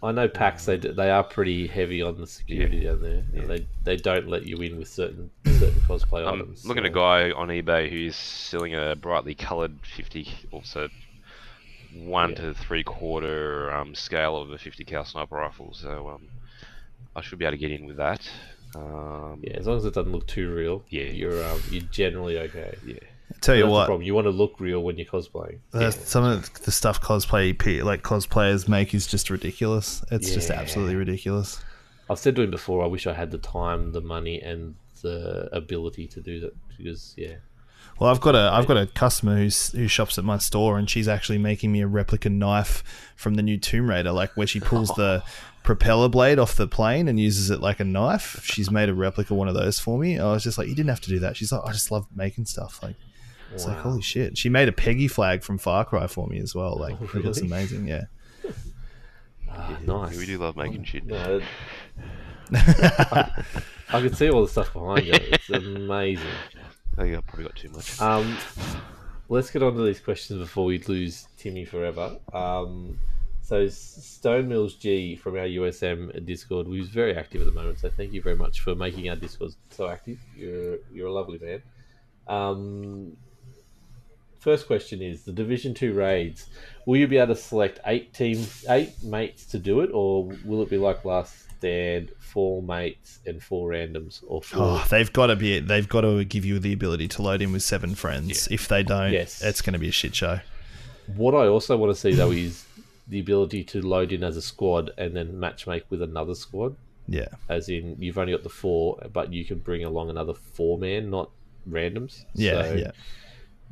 I 0.03 0.11
know 0.11 0.27
PAX 0.27 0.65
they 0.65 0.77
they 0.77 1.09
are 1.09 1.23
pretty 1.23 1.65
heavy 1.65 2.01
on 2.01 2.17
the 2.19 2.27
security 2.27 2.81
down 2.81 3.01
there. 3.01 3.23
And 3.33 3.49
they 3.49 3.65
they 3.85 3.95
don't 3.95 4.27
let 4.27 4.45
you 4.45 4.57
in 4.57 4.77
with 4.77 4.89
certain 4.89 5.31
certain 5.45 5.81
cosplay 5.87 6.27
I'm 6.27 6.41
items. 6.41 6.65
looking 6.65 6.83
at 6.85 6.91
a 6.91 6.93
guy 6.93 7.31
on 7.31 7.47
eBay 7.47 7.89
who's 7.89 8.15
selling 8.15 8.75
a 8.75 8.95
brightly 8.95 9.33
coloured 9.33 9.77
50, 9.95 10.27
also 10.51 10.89
one 11.95 12.31
Yeah. 12.31 12.35
to 12.35 12.53
three 12.53 12.83
quarter 12.83 13.71
um, 13.73 13.95
scale 13.95 14.35
of 14.37 14.51
a 14.51 14.57
50 14.57 14.83
cal 14.83 15.05
sniper 15.05 15.35
rifle. 15.35 15.73
So 15.73 16.09
um, 16.09 16.27
I 17.15 17.21
should 17.21 17.39
be 17.39 17.45
able 17.45 17.53
to 17.53 17.57
get 17.57 17.71
in 17.71 17.85
with 17.85 17.97
that. 17.97 18.29
Um, 18.75 19.39
Yeah, 19.41 19.53
as 19.57 19.67
long 19.67 19.77
as 19.77 19.85
it 19.85 19.93
doesn't 19.93 20.11
look 20.11 20.27
too 20.27 20.51
real. 20.53 20.83
Yeah. 20.89 21.03
you're 21.03 21.43
um, 21.45 21.61
you're 21.69 21.83
generally 21.91 22.37
okay. 22.39 22.75
yeah. 22.85 22.95
Tell 23.43 23.55
you 23.55 23.67
what 23.67 23.85
problem. 23.85 24.01
You 24.01 24.15
want 24.15 24.25
to 24.25 24.31
look 24.31 24.59
real 24.59 24.81
when 24.81 24.97
you're 24.97 25.05
cosplaying. 25.05 25.59
Uh, 25.73 25.91
Some 25.91 26.23
of 26.23 26.51
the 26.63 26.71
stuff 26.71 27.01
cosplay 27.01 27.83
like 27.83 28.01
cosplayers 28.01 28.67
make 28.67 28.93
is 28.93 29.05
just 29.05 29.29
ridiculous. 29.29 30.03
It's 30.11 30.33
just 30.33 30.49
absolutely 30.49 30.95
ridiculous. 30.95 31.61
I've 32.09 32.19
said 32.19 32.35
to 32.35 32.41
him 32.41 32.51
before. 32.51 32.83
I 32.83 32.87
wish 32.87 33.07
I 33.07 33.13
had 33.13 33.31
the 33.31 33.37
time, 33.37 33.91
the 33.91 34.01
money, 34.01 34.41
and 34.41 34.75
the 35.01 35.49
ability 35.51 36.07
to 36.07 36.21
do 36.21 36.39
that 36.39 36.53
because 36.69 37.13
yeah, 37.17 37.35
Well, 37.99 38.09
I've 38.09 38.21
got 38.21 38.35
a 38.35 38.49
I've 38.53 38.67
got 38.67 38.77
a 38.77 38.87
customer 38.87 39.37
who's 39.37 39.71
who 39.71 39.87
shops 39.87 40.17
at 40.17 40.23
my 40.23 40.37
store, 40.37 40.77
and 40.77 40.89
she's 40.89 41.07
actually 41.07 41.37
making 41.37 41.71
me 41.71 41.81
a 41.81 41.87
replica 41.87 42.29
knife 42.29 42.83
from 43.15 43.35
the 43.35 43.41
new 43.43 43.57
Tomb 43.57 43.89
Raider, 43.89 44.11
like 44.11 44.31
where 44.35 44.47
she 44.47 44.59
pulls 44.59 44.89
the 44.89 45.23
propeller 45.63 46.09
blade 46.09 46.39
off 46.39 46.55
the 46.55 46.67
plane 46.67 47.07
and 47.07 47.19
uses 47.19 47.49
it 47.49 47.61
like 47.61 47.79
a 47.79 47.85
knife. 47.85 48.41
She's 48.43 48.69
made 48.69 48.89
a 48.89 48.93
replica 48.93 49.33
one 49.33 49.47
of 49.47 49.53
those 49.53 49.79
for 49.79 49.97
me. 49.97 50.19
I 50.19 50.31
was 50.31 50.43
just 50.43 50.57
like, 50.57 50.67
you 50.67 50.75
didn't 50.75 50.89
have 50.89 51.01
to 51.01 51.09
do 51.09 51.19
that. 51.19 51.37
She's 51.37 51.51
like, 51.51 51.61
I 51.65 51.71
just 51.71 51.89
love 51.91 52.05
making 52.13 52.45
stuff. 52.45 52.79
Like, 52.83 52.95
it's 53.53 53.65
like 53.65 53.77
holy 53.77 54.01
shit. 54.01 54.37
She 54.37 54.49
made 54.49 54.67
a 54.67 54.71
Peggy 54.71 55.07
flag 55.07 55.43
from 55.43 55.57
Far 55.57 55.85
Cry 55.85 56.07
for 56.07 56.27
me 56.27 56.39
as 56.39 56.55
well. 56.55 56.77
Like, 56.77 56.95
Oh, 57.01 57.17
it 57.17 57.23
was 57.23 57.41
amazing. 57.41 57.87
Yeah. 57.87 58.05
ah, 59.49 59.77
nice. 59.85 60.17
We 60.17 60.25
do 60.25 60.37
love 60.37 60.55
making 60.57 60.83
shit. 60.83 61.05
No, 61.05 61.41
I, 62.53 63.43
I 63.89 64.01
can 64.01 64.13
see 64.13 64.29
all 64.29 64.43
the 64.43 64.51
stuff 64.51 64.73
behind 64.73 65.05
you. 65.05 65.13
It's 65.13 65.49
amazing. 65.49 66.27
I 66.97 67.01
think 67.03 67.17
I 67.17 67.21
probably 67.21 67.45
got 67.45 67.55
too 67.55 67.69
much. 67.69 67.99
Um, 68.01 68.37
let's 69.29 69.49
get 69.49 69.63
on 69.63 69.75
to 69.75 69.83
these 69.83 69.99
questions 69.99 70.39
before 70.39 70.65
we 70.65 70.79
lose 70.79 71.27
Timmy 71.37 71.65
forever. 71.65 72.17
Um, 72.33 72.99
so 73.41 73.67
Stone 73.67 74.47
Mills 74.47 74.75
G 74.75 75.15
from 75.15 75.35
our 75.35 75.45
USM 75.45 76.25
Discord, 76.25 76.67
who's 76.67 76.89
very 76.89 77.15
active 77.15 77.41
at 77.41 77.45
the 77.45 77.51
moment. 77.51 77.79
So 77.79 77.89
thank 77.89 78.13
you 78.13 78.21
very 78.21 78.35
much 78.35 78.61
for 78.61 78.73
making 78.73 79.09
our 79.09 79.15
Discord 79.15 79.51
so 79.69 79.89
active. 79.89 80.19
You're 80.35 80.77
you're 80.93 81.07
a 81.07 81.11
lovely 81.13 81.39
man. 81.39 81.61
Um, 82.27 83.17
first 84.43 84.67
question 84.67 85.01
is 85.01 85.23
the 85.23 85.31
Division 85.31 85.73
Two 85.73 85.93
raids. 85.93 86.47
Will 86.85 86.97
you 86.97 87.07
be 87.07 87.17
able 87.17 87.33
to 87.35 87.41
select 87.41 87.79
eight 87.85 88.13
teams, 88.13 88.65
eight 88.69 88.91
mates 89.03 89.45
to 89.47 89.59
do 89.59 89.79
it, 89.81 89.89
or 89.93 90.25
will 90.45 90.61
it 90.61 90.69
be 90.69 90.77
like 90.77 91.05
last 91.05 91.49
stand, 91.57 92.11
four 92.19 92.61
mates 92.61 93.19
and 93.25 93.41
four 93.41 93.69
randoms, 93.69 94.23
or 94.27 94.41
four? 94.41 94.61
Oh, 94.61 94.85
they've 94.89 95.11
got 95.13 95.27
to 95.27 95.35
be. 95.35 95.59
They've 95.59 95.87
got 95.87 96.01
to 96.01 96.23
give 96.25 96.43
you 96.45 96.59
the 96.59 96.73
ability 96.73 97.07
to 97.09 97.21
load 97.21 97.41
in 97.41 97.51
with 97.53 97.63
seven 97.63 97.95
friends. 97.95 98.47
If 98.51 98.67
they 98.67 98.83
don't, 98.83 99.11
Yes. 99.13 99.41
it's 99.41 99.61
going 99.61 99.73
to 99.73 99.79
be 99.79 99.89
a 99.89 99.93
shit 99.93 100.13
show. 100.15 100.39
What 101.15 101.33
I 101.33 101.47
also 101.47 101.75
want 101.77 101.93
to 101.93 101.99
see 101.99 102.13
though 102.13 102.31
is 102.31 102.65
the 103.07 103.19
ability 103.19 103.63
to 103.65 103.81
load 103.81 104.11
in 104.13 104.23
as 104.23 104.37
a 104.37 104.41
squad 104.41 104.91
and 104.97 105.15
then 105.15 105.39
match 105.39 105.67
make 105.67 105.89
with 105.89 106.01
another 106.01 106.35
squad. 106.35 106.75
Yeah. 107.07 107.27
As 107.49 107.67
in, 107.67 107.97
you've 107.99 108.17
only 108.17 108.31
got 108.31 108.43
the 108.43 108.49
four, 108.49 108.97
but 109.11 109.33
you 109.33 109.43
can 109.43 109.59
bring 109.59 109.83
along 109.83 110.09
another 110.09 110.33
four 110.33 110.77
man, 110.77 111.09
not 111.09 111.29
randoms. 111.69 112.23
Yeah. 112.33 112.63
So 112.63 112.73
yeah. 112.75 112.91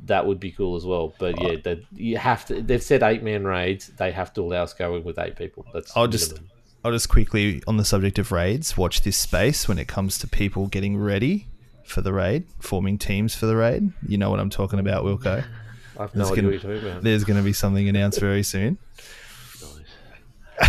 That 0.06 0.26
would 0.26 0.40
be 0.40 0.50
cool 0.50 0.76
as 0.76 0.84
well. 0.84 1.14
But 1.18 1.40
yeah, 1.40 1.56
that 1.64 1.80
you 1.94 2.16
have 2.18 2.44
to. 2.46 2.60
They've 2.60 2.82
said 2.82 3.02
eight 3.02 3.22
man 3.22 3.44
raids. 3.44 3.88
They 3.88 4.12
have 4.12 4.32
to 4.34 4.42
allow 4.42 4.62
us 4.64 4.72
going 4.74 5.04
with 5.04 5.18
eight 5.18 5.36
people. 5.36 5.64
That's 5.72 5.96
I'll 5.96 6.08
just 6.08 6.32
minimum. 6.32 6.50
I'll 6.84 6.92
just 6.92 7.08
quickly 7.08 7.62
on 7.68 7.76
the 7.76 7.84
subject 7.84 8.18
of 8.18 8.32
raids, 8.32 8.76
watch 8.76 9.02
this 9.02 9.16
space 9.16 9.68
when 9.68 9.78
it 9.78 9.86
comes 9.86 10.18
to 10.18 10.26
people 10.26 10.66
getting 10.66 10.96
ready 10.96 11.46
for 11.84 12.00
the 12.00 12.12
raid, 12.12 12.44
forming 12.58 12.98
teams 12.98 13.34
for 13.34 13.46
the 13.46 13.54
raid. 13.54 13.92
You 14.08 14.18
know 14.18 14.30
what 14.30 14.40
I'm 14.40 14.50
talking 14.50 14.80
about, 14.80 15.04
Wilco. 15.04 15.44
I've 15.98 16.14
no 16.16 16.24
There's 16.24 16.32
idea 16.32 16.36
gonna- 16.36 16.46
what 16.56 16.62
you're 16.64 16.74
talking 16.76 16.90
about. 16.90 17.02
There's 17.04 17.24
going 17.24 17.36
to 17.36 17.44
be 17.44 17.52
something 17.52 17.88
announced 17.88 18.18
very 18.18 18.42
soon. 18.42 18.78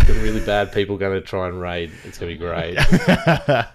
Really 0.08 0.44
bad 0.44 0.72
people 0.72 0.96
going 0.98 1.20
to 1.20 1.26
try 1.26 1.48
and 1.48 1.60
raid. 1.60 1.90
It's 2.04 2.18
going 2.18 2.36
to 2.36 2.38
be 2.38 2.44
great. 2.44 2.76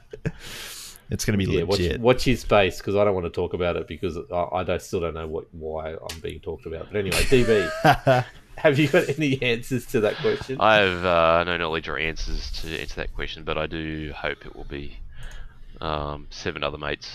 It's 1.12 1.26
going 1.26 1.40
to 1.40 1.46
be 1.46 1.52
yeah, 1.52 1.64
watch, 1.64 1.80
legit. 1.80 2.02
watch 2.02 2.24
his 2.24 2.42
space 2.42 2.78
because 2.78 2.96
I 2.96 3.04
don't 3.04 3.16
want 3.16 3.26
to 3.26 3.32
talk 3.32 3.54
about 3.54 3.78
it 3.78 3.88
because 3.88 4.18
I, 4.32 4.48
I 4.54 4.64
don't, 4.64 4.82
still 4.82 5.00
don't 5.00 5.16
know 5.16 5.28
what 5.28 5.54
why 5.54 5.94
I'm 5.94 6.20
being 6.22 6.40
talked 6.40 6.66
about. 6.68 6.88
But 6.92 7.00
anyway, 7.00 7.18
DB, 7.18 8.26
have 8.58 8.78
you 8.78 8.88
got 8.88 9.10
any 9.10 9.42
answers 9.42 9.88
to 9.88 10.02
that 10.02 10.18
question? 10.18 10.58
I 10.60 10.78
have 10.78 11.06
uh, 11.06 11.44
no 11.46 11.58
knowledge 11.58 11.90
or 11.90 11.98
answers 11.98 12.52
to 12.62 12.80
answer 12.80 12.96
that 12.98 13.16
question, 13.16 13.44
but 13.44 13.58
I 13.58 13.66
do 13.66 14.14
hope 14.16 14.46
it 14.46 14.56
will 14.56 14.66
be 14.66 15.00
um, 15.82 16.28
seven 16.30 16.64
other 16.64 16.78
mates. 16.78 17.10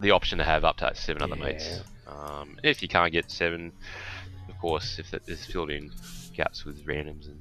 The 0.00 0.10
option 0.10 0.38
to 0.38 0.44
have 0.44 0.64
up 0.64 0.78
to 0.78 0.94
seven 0.94 1.22
other 1.22 1.36
mates. 1.36 1.82
Um, 2.08 2.58
if 2.64 2.82
you 2.82 2.88
can't 2.88 3.12
get 3.12 3.30
seven, 3.30 3.72
of 4.48 4.58
course, 4.58 4.98
if 4.98 5.10
that 5.12 5.28
is 5.28 5.44
filled 5.44 5.70
in 5.70 5.92
gaps 6.34 6.64
with 6.64 6.84
randoms, 6.84 7.26
and 7.26 7.40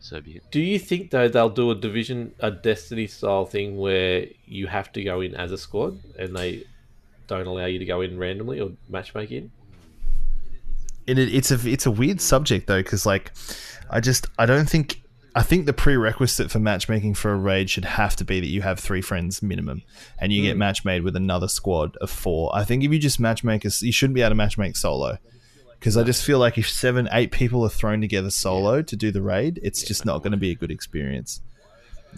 so 0.00 0.20
be 0.20 0.32
it. 0.32 0.44
Do 0.50 0.60
you 0.60 0.78
think 0.78 1.10
though 1.10 1.28
they'll 1.28 1.50
do 1.50 1.70
a 1.70 1.74
division, 1.74 2.34
a 2.40 2.50
Destiny 2.50 3.06
style 3.06 3.44
thing 3.44 3.78
where 3.78 4.26
you 4.46 4.66
have 4.66 4.92
to 4.92 5.04
go 5.04 5.20
in 5.20 5.34
as 5.34 5.52
a 5.52 5.58
squad 5.58 6.00
and 6.18 6.34
they 6.34 6.64
don't 7.26 7.46
allow 7.46 7.66
you 7.66 7.78
to 7.78 7.84
go 7.84 8.00
in 8.00 8.18
randomly 8.18 8.60
or 8.60 8.72
matchmake 8.90 9.30
in? 9.30 9.50
it, 11.06 11.18
it- 11.18 11.34
it's 11.34 11.50
a 11.50 11.68
it's 11.68 11.86
a 11.86 11.90
weird 11.90 12.20
subject 12.20 12.66
though 12.66 12.82
because 12.82 13.06
like 13.06 13.32
I 13.90 14.00
just 14.00 14.26
I 14.38 14.46
don't 14.46 14.68
think 14.68 15.02
I 15.34 15.42
think 15.42 15.66
the 15.66 15.72
prerequisite 15.72 16.50
for 16.50 16.58
matchmaking 16.58 17.14
for 17.14 17.32
a 17.32 17.36
raid 17.36 17.70
should 17.70 17.84
have 17.84 18.16
to 18.16 18.24
be 18.24 18.40
that 18.40 18.48
you 18.48 18.62
have 18.62 18.80
three 18.80 19.00
friends 19.00 19.42
minimum 19.42 19.82
and 20.18 20.32
you 20.32 20.42
get 20.42 20.54
hmm. 20.54 20.58
match 20.58 20.84
made 20.84 21.02
with 21.02 21.14
another 21.14 21.46
squad 21.46 21.96
of 21.98 22.10
four. 22.10 22.50
I 22.54 22.64
think 22.64 22.82
if 22.82 22.92
you 22.92 22.98
just 22.98 23.20
matchmake 23.20 23.64
us, 23.64 23.82
you 23.82 23.92
shouldn't 23.92 24.14
be 24.14 24.22
able 24.22 24.36
to 24.36 24.42
matchmake 24.42 24.76
solo 24.76 25.18
because 25.80 25.96
I 25.96 26.02
just 26.04 26.22
feel 26.22 26.38
like 26.38 26.58
if 26.58 26.68
seven 26.70 27.08
eight 27.10 27.32
people 27.32 27.64
are 27.64 27.70
thrown 27.70 28.00
together 28.02 28.30
solo 28.30 28.82
to 28.82 28.96
do 28.96 29.10
the 29.10 29.22
raid, 29.22 29.58
it's 29.62 29.82
just 29.82 30.04
not 30.04 30.18
going 30.22 30.32
to 30.32 30.36
be 30.38 30.50
a 30.50 30.54
good 30.54 30.70
experience. 30.70 31.40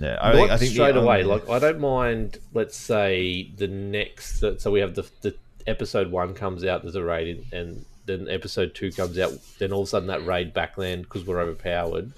Yeah, 0.00 0.18
I 0.20 0.32
think, 0.32 0.50
I 0.50 0.56
think 0.56 0.72
straight 0.72 0.96
away. 0.96 1.22
only- 1.22 1.24
Like 1.24 1.48
I 1.48 1.58
don't 1.58 1.80
mind. 1.80 2.38
Let's 2.52 2.76
say 2.76 3.50
the 3.56 3.68
next. 3.68 4.42
So 4.58 4.70
we 4.70 4.80
have 4.80 4.94
the 4.94 5.08
the 5.22 5.34
episode 5.66 6.10
one 6.10 6.34
comes 6.34 6.64
out. 6.64 6.82
There's 6.82 6.96
a 6.96 7.04
raid, 7.04 7.44
and, 7.52 7.52
and 7.52 7.84
then 8.06 8.28
episode 8.28 8.74
two 8.74 8.90
comes 8.90 9.18
out. 9.18 9.32
Then 9.58 9.72
all 9.72 9.82
of 9.82 9.86
a 9.86 9.90
sudden 9.90 10.08
that 10.08 10.26
raid 10.26 10.52
backland 10.52 11.02
because 11.04 11.24
we're 11.24 11.40
overpowered. 11.40 12.12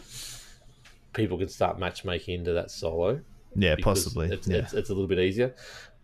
People 1.13 1.39
can 1.39 1.49
start 1.49 1.79
matchmaking 1.79 2.41
into 2.41 2.53
that 2.55 2.71
solo. 2.71 3.21
yeah, 3.55 3.77
possibly. 3.81 4.29
It's, 4.33 4.49
yeah. 4.49 4.59
it's, 4.59 4.73
it's 4.73 4.89
a 4.91 4.95
little 4.95 5.07
bit 5.09 5.19
easier. 5.21 5.55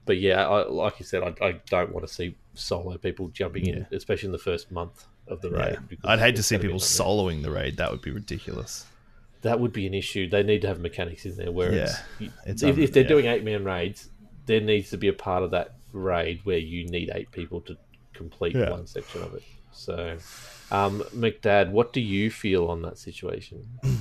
But 0.06 0.18
yeah, 0.18 0.48
I, 0.48 0.68
like 0.68 0.98
you 1.00 1.04
said, 1.06 1.22
I, 1.22 1.44
I 1.44 1.52
don't 1.68 1.92
want 1.92 2.06
to 2.06 2.12
see 2.12 2.36
solo 2.54 2.96
people 2.98 3.28
jumping 3.28 3.66
in, 3.66 3.86
especially 3.92 4.26
in 4.26 4.32
the 4.32 4.38
first 4.38 4.70
month 4.70 5.06
of 5.30 5.40
the 5.40 5.50
raid. 5.50 5.78
Yeah. 5.90 5.96
I'd 6.04 6.18
hate 6.18 6.36
to 6.36 6.42
see 6.42 6.56
gonna 6.56 6.62
be 6.62 6.66
a 6.66 6.70
people 6.70 6.80
soloing 6.80 7.42
the 7.42 7.50
raid. 7.50 7.76
That 7.78 7.90
would 7.90 8.02
be 8.02 8.10
ridiculous. 8.10 8.86
That 9.42 9.58
would 9.60 9.72
be 9.72 9.86
an 9.86 9.94
issue. 9.94 10.28
They 10.28 10.42
need 10.42 10.60
to 10.62 10.68
have 10.68 10.80
mechanics 10.80 11.24
in 11.24 11.36
there 11.36 11.50
where 11.52 11.72
Yeah, 11.72 11.96
you- 12.18 12.30
it's, 12.44 12.62
if, 12.62 12.74
um, 12.76 12.82
if 12.82 12.92
they're 12.92 13.04
yeah. 13.04 13.08
doing 13.08 13.26
eight 13.26 13.44
man 13.44 13.64
raids, 13.64 14.10
there 14.46 14.60
needs 14.60 14.90
to 14.90 14.98
be 14.98 15.08
a 15.08 15.12
part 15.14 15.42
of 15.42 15.50
that 15.52 15.76
raid 15.92 16.40
where 16.44 16.58
you 16.58 16.86
need 16.86 17.10
eight 17.14 17.30
people 17.30 17.60
to 17.62 17.76
complete 18.12 18.54
Yeah. 18.54 18.70
one 18.70 18.86
section 18.86 19.22
of 19.22 19.34
it. 19.34 19.42
So, 19.72 20.18
um, 20.70 21.00
McDad, 21.16 21.70
what 21.70 21.92
do 21.92 22.00
you 22.00 22.30
feel 22.30 22.66
on 22.66 22.82
that 22.82 22.98
situation? 22.98 23.66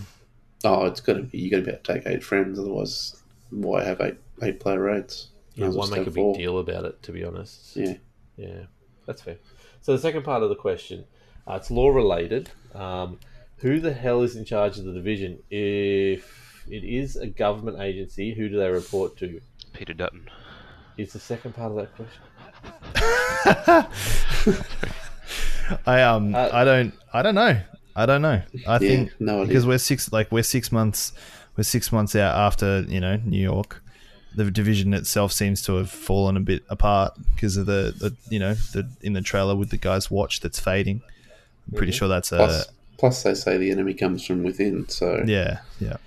Oh, 0.65 0.85
it's 0.87 0.99
got 0.99 1.13
to 1.13 1.23
be. 1.23 1.37
You 1.37 1.49
got 1.49 1.57
to 1.59 1.63
be 1.63 1.71
to 1.71 1.77
take 1.77 2.05
eight 2.05 2.21
friends, 2.21 2.59
otherwise, 2.59 3.15
why 3.49 3.81
have 3.81 4.01
eight 4.01 4.17
eight 4.43 4.59
player 4.59 4.81
raids? 4.81 5.29
Might 5.55 5.63
Yeah, 5.63 5.69
as 5.69 5.75
why 5.77 5.87
make 5.89 6.01
a 6.01 6.11
big 6.11 6.15
four. 6.15 6.35
deal 6.35 6.59
about 6.59 6.83
it? 6.83 7.01
To 7.03 7.13
be 7.13 7.23
honest, 7.23 7.77
Yeah. 7.77 7.95
Yeah, 8.35 8.63
that's 9.05 9.21
fair. 9.21 9.37
So 9.79 9.93
the 9.93 9.99
second 9.99 10.23
part 10.23 10.43
of 10.43 10.49
the 10.49 10.55
question, 10.55 11.05
uh, 11.49 11.55
it's 11.55 11.71
law 11.71 11.89
related. 11.89 12.49
Um, 12.75 13.19
who 13.57 13.79
the 13.79 13.93
hell 13.93 14.21
is 14.21 14.35
in 14.35 14.45
charge 14.45 14.77
of 14.77 14.85
the 14.85 14.93
division? 14.93 15.39
If 15.49 16.63
it 16.69 16.83
is 16.83 17.15
a 17.15 17.27
government 17.27 17.79
agency, 17.81 18.33
who 18.33 18.47
do 18.49 18.57
they 18.57 18.69
report 18.69 19.17
to? 19.17 19.41
Peter 19.73 19.93
Dutton. 19.93 20.29
Is 20.97 21.13
the 21.13 21.19
second 21.19 21.55
part 21.55 21.71
of 21.71 21.77
that 21.77 21.95
question? 21.95 22.21
I 25.85 26.01
um 26.01 26.33
Uh, 26.35 26.49
I 26.51 26.63
don't 26.63 26.93
I 27.13 27.21
don't 27.21 27.35
know. 27.35 27.59
I 27.95 28.05
don't 28.05 28.21
know. 28.21 28.41
I 28.67 28.77
think 28.77 29.11
no 29.19 29.35
idea. 29.41 29.47
because 29.47 29.65
we're 29.65 29.77
six 29.77 30.11
like 30.11 30.31
we're 30.31 30.43
six 30.43 30.71
months 30.71 31.13
we're 31.57 31.63
six 31.63 31.91
months 31.91 32.15
out 32.15 32.35
after 32.35 32.81
you 32.87 32.99
know 32.99 33.17
New 33.17 33.41
York. 33.41 33.83
The 34.35 34.49
division 34.51 34.93
itself 34.93 35.31
seems 35.31 35.61
to 35.63 35.75
have 35.75 35.89
fallen 35.89 36.37
a 36.37 36.39
bit 36.39 36.63
apart 36.69 37.13
because 37.33 37.57
of 37.57 37.65
the, 37.65 37.93
the 37.97 38.15
you 38.29 38.39
know 38.39 38.53
the 38.73 38.89
in 39.01 39.13
the 39.13 39.21
trailer 39.21 39.55
with 39.55 39.69
the 39.69 39.77
guy's 39.77 40.09
watch 40.11 40.39
that's 40.39 40.59
fading. 40.59 41.01
I'm 41.71 41.77
pretty 41.77 41.91
sure 41.91 42.07
that's 42.07 42.31
a 42.31 42.37
Plus, 42.37 42.67
plus, 42.97 43.23
they 43.23 43.33
say 43.33 43.57
the 43.57 43.71
enemy 43.71 43.93
comes 43.93 44.25
from 44.25 44.43
within. 44.43 44.87
So 44.89 45.23
yeah 45.25 45.59
yeah 45.79 45.97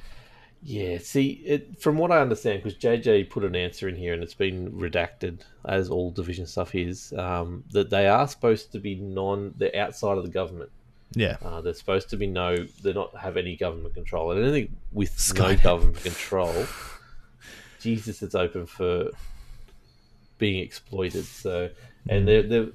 Yeah, 0.63 0.99
see, 0.99 1.43
it, 1.45 1.81
from 1.81 1.99
what 1.99 2.13
I 2.13 2.21
understand, 2.21 2.63
because 2.63 2.79
JJ 2.79 3.31
put 3.31 3.45
an 3.45 3.57
answer 3.57 3.89
in 3.89 3.97
here 3.97 4.15
and 4.15 4.23
it's 4.23 4.35
been 4.35 4.71
redacted, 4.73 5.41
as 5.65 5.91
all 5.91 6.11
division 6.11 6.47
stuff 6.47 6.75
is, 6.75 7.13
um, 7.15 7.65
that 7.73 7.91
they 7.91 8.09
are 8.09 8.29
supposed 8.29 8.73
to 8.73 8.79
be 8.79 8.95
non, 8.95 9.55
they're 9.57 9.75
outside 9.77 10.19
of 10.19 10.25
the 10.25 10.31
government. 10.31 10.71
yeah 11.15 11.37
Uh, 11.43 11.61
they're 11.61 11.75
supposed 11.75 12.11
to 12.11 12.17
be 12.17 12.27
no, 12.27 12.57
they're 12.83 12.95
not 12.95 13.17
have 13.17 13.37
any 13.37 13.57
government 13.57 13.95
control. 13.95 14.33
And 14.33 14.43
anything 14.43 14.77
with 14.93 15.11
no 15.37 15.45
Skynet. 15.45 15.63
government 15.63 16.03
control, 16.03 16.67
Jesus, 17.81 18.23
it's 18.23 18.35
open 18.35 18.67
for 18.67 19.11
being 20.39 20.63
exploited. 20.63 21.25
So, 21.25 21.71
and 22.09 22.27
they're, 22.27 22.43
they're, 22.43 22.69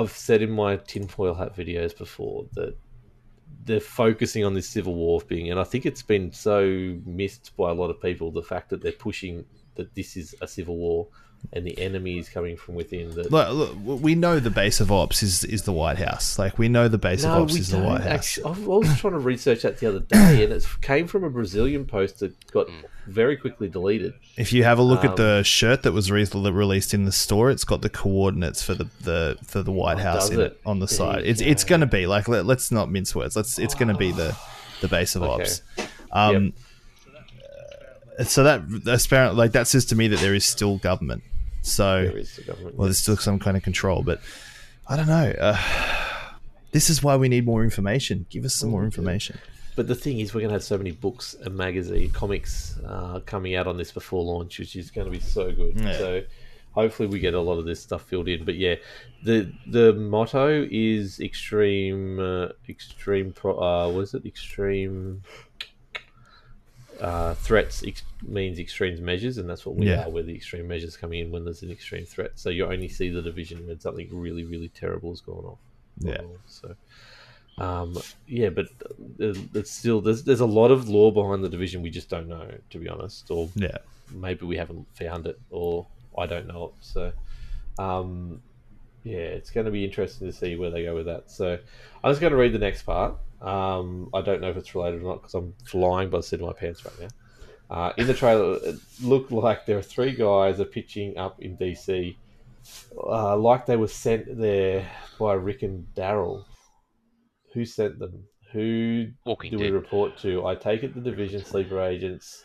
I've 0.00 0.12
said 0.12 0.40
in 0.40 0.50
my 0.50 0.76
tinfoil 0.76 1.34
hat 1.34 1.54
videos 1.54 1.96
before 1.96 2.46
that 2.54 2.76
they're 3.64 3.80
focusing 3.80 4.44
on 4.44 4.54
this 4.54 4.68
civil 4.68 4.94
war 4.94 5.20
thing, 5.20 5.50
and 5.50 5.60
I 5.60 5.64
think 5.64 5.84
it's 5.84 6.02
been 6.02 6.32
so 6.32 6.96
missed 7.04 7.54
by 7.56 7.70
a 7.70 7.74
lot 7.74 7.90
of 7.90 8.00
people 8.00 8.30
the 8.30 8.42
fact 8.42 8.70
that 8.70 8.82
they're 8.82 8.92
pushing 8.92 9.44
that 9.74 9.94
this 9.94 10.16
is 10.16 10.34
a 10.40 10.48
civil 10.48 10.76
war 10.76 11.08
and 11.52 11.66
the 11.66 11.78
enemy 11.80 12.18
is 12.18 12.28
coming 12.28 12.56
from 12.56 12.74
within. 12.76 13.10
That 13.12 13.30
look, 13.32 13.76
look 13.84 14.00
we 14.02 14.14
know 14.14 14.38
the 14.40 14.50
base 14.50 14.80
of 14.80 14.92
ops 14.92 15.22
is 15.22 15.42
is 15.44 15.62
the 15.62 15.72
White 15.72 15.98
House 15.98 16.38
like 16.38 16.58
we 16.58 16.68
know 16.68 16.86
the 16.88 16.98
base 16.98 17.24
of 17.24 17.30
ops 17.30 17.56
is 17.56 17.70
the 17.70 17.78
White 17.78 18.02
House 18.02 18.38
actually. 18.38 18.44
I 18.44 18.66
was 18.66 18.98
trying 18.98 19.14
to 19.14 19.18
research 19.18 19.62
that 19.62 19.78
the 19.78 19.88
other 19.88 20.00
day, 20.00 20.44
and 20.44 20.52
it 20.52 20.66
came 20.80 21.06
from 21.06 21.24
a 21.24 21.30
Brazilian 21.30 21.84
post 21.86 22.20
that 22.20 22.32
got 22.52 22.68
very 23.06 23.36
quickly 23.36 23.68
deleted. 23.68 24.14
If 24.36 24.52
you 24.52 24.62
have 24.64 24.78
a 24.78 24.82
look 24.82 25.04
Um, 25.04 25.10
at 25.10 25.16
the 25.16 25.42
shirt 25.42 25.82
that 25.82 25.92
was 25.92 26.10
re- 26.10 26.24
released 26.32 26.94
in 26.94 27.04
the 27.06 27.12
store, 27.12 27.50
it's 27.50 27.64
got 27.64 27.82
the 27.82 27.88
coordinates 27.90 28.62
for 28.62 28.74
the, 28.74 28.86
the 29.02 29.36
for 29.44 29.62
the 29.62 29.72
White 29.72 29.98
House 29.98 30.30
Oh, 30.30 30.34
in 30.34 30.40
it? 30.40 30.44
it 30.44 30.60
on 30.64 30.78
the 30.78 30.86
There 30.86 30.96
side. 30.96 31.24
you 31.24 31.30
It's 31.32 31.40
it's 31.40 31.64
going 31.64 31.80
to 31.80 31.86
be 31.86 32.06
like 32.06 32.28
let, 32.28 32.46
let's 32.46 32.70
not 32.70 32.90
mince 32.90 33.14
words. 33.14 33.34
Let's 33.34 33.58
it's 33.58 33.74
going 33.74 33.88
to 33.88 33.96
be 33.96 34.12
the 34.12 34.36
the 34.80 34.88
base 34.88 35.16
of 35.16 35.22
Okay. 35.22 35.42
ops. 35.42 35.62
Um, 36.12 36.52
uh, 38.18 38.24
so 38.24 38.44
that 38.44 38.62
that's 38.84 39.06
apparently 39.06 39.36
like 39.38 39.52
that 39.52 39.66
says 39.66 39.84
to 39.86 39.96
me 39.96 40.08
that 40.08 40.20
there 40.20 40.34
is 40.34 40.44
still 40.44 40.78
government. 40.78 41.22
So 41.62 42.04
There 42.04 42.18
is 42.18 42.36
the 42.36 42.56
well, 42.74 42.86
there's 42.86 42.98
still 42.98 43.16
some 43.16 43.38
kind 43.38 43.56
of 43.56 43.62
control, 43.62 44.02
but 44.02 44.20
I 44.88 44.96
don't 44.96 45.08
know. 45.08 45.34
Uh, 45.38 45.58
this 46.72 46.90
is 46.90 47.02
why 47.02 47.16
we 47.16 47.28
need 47.28 47.44
more 47.44 47.62
information. 47.62 48.26
Give 48.30 48.44
us 48.44 48.54
some 48.54 48.70
more 48.70 48.84
information. 48.84 49.38
But 49.76 49.86
the 49.86 49.94
thing 49.94 50.18
is, 50.18 50.34
we're 50.34 50.40
going 50.40 50.50
to 50.50 50.54
have 50.54 50.64
so 50.64 50.76
many 50.76 50.90
books 50.90 51.34
and 51.34 51.56
magazine 51.56 52.10
comics 52.10 52.78
uh, 52.86 53.20
coming 53.24 53.54
out 53.54 53.66
on 53.66 53.76
this 53.76 53.92
before 53.92 54.22
launch, 54.22 54.58
which 54.58 54.76
is 54.76 54.90
going 54.90 55.06
to 55.06 55.10
be 55.10 55.20
so 55.20 55.52
good. 55.52 55.80
Yeah. 55.80 55.98
So 55.98 56.22
hopefully, 56.72 57.08
we 57.08 57.18
get 57.18 57.34
a 57.34 57.40
lot 57.40 57.58
of 57.58 57.64
this 57.64 57.80
stuff 57.80 58.02
filled 58.02 58.28
in. 58.28 58.44
But 58.44 58.56
yeah, 58.56 58.76
the 59.22 59.52
the 59.66 59.92
motto 59.92 60.66
is 60.70 61.20
extreme, 61.20 62.18
uh, 62.18 62.48
extreme. 62.68 63.32
Pro, 63.32 63.58
uh, 63.58 63.90
what 63.90 64.00
is 64.00 64.14
it? 64.14 64.26
Extreme 64.26 65.22
uh, 67.00 67.34
threats 67.34 67.82
ex- 67.86 68.02
means 68.26 68.58
extreme 68.58 69.02
measures, 69.04 69.38
and 69.38 69.48
that's 69.48 69.64
what 69.66 69.76
we 69.76 69.86
Yeah. 69.86 70.04
are. 70.06 70.10
We're 70.10 70.22
the 70.22 70.34
extreme 70.34 70.68
measures 70.68 70.96
coming 70.96 71.20
in 71.20 71.30
when 71.30 71.44
there's 71.44 71.62
an 71.62 71.70
extreme 71.70 72.04
threat. 72.04 72.32
So 72.34 72.50
you 72.50 72.66
only 72.66 72.88
see 72.88 73.08
the 73.08 73.22
division 73.22 73.66
when 73.66 73.80
something 73.80 74.08
really, 74.12 74.44
really 74.44 74.68
terrible 74.68 75.12
is 75.12 75.20
going 75.20 75.44
off. 75.46 75.58
Yeah. 75.98 76.20
So. 76.46 76.74
Um, 77.58 77.98
yeah, 78.26 78.48
but 78.48 78.66
uh, 79.20 79.34
it's 79.54 79.70
still 79.70 80.00
there's 80.00 80.22
there's 80.24 80.40
a 80.40 80.46
lot 80.46 80.70
of 80.70 80.88
lore 80.88 81.12
behind 81.12 81.44
the 81.44 81.48
division 81.48 81.82
we 81.82 81.90
just 81.90 82.08
don't 82.08 82.26
know, 82.28 82.50
to 82.70 82.78
be 82.78 82.88
honest, 82.88 83.30
or 83.30 83.50
Yeah. 83.54 83.76
maybe 84.12 84.46
we 84.46 84.56
haven't 84.56 84.86
found 84.96 85.26
it, 85.26 85.38
or 85.50 85.86
I 86.16 86.26
don't 86.26 86.46
know 86.46 86.66
it. 86.66 86.72
So, 86.80 87.12
um, 87.78 88.40
yeah, 89.04 89.18
it's 89.18 89.50
going 89.50 89.66
to 89.66 89.70
be 89.72 89.84
interesting 89.84 90.26
to 90.26 90.32
see 90.32 90.56
where 90.56 90.70
they 90.70 90.84
go 90.84 90.94
with 90.94 91.04
that. 91.06 91.30
So, 91.30 91.58
I'm 92.02 92.10
just 92.10 92.20
going 92.22 92.30
to 92.32 92.38
read 92.38 92.52
the 92.52 92.58
next 92.58 92.82
part. 92.84 93.16
Um, 93.40 94.10
I 94.12 94.20
don't 94.20 94.40
know 94.40 94.50
if 94.50 94.56
it's 94.56 94.74
related 94.74 95.00
or 95.00 95.04
not 95.04 95.22
because 95.22 95.34
I'm 95.34 95.54
flying 95.64 96.10
by 96.10 96.18
the 96.18 96.22
seat 96.22 96.40
of 96.40 96.46
my 96.46 96.52
pants 96.52 96.84
right 96.84 97.00
now. 97.00 97.08
Uh, 97.70 97.92
in 97.96 98.06
the 98.06 98.14
trailer, 98.14 98.58
it 98.62 98.76
looked 99.00 99.30
like 99.30 99.64
there 99.64 99.78
are 99.78 99.82
three 99.82 100.12
guys 100.12 100.58
are 100.60 100.64
pitching 100.64 101.16
up 101.16 101.40
in 101.40 101.56
DC, 101.56 102.16
uh, 102.96 103.36
like 103.36 103.64
they 103.64 103.76
were 103.76 103.88
sent 103.88 104.38
there 104.38 104.90
by 105.18 105.34
Rick 105.34 105.62
and 105.62 105.86
Daryl. 105.94 106.44
Who 107.54 107.64
sent 107.64 107.98
them? 107.98 108.24
Who 108.52 109.06
Walking 109.24 109.52
do 109.52 109.58
we 109.58 109.70
report 109.70 110.18
to? 110.18 110.46
I 110.46 110.56
take 110.56 110.82
it 110.82 110.94
the 110.94 111.00
division 111.00 111.44
sleeper 111.44 111.80
agents. 111.80 112.44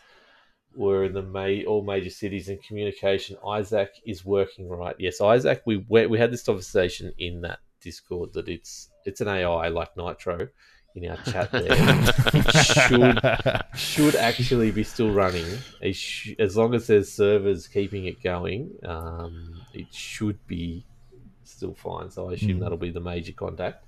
were 0.76 1.06
in 1.06 1.14
the 1.14 1.24
May, 1.24 1.66
all 1.66 1.84
major 1.84 2.10
cities 2.12 2.50
and 2.50 2.62
communication. 2.62 3.38
ISAC 3.44 3.88
is 4.06 4.24
working 4.24 4.70
right. 4.70 4.96
Yes, 5.00 5.20
ISAC. 5.20 5.62
We 5.66 5.84
we, 5.90 6.06
we 6.06 6.20
had 6.20 6.32
this 6.32 6.44
conversation 6.44 7.12
in 7.18 7.42
that 7.42 7.60
Discord 7.82 8.34
that 8.34 8.48
it's 8.48 8.90
it's 9.06 9.22
an 9.22 9.28
AI 9.28 9.70
like 9.70 9.98
Nitro 9.98 10.50
in 10.96 11.10
our 11.10 11.18
chat 11.18 11.52
there. 11.52 11.66
it 11.70 12.56
should 12.66 13.20
should 13.76 14.16
actually 14.16 14.72
be 14.72 14.84
still 14.84 15.12
running. 15.12 15.46
Sh- 15.92 16.32
as 16.40 16.56
long 16.58 16.74
as 16.74 16.88
there's 16.88 17.12
servers 17.12 17.68
keeping 17.68 18.06
it 18.06 18.22
going, 18.24 18.72
um, 18.84 19.62
it 19.74 19.94
should 19.94 20.46
be 20.48 20.86
still 21.44 21.74
fine. 21.74 22.10
So 22.10 22.30
I 22.30 22.34
assume 22.34 22.58
Mm. 22.58 22.60
that'll 22.62 22.78
be 22.78 22.92
the 22.92 23.00
major 23.02 23.34
contact. 23.34 23.84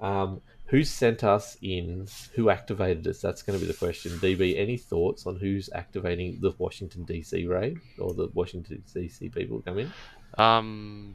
Um, 0.00 0.40
who 0.66 0.82
sent 0.84 1.22
us 1.22 1.56
in? 1.62 2.06
Who 2.34 2.48
activated 2.50 3.06
us? 3.06 3.20
That's 3.20 3.42
going 3.42 3.58
to 3.58 3.64
be 3.64 3.70
the 3.70 3.76
question. 3.78 4.12
DB, 4.12 4.58
any 4.58 4.76
thoughts 4.78 5.26
on 5.26 5.36
who's 5.36 5.68
activating 5.74 6.40
the 6.40 6.52
Washington 6.58 7.04
DC 7.04 7.46
raid 7.48 7.78
or 7.98 8.14
the 8.14 8.28
Washington 8.34 8.82
DC 8.92 9.32
people 9.34 9.60
come 9.60 9.78
in? 9.78 9.92
Um, 10.38 11.14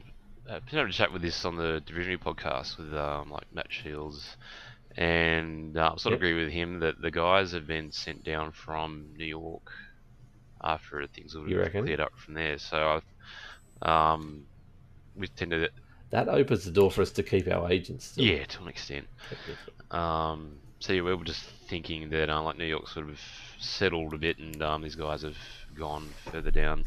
I've 0.50 0.64
been 0.66 0.78
able 0.78 0.88
to 0.90 0.94
chat 0.96 1.12
with 1.12 1.22
this 1.22 1.44
on 1.44 1.56
the 1.56 1.82
Divisionary 1.86 2.18
podcast 2.22 2.78
with 2.78 2.94
um, 2.94 3.30
like 3.30 3.52
Matt 3.52 3.66
Shields, 3.70 4.36
and 4.96 5.76
uh, 5.76 5.96
sort 5.96 6.14
of 6.14 6.20
Yep. 6.22 6.28
agree 6.30 6.44
with 6.44 6.52
him 6.52 6.80
that 6.80 7.00
the 7.00 7.10
guys 7.10 7.52
have 7.52 7.66
been 7.66 7.92
sent 7.92 8.24
down 8.24 8.52
from 8.52 9.14
New 9.16 9.24
York 9.26 9.70
after 10.62 11.06
things 11.06 11.34
have 11.34 11.44
cleared 11.44 12.00
up 12.00 12.12
from 12.16 12.34
there. 12.34 12.58
So, 12.58 13.00
I, 13.82 14.12
um, 14.12 14.44
we 15.14 15.28
tend 15.28 15.52
to 15.52 15.68
That 16.10 16.28
opens 16.28 16.64
the 16.64 16.70
door 16.72 16.90
for 16.90 17.02
us 17.02 17.12
to 17.12 17.22
keep 17.22 17.46
our 17.48 17.70
agents. 17.70 18.06
Still. 18.06 18.24
yeah, 18.24 18.44
to 18.44 18.62
an 18.62 18.68
extent. 18.68 19.06
Um, 19.90 20.58
so 20.80 20.92
yeah, 20.92 21.02
we 21.02 21.14
were 21.14 21.24
just 21.24 21.42
thinking 21.68 22.08
that 22.10 22.28
uh, 22.30 22.42
like 22.42 22.56
New 22.58 22.64
York 22.64 22.88
sort 22.88 23.08
of 23.08 23.20
settled 23.60 24.14
a 24.14 24.18
bit, 24.18 24.38
and 24.38 24.62
um, 24.62 24.82
these 24.82 24.94
guys 24.94 25.22
have 25.22 25.36
gone 25.76 26.08
further 26.30 26.50
down. 26.50 26.84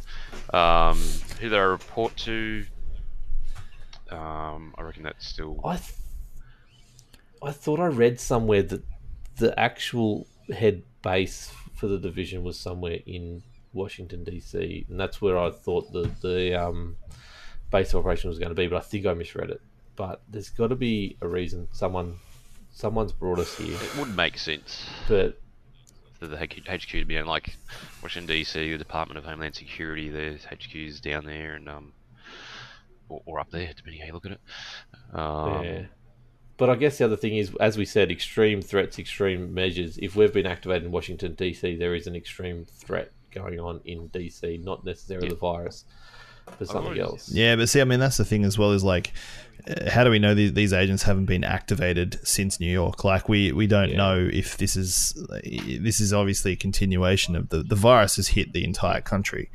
Um, 0.53 0.97
who 1.39 1.49
they 1.49 1.59
report 1.59 2.15
to? 2.17 2.65
Um, 4.09 4.73
I 4.77 4.81
reckon 4.81 5.03
that's 5.03 5.25
still. 5.27 5.59
I 5.63 5.77
th- 5.77 5.91
I 7.41 7.51
thought 7.51 7.79
I 7.79 7.87
read 7.87 8.19
somewhere 8.19 8.63
that 8.63 8.83
the 9.37 9.59
actual 9.59 10.27
head 10.53 10.83
base 11.01 11.51
for 11.75 11.87
the 11.87 11.97
division 11.97 12.43
was 12.43 12.59
somewhere 12.59 12.99
in 13.05 13.43
Washington 13.73 14.23
DC, 14.23 14.87
and 14.89 14.99
that's 14.99 15.21
where 15.21 15.37
I 15.37 15.51
thought 15.51 15.91
the 15.91 16.09
the 16.21 16.55
um, 16.55 16.97
base 17.71 17.95
operation 17.95 18.29
was 18.29 18.39
going 18.39 18.49
to 18.49 18.55
be. 18.55 18.67
But 18.67 18.77
I 18.77 18.81
think 18.81 19.05
I 19.05 19.13
misread 19.13 19.49
it. 19.49 19.61
But 19.95 20.21
there's 20.29 20.49
got 20.49 20.67
to 20.67 20.75
be 20.75 21.17
a 21.21 21.27
reason. 21.27 21.67
Someone 21.71 22.19
someone's 22.71 23.11
brought 23.11 23.39
us 23.39 23.57
here. 23.57 23.77
It 23.81 23.97
would 23.97 24.15
make 24.15 24.37
sense 24.37 24.89
But 25.07 25.39
for 26.19 26.27
the 26.27 26.37
HQ 26.37 26.87
to 26.89 27.05
be 27.05 27.15
in 27.15 27.25
like 27.25 27.55
Washington 28.01 28.35
DC, 28.35 28.53
the 28.53 28.77
Department 28.77 29.17
of 29.17 29.25
Homeland 29.25 29.55
Security. 29.55 30.09
There's 30.09 30.45
HQs 30.45 31.01
down 31.01 31.25
there, 31.25 31.55
and 31.55 31.67
um, 31.67 31.93
or, 33.09 33.21
or 33.25 33.39
up 33.39 33.49
there, 33.49 33.71
depending 33.75 34.01
how 34.01 34.07
you 34.07 34.13
look 34.13 34.25
at 34.27 34.33
it. 34.33 34.41
Um, 35.13 35.63
yeah. 35.63 35.81
But 36.61 36.69
I 36.69 36.75
guess 36.75 36.99
the 36.99 37.05
other 37.05 37.17
thing 37.17 37.37
is, 37.37 37.55
as 37.59 37.75
we 37.75 37.85
said, 37.85 38.11
extreme 38.11 38.61
threats, 38.61 38.99
extreme 38.99 39.51
measures. 39.51 39.97
If 39.97 40.15
we've 40.15 40.31
been 40.31 40.45
activated 40.45 40.83
in 40.83 40.91
Washington 40.91 41.33
DC, 41.33 41.79
there 41.79 41.95
is 41.95 42.05
an 42.05 42.15
extreme 42.15 42.65
threat 42.65 43.11
going 43.33 43.59
on 43.59 43.81
in 43.83 44.09
DC, 44.09 44.63
not 44.63 44.85
necessarily 44.85 45.25
Yeah. 45.25 45.33
the 45.33 45.39
virus, 45.39 45.85
but 46.59 46.67
something 46.67 46.85
already- 46.85 47.01
else. 47.01 47.31
Yeah, 47.33 47.55
but 47.55 47.67
see, 47.67 47.81
I 47.81 47.83
mean, 47.85 47.99
that's 47.99 48.17
the 48.17 48.25
thing 48.25 48.43
as 48.45 48.59
well. 48.59 48.73
Is 48.73 48.83
like, 48.83 49.11
uh, 49.67 49.89
how 49.89 50.03
do 50.03 50.11
we 50.11 50.19
know 50.19 50.35
these, 50.35 50.53
these 50.53 50.71
agents 50.71 51.01
haven't 51.01 51.25
been 51.25 51.43
activated 51.43 52.19
since 52.23 52.59
New 52.59 52.71
York? 52.71 53.03
Like, 53.03 53.27
we 53.27 53.51
we 53.51 53.65
don't 53.65 53.89
Yeah. 53.89 53.97
know 53.97 54.29
if 54.31 54.55
this 54.57 54.75
is 54.75 55.15
this 55.79 55.99
is 55.99 56.13
obviously 56.13 56.51
a 56.51 56.55
continuation 56.55 57.35
of 57.35 57.49
the 57.49 57.63
the 57.63 57.73
virus 57.75 58.17
has 58.17 58.27
hit 58.27 58.53
the 58.53 58.63
entire 58.63 59.01
country, 59.01 59.45
Do 59.45 59.49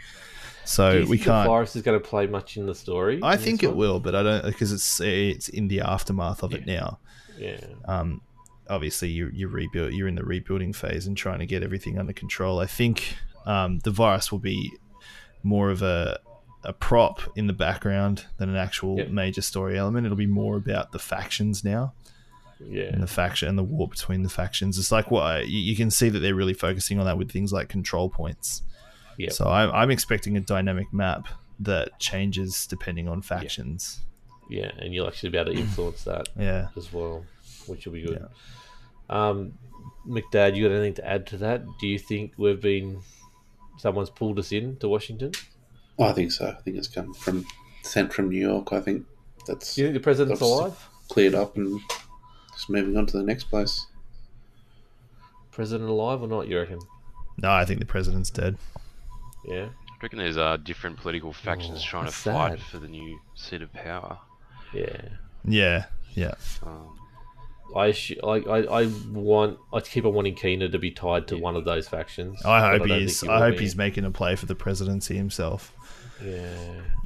so 0.67 1.05
we 1.09 1.19
can't. 1.19 1.45
The 1.45 1.51
virus 1.51 1.77
is 1.77 1.83
going 1.83 2.01
to 2.01 2.07
play 2.07 2.27
much 2.27 2.57
in 2.57 2.67
the 2.67 2.75
story. 2.75 3.21
I 3.23 3.37
think 3.37 3.63
it 3.63 3.69
one? 3.69 3.77
will, 3.77 4.01
but 4.01 4.15
I 4.15 4.23
don't 4.23 4.45
because 4.45 4.73
it's 4.73 5.01
it's 5.01 5.49
in 5.49 5.69
the 5.69 5.81
aftermath 5.81 6.43
of 6.43 6.55
it 6.55 6.67
now. 6.67 6.99
Yeah, 7.39 7.61
um, 7.87 8.21
obviously 8.69 9.09
you 9.09 9.31
you 9.33 9.49
rebuild 9.49 9.93
you're 9.93 10.09
in 10.09 10.15
the 10.15 10.25
rebuilding 10.25 10.73
phase 10.73 11.07
and 11.07 11.17
trying 11.17 11.39
to 11.39 11.47
get 11.47 11.63
everything 11.63 11.99
under 11.99 12.13
control. 12.13 12.61
I 12.61 12.67
think 12.67 13.17
um, 13.47 13.81
the 13.81 13.91
virus 13.91 14.31
will 14.31 14.39
be 14.39 14.73
more 15.43 15.71
of 15.71 15.83
a 15.83 16.19
a 16.65 16.73
prop 16.73 17.21
in 17.37 17.47
the 17.47 17.53
background 17.53 18.25
than 18.39 18.49
an 18.49 18.57
actual 18.57 18.97
Yep. 18.99 19.11
major 19.11 19.43
story 19.43 19.79
element. 19.79 20.05
It'll 20.05 20.17
be 20.17 20.27
more 20.27 20.57
about 20.57 20.91
the 20.91 20.99
factions 20.99 21.63
now 21.63 21.93
yeah, 22.61 22.85
and 22.85 23.03
the 23.03 23.07
faction 23.07 23.49
and 23.49 23.59
the 23.59 23.63
war 23.63 23.89
between 23.89 24.23
the 24.23 24.29
factions. 24.29 24.79
It's 24.79 24.93
like 24.93 25.11
what 25.11 25.49
you, 25.49 25.59
you 25.59 25.77
can 25.77 25.91
see 25.91 26.09
that 26.09 26.21
they're 26.21 26.35
really 26.35 26.55
focusing 26.55 26.99
on 26.99 27.07
that 27.07 27.19
with 27.19 27.31
things 27.31 27.53
like 27.53 27.69
control 27.69 28.09
points. 28.09 28.63
Yep. 29.19 29.33
So 29.33 29.47
I'm, 29.49 29.71
I'm 29.71 29.91
expecting 29.91 30.37
a 30.37 30.41
dynamic 30.41 30.93
map 30.93 31.29
that 31.61 31.99
changes 31.99 32.67
depending 32.67 33.09
on 33.09 33.23
factions. 33.23 34.01
yeah, 34.51 34.71
and 34.79 34.93
you'll 34.95 35.07
actually 35.09 35.31
be 35.31 35.39
able 35.39 35.53
to 35.53 35.59
influence 35.67 36.05
that 36.05 36.29
Yeah. 36.39 36.69
as 36.77 36.93
well, 36.93 37.25
which 37.67 37.87
will 37.87 37.95
be 37.95 38.03
good. 38.03 38.27
Um, 39.09 39.53
McDad, 40.07 40.55
you 40.57 40.69
got 40.69 40.75
anything 40.75 40.95
to 40.95 41.07
add 41.07 41.27
to 41.29 41.37
that? 41.39 41.65
Do 41.81 41.87
you 41.87 41.99
think 41.99 42.33
we've 42.37 42.61
been 42.61 43.01
someone's 43.79 44.11
pulled 44.11 44.39
us 44.39 44.53
in 44.53 44.77
to 44.79 44.89
Washington? 44.89 45.33
Oh, 45.99 46.05
I 46.05 46.13
think 46.13 46.31
so. 46.33 46.47
I 46.49 46.61
think 46.63 46.77
it's 46.77 46.89
come 46.89 47.15
from 47.15 47.45
sent 47.83 48.13
from 48.13 48.29
New 48.29 48.39
York. 48.41 48.73
I 48.73 48.81
think 48.81 49.07
that's 49.47 49.75
Do 49.75 49.81
you 49.83 49.87
think 49.89 49.95
the 49.95 50.01
president's 50.05 50.41
alive? 50.43 50.89
cleared 51.09 51.35
up 51.35 51.57
and 51.57 51.81
just 52.53 52.69
moving 52.69 52.97
on 52.97 53.07
to 53.07 53.17
the 53.17 53.23
next 53.23 53.45
place. 53.45 53.87
President 55.53 55.89
alive 55.89 56.23
or 56.23 56.29
not? 56.29 56.49
You 56.49 56.59
reckon? 56.59 56.81
No, 57.39 57.51
I 57.51 57.65
think 57.65 57.81
the 57.81 57.87
president's 57.87 58.31
dead. 58.31 58.57
Yeah. 59.47 59.67
I 59.67 59.99
reckon 60.03 60.19
there's 60.19 60.37
uh, 60.37 60.57
different 60.59 60.99
political 60.99 61.33
factions 61.33 61.81
Oh, 61.83 61.87
trying 61.89 62.05
to 62.05 62.11
that's 62.11 62.23
fight 62.23 62.59
sad. 62.59 62.61
for 62.69 62.79
the 62.79 62.89
new 62.89 63.19
seat 63.35 63.63
of 63.63 63.73
power. 63.73 64.19
Yeah. 64.75 65.01
Yeah. 65.45 65.87
Yeah. 66.15 66.35
Um, 66.63 66.99
I, 67.75 67.93
sh- 67.93 68.13
I, 68.23 68.29
I, 68.29 68.83
I 68.83 68.87
want. 69.13 69.59
I 69.73 69.81
keep 69.81 70.05
on 70.05 70.15
wanting 70.15 70.35
Keener 70.37 70.69
to 70.69 70.79
be 70.79 70.91
tied 70.91 71.27
to 71.29 71.37
one 71.37 71.57
of 71.57 71.65
those 71.65 71.89
factions. 71.89 72.45
I 72.45 72.61
hope 72.71 72.87
don't 72.87 73.01
he's. 73.01 73.21
he 73.23 73.29
I 73.29 73.39
hope 73.39 73.57
be. 73.57 73.63
he's 73.63 73.75
making 73.77 74.05
a 74.05 74.11
play 74.11 74.37
for 74.37 74.47
the 74.47 74.55
presidency 74.55 75.17
himself. 75.17 75.73
Yeah. 76.25 76.49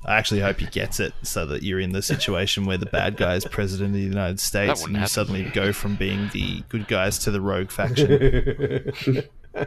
I 0.06 0.16
actually 0.16 0.40
hope 0.40 0.58
he 0.60 0.66
gets 0.66 1.00
it 1.00 1.12
so 1.22 1.44
that 1.46 1.62
you're 1.62 1.80
in 1.80 1.92
the 1.92 2.02
situation 2.02 2.64
where 2.64 2.78
the 2.78 2.86
bad 2.86 3.16
guy 3.16 3.34
is 3.34 3.44
president 3.44 3.88
of 3.90 3.94
the 3.94 4.00
United 4.06 4.38
States 4.40 4.82
and 4.84 4.92
you 4.92 4.98
happen. 4.98 5.08
suddenly 5.08 5.42
go 5.50 5.72
from 5.72 5.96
being 5.96 6.28
the 6.32 6.62
good 6.68 6.86
guys 6.88 7.18
to 7.20 7.30
the 7.30 7.40
rogue 7.40 7.70
faction. 7.70 8.92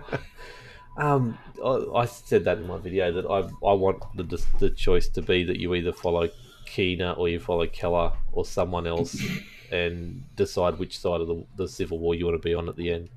Um, 0.97 1.37
I, 1.63 1.85
I 1.95 2.05
said 2.05 2.43
that 2.45 2.59
in 2.59 2.67
my 2.67 2.77
video 2.77 3.11
that 3.11 3.25
I, 3.25 3.39
I 3.67 3.73
want 3.73 4.03
the 4.15 4.45
the 4.59 4.69
choice 4.69 5.07
to 5.09 5.21
be 5.21 5.43
that 5.43 5.59
you 5.59 5.73
either 5.73 5.91
follow 5.91 6.29
Keener 6.65 7.11
or 7.11 7.29
you 7.29 7.39
follow 7.39 7.65
Keller 7.67 8.11
or 8.31 8.45
someone 8.45 8.85
else, 8.85 9.21
and 9.71 10.23
decide 10.35 10.77
which 10.77 10.99
side 10.99 11.21
of 11.21 11.27
the, 11.27 11.43
the 11.55 11.67
civil 11.67 11.99
war 11.99 12.15
you 12.15 12.25
want 12.25 12.39
to 12.41 12.47
be 12.47 12.53
on 12.53 12.69
at 12.69 12.75
the 12.75 12.91
end, 12.91 13.09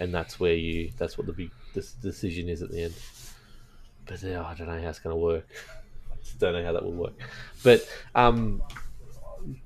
and 0.00 0.14
that's 0.14 0.38
where 0.38 0.54
you 0.54 0.92
that's 0.96 1.18
what 1.18 1.26
the 1.26 1.32
big 1.32 1.50
this 1.74 1.92
decision 1.92 2.48
is 2.48 2.62
at 2.62 2.70
the 2.70 2.84
end. 2.84 2.94
But 4.06 4.22
yeah, 4.22 4.44
I 4.44 4.54
don't 4.54 4.68
know 4.68 4.80
how 4.80 4.88
it's 4.88 5.00
going 5.00 5.14
to 5.14 5.20
work. 5.20 5.46
I 6.12 6.16
just 6.22 6.38
don't 6.38 6.52
know 6.52 6.64
how 6.64 6.72
that 6.72 6.84
will 6.84 6.92
work. 6.92 7.14
But 7.62 7.86
um, 8.14 8.62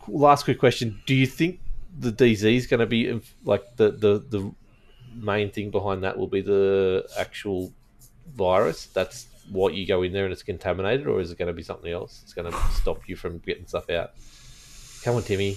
last 0.09 0.45
quick 0.45 0.59
question: 0.59 1.01
Do 1.07 1.15
you 1.15 1.27
think 1.27 1.61
the 1.99 2.11
DZ 2.11 2.57
is 2.57 2.67
going 2.67 2.81
to 2.81 2.87
be 2.87 3.21
like 3.45 3.77
the 3.77 3.91
the 3.91 4.19
the 4.19 4.55
main 5.15 5.51
thing 5.51 5.71
behind 5.71 6.03
that 6.05 6.19
will 6.19 6.27
be 6.29 6.41
the 6.41 7.09
actual 7.19 7.73
virus? 8.37 8.87
That's 8.87 9.27
what 9.51 9.75
you 9.75 9.87
go 9.87 10.03
in 10.03 10.13
there 10.13 10.25
and 10.25 10.33
it's 10.33 10.43
contaminated, 10.43 11.07
or 11.07 11.21
is 11.21 11.31
it 11.31 11.39
going 11.39 11.49
to 11.49 11.53
be 11.53 11.63
something 11.63 11.93
else? 11.93 12.21
It's 12.23 12.33
going 12.33 12.51
to 12.51 12.59
stop 12.73 13.09
you 13.09 13.17
from 13.17 13.39
getting 13.39 13.67
stuff 13.67 13.91
out. 13.91 14.13
Come 15.03 15.17
on, 15.17 15.23
Timmy. 15.23 15.57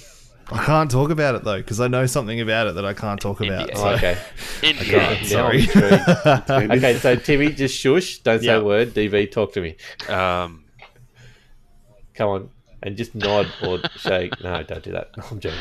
I 0.51 0.64
can't 0.64 0.91
talk 0.91 1.10
about 1.10 1.34
it 1.34 1.43
though 1.43 1.58
because 1.58 1.80
I 1.80 1.88
know 1.88 2.06
something 2.06 2.39
about 2.39 2.68
it 2.68 2.76
that 2.76 2.86
I 2.86 2.93
can't 2.93 3.20
talk 3.20 3.41
about. 3.41 3.62
India. 3.62 3.76
so- 3.76 3.84
Oh, 3.89 3.93
okay. 3.95 4.18
India. 4.62 4.84
can't, 4.99 5.26
sorry. 5.26 5.62
Okay, 6.78 6.97
so 6.99 7.16
Timmy, 7.16 7.49
just 7.51 7.76
shush. 7.76 8.20
Don't 8.20 8.39
say 8.39 8.45
Yeah. 8.47 8.58
a 8.58 8.64
word. 8.64 8.93
DV, 8.93 9.32
talk 9.32 9.53
to 9.53 9.62
me. 9.62 9.76
Um, 10.08 10.64
Come 12.14 12.30
on. 12.30 12.49
And 12.84 12.95
just 12.95 13.16
nod 13.16 13.47
or 13.66 13.80
shake. 13.97 14.39
No, 14.43 14.62
don't 14.62 14.84
do 14.84 14.91
that. 14.91 15.10
I'm 15.32 15.39
joking. 15.39 15.58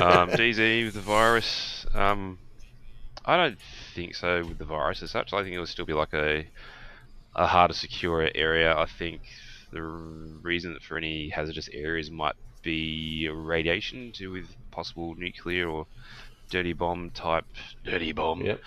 um, 0.00 0.30
DZ 0.30 0.84
with 0.84 0.94
the 0.94 1.00
virus. 1.00 1.84
Um, 1.94 2.38
I 3.24 3.36
don't 3.36 3.58
think 3.94 4.14
so 4.14 4.44
with 4.44 4.58
the 4.58 4.64
virus 4.64 5.02
as 5.02 5.10
such. 5.10 5.32
I 5.32 5.42
think 5.42 5.54
it'll 5.54 5.66
still 5.66 5.84
be 5.86 5.92
like 5.92 6.12
a 6.14 6.44
a 7.36 7.46
harder 7.46 7.74
secure 7.74 8.28
area. 8.34 8.76
I 8.76 8.86
think 8.86 9.20
the 9.72 9.82
reason 9.82 10.76
for 10.86 10.96
any 10.98 11.28
hazardous 11.28 11.68
areas 11.72 12.10
might 12.10 12.34
be 12.62 13.28
radiation 13.32 14.12
to 14.12 14.18
do 14.18 14.30
with 14.32 14.46
possible 14.70 15.14
nuclear 15.14 15.68
or 15.68 15.86
dirty 16.50 16.72
bomb 16.72 17.10
type 17.10 17.44
dirty 17.84 18.12
bomb 18.12 18.42
Yep. 18.42 18.60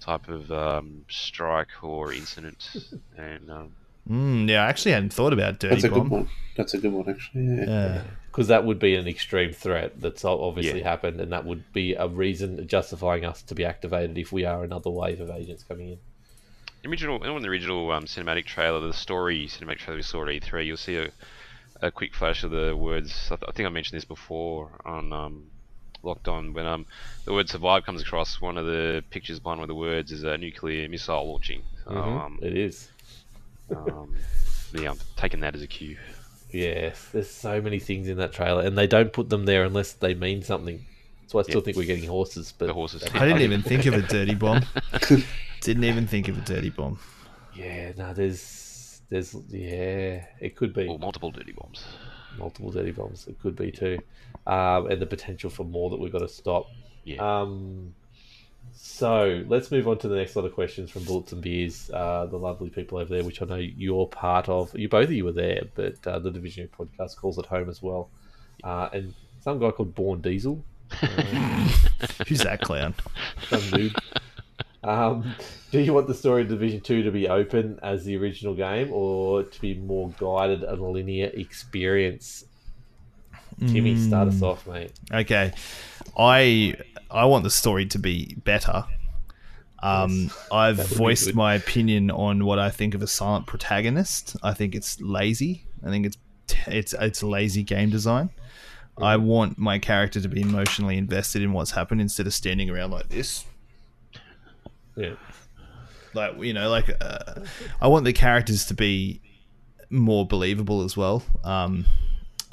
type 0.00 0.28
of 0.28 0.50
um, 0.52 1.04
strike 1.08 1.82
or 1.82 2.12
incident. 2.12 2.70
and 3.16 3.50
um, 3.50 3.72
Mm, 4.08 4.50
yeah, 4.50 4.62
I 4.64 4.68
actually 4.68 4.92
hadn't 4.92 5.14
thought 5.14 5.32
about 5.32 5.58
dirty 5.60 5.76
That's 5.76 5.84
a 5.84 5.88
bomb. 5.88 6.02
good 6.10 6.10
one. 6.10 6.28
That's 6.58 6.74
a 6.74 6.78
good 6.78 6.92
one, 6.92 7.08
actually. 7.08 7.46
Yeah. 7.46 7.64
Yeah. 7.66 8.02
Because 8.34 8.48
that 8.48 8.64
would 8.64 8.80
be 8.80 8.96
an 8.96 9.06
extreme 9.06 9.52
threat 9.52 10.00
that's 10.00 10.24
obviously 10.24 10.80
Yeah. 10.80 10.90
happened, 10.90 11.20
and 11.20 11.30
that 11.30 11.44
would 11.44 11.72
be 11.72 11.94
a 11.94 12.08
reason 12.08 12.66
justifying 12.66 13.24
us 13.24 13.42
to 13.42 13.54
be 13.54 13.64
activated 13.64 14.18
if 14.18 14.32
we 14.32 14.44
are 14.44 14.64
another 14.64 14.90
wave 14.90 15.20
of 15.20 15.30
agents 15.30 15.62
coming 15.62 15.90
in. 15.90 15.98
original, 16.90 17.22
in 17.22 17.42
the 17.42 17.48
original 17.48 17.92
um, 17.92 18.06
cinematic 18.06 18.44
trailer, 18.44 18.80
the 18.80 18.92
story 18.92 19.46
cinematic 19.46 19.78
trailer 19.78 19.98
we 19.98 20.02
saw 20.02 20.22
at 20.22 20.30
E3, 20.30 20.66
you'll 20.66 20.76
see 20.76 20.96
a, 20.96 21.10
a 21.80 21.92
quick 21.92 22.12
flash 22.12 22.42
of 22.42 22.50
the 22.50 22.76
words. 22.76 23.28
I, 23.30 23.36
th- 23.36 23.48
I 23.48 23.52
think 23.52 23.68
I 23.68 23.70
mentioned 23.70 23.98
this 23.98 24.04
before 24.04 24.80
on 24.84 25.12
um, 25.12 25.44
Locked 26.02 26.26
On 26.26 26.52
when 26.52 26.66
um 26.66 26.86
the 27.26 27.32
word 27.32 27.48
"survive" 27.48 27.84
comes 27.84 28.02
across. 28.02 28.40
One 28.40 28.58
of 28.58 28.66
the 28.66 29.04
pictures 29.10 29.38
behind 29.38 29.60
one 29.60 29.64
of 29.64 29.68
the 29.68 29.76
words 29.76 30.10
is 30.10 30.24
a 30.24 30.36
nuclear 30.36 30.88
missile 30.88 31.30
launching. 31.30 31.62
So, 31.84 31.90
Mhm, 31.92 32.20
um, 32.20 32.38
it 32.42 32.56
is. 32.56 32.90
um, 33.70 34.16
yeah, 34.72 34.90
I'm 34.90 34.98
taking 35.16 35.38
that 35.40 35.54
as 35.54 35.62
a 35.62 35.68
cue. 35.68 35.96
Yes, 36.54 37.08
there's 37.12 37.28
so 37.30 37.60
many 37.60 37.78
things 37.80 38.08
in 38.08 38.16
that 38.18 38.32
trailer, 38.32 38.62
and 38.62 38.78
they 38.78 38.86
don't 38.86 39.12
put 39.12 39.28
them 39.28 39.44
there 39.44 39.64
unless 39.64 39.92
they 39.92 40.14
mean 40.14 40.42
something. 40.42 40.84
So 41.26 41.38
I 41.38 41.42
still 41.42 41.56
Yeah. 41.60 41.64
think 41.64 41.76
we're 41.76 41.84
getting 41.86 42.08
horses, 42.08 42.54
but 42.56 42.66
The 42.66 42.72
horses. 42.74 43.02
I 43.12 43.26
didn't 43.26 43.42
even 43.42 43.62
think 43.62 43.86
of 43.86 43.94
a 43.94 44.02
dirty 44.02 44.34
bomb. 44.34 44.62
Didn't 45.60 45.84
even 45.84 46.06
think 46.06 46.28
of 46.28 46.36
a 46.38 46.42
dirty 46.42 46.70
bomb. 46.70 46.98
yeah, 47.54 47.92
no, 47.96 48.12
there's, 48.12 49.00
there's, 49.08 49.34
yeah, 49.48 50.24
it 50.40 50.54
could 50.56 50.72
be 50.74 50.86
Or 50.86 50.98
multiple 50.98 51.30
dirty 51.30 51.52
bombs. 51.52 51.84
multiple 52.38 52.70
dirty 52.70 52.90
bombs. 52.92 53.26
It 53.26 53.40
could 53.40 53.56
be 53.56 53.70
too, 53.72 53.98
um, 54.46 54.86
and 54.90 55.00
the 55.00 55.06
potential 55.06 55.48
for 55.50 55.64
more 55.64 55.88
that 55.90 55.98
we've 55.98 56.12
got 56.12 56.18
to 56.20 56.28
stop. 56.28 56.66
Yeah. 57.04 57.40
Um, 57.40 57.94
so 58.74 59.42
let's 59.48 59.70
move 59.70 59.88
on 59.88 59.98
to 59.98 60.08
the 60.08 60.16
next 60.16 60.36
lot 60.36 60.44
of 60.44 60.54
questions 60.54 60.90
from 60.90 61.04
Bullets 61.04 61.32
and 61.32 61.40
Beers, 61.42 61.90
uh, 61.92 62.26
the 62.26 62.36
lovely 62.36 62.70
people 62.70 62.98
over 62.98 63.14
there, 63.14 63.24
which 63.24 63.40
I 63.40 63.46
know 63.46 63.56
you're 63.56 64.06
part 64.06 64.48
of. 64.48 64.76
You 64.78 64.88
both 64.88 65.04
of 65.04 65.12
you 65.12 65.24
were 65.24 65.32
there, 65.32 65.62
but 65.74 66.04
uh, 66.06 66.18
the 66.18 66.30
Division 66.30 66.68
podcast 66.78 67.16
calls 67.16 67.38
it 67.38 67.46
home 67.46 67.68
as 67.68 67.82
well. 67.82 68.10
Uh, 68.62 68.88
and 68.92 69.14
some 69.40 69.58
guy 69.58 69.70
called 69.70 69.94
Born 69.94 70.20
Diesel, 70.20 70.64
Who's 72.28 72.40
that 72.40 72.60
clown? 72.62 72.94
some 73.48 73.60
dude. 73.70 73.94
Um, 74.82 75.34
do 75.70 75.80
you 75.80 75.94
want 75.94 76.06
the 76.06 76.14
story 76.14 76.42
of 76.42 76.48
Division 76.48 76.80
Two 76.80 77.02
to 77.02 77.10
be 77.10 77.28
open 77.28 77.78
as 77.82 78.04
the 78.04 78.16
original 78.16 78.54
game, 78.54 78.92
or 78.92 79.42
to 79.42 79.60
be 79.60 79.74
more 79.74 80.10
guided 80.18 80.62
and 80.62 80.80
linear 80.80 81.30
experience? 81.34 82.44
Timmy, 83.60 83.96
start 83.96 84.28
us 84.28 84.42
off, 84.42 84.66
mate. 84.66 84.92
Okay, 85.12 85.52
I 86.18 86.74
I 87.10 87.24
want 87.26 87.44
the 87.44 87.50
story 87.50 87.86
to 87.86 87.98
be 87.98 88.34
better. 88.44 88.84
Um, 89.82 90.30
I've 90.50 90.78
that 90.78 90.84
would 90.84 90.90
be 90.90 90.96
voiced 90.96 91.34
my 91.34 91.54
opinion 91.54 92.10
on 92.10 92.44
what 92.46 92.58
I 92.58 92.70
think 92.70 92.94
of 92.94 93.02
a 93.02 93.06
silent 93.06 93.46
protagonist. 93.46 94.36
I 94.42 94.54
think 94.54 94.74
it's 94.74 95.00
lazy. 95.00 95.66
I 95.84 95.90
think 95.90 96.06
it's 96.06 96.16
it's 96.66 96.94
it's 96.94 97.22
lazy 97.22 97.62
game 97.62 97.90
design. 97.90 98.30
I 98.96 99.16
want 99.16 99.58
my 99.58 99.78
character 99.78 100.20
to 100.20 100.28
be 100.28 100.40
emotionally 100.40 100.96
invested 100.96 101.42
in 101.42 101.52
what's 101.52 101.72
happened 101.72 102.00
instead 102.00 102.26
of 102.26 102.34
standing 102.34 102.70
around 102.70 102.92
like 102.92 103.08
this. 103.08 103.44
Yeah, 104.96 105.14
Like 106.14 106.40
you 106.40 106.52
know, 106.52 106.70
like 106.70 106.90
uh, 107.00 107.40
I 107.80 107.88
want 107.88 108.04
the 108.04 108.12
characters 108.12 108.64
to 108.66 108.74
be 108.74 109.20
more 109.90 110.26
believable 110.26 110.82
as 110.82 110.96
well. 110.96 111.24
Um, 111.42 111.84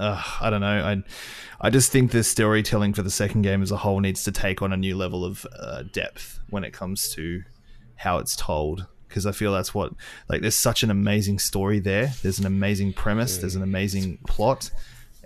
uh, 0.01 0.21
I 0.41 0.49
don't 0.49 0.61
know. 0.61 0.67
I 0.67 1.03
I 1.61 1.69
just 1.69 1.91
think 1.91 2.11
the 2.11 2.23
storytelling 2.23 2.93
for 2.93 3.03
the 3.03 3.11
second 3.11 3.43
game 3.43 3.61
as 3.61 3.71
a 3.71 3.77
whole 3.77 3.99
needs 3.99 4.23
to 4.23 4.31
take 4.31 4.61
on 4.61 4.73
a 4.73 4.77
new 4.77 4.97
level 4.97 5.23
of 5.23 5.45
uh, 5.57 5.83
depth 5.83 6.39
when 6.49 6.63
it 6.63 6.73
comes 6.73 7.09
to 7.13 7.43
how 7.95 8.17
it's 8.17 8.35
told. 8.35 8.87
Because 9.07 9.25
I 9.25 9.31
feel 9.31 9.53
that's 9.53 9.73
what 9.73 9.93
like 10.29 10.41
there's 10.41 10.57
such 10.57 10.83
an 10.83 10.89
amazing 10.89 11.37
story 11.37 11.79
there. 11.79 12.13
There's 12.23 12.39
an 12.39 12.45
amazing 12.45 12.93
premise. 12.93 13.37
There's 13.37 13.55
an 13.55 13.61
amazing 13.61 14.17
plot. 14.25 14.71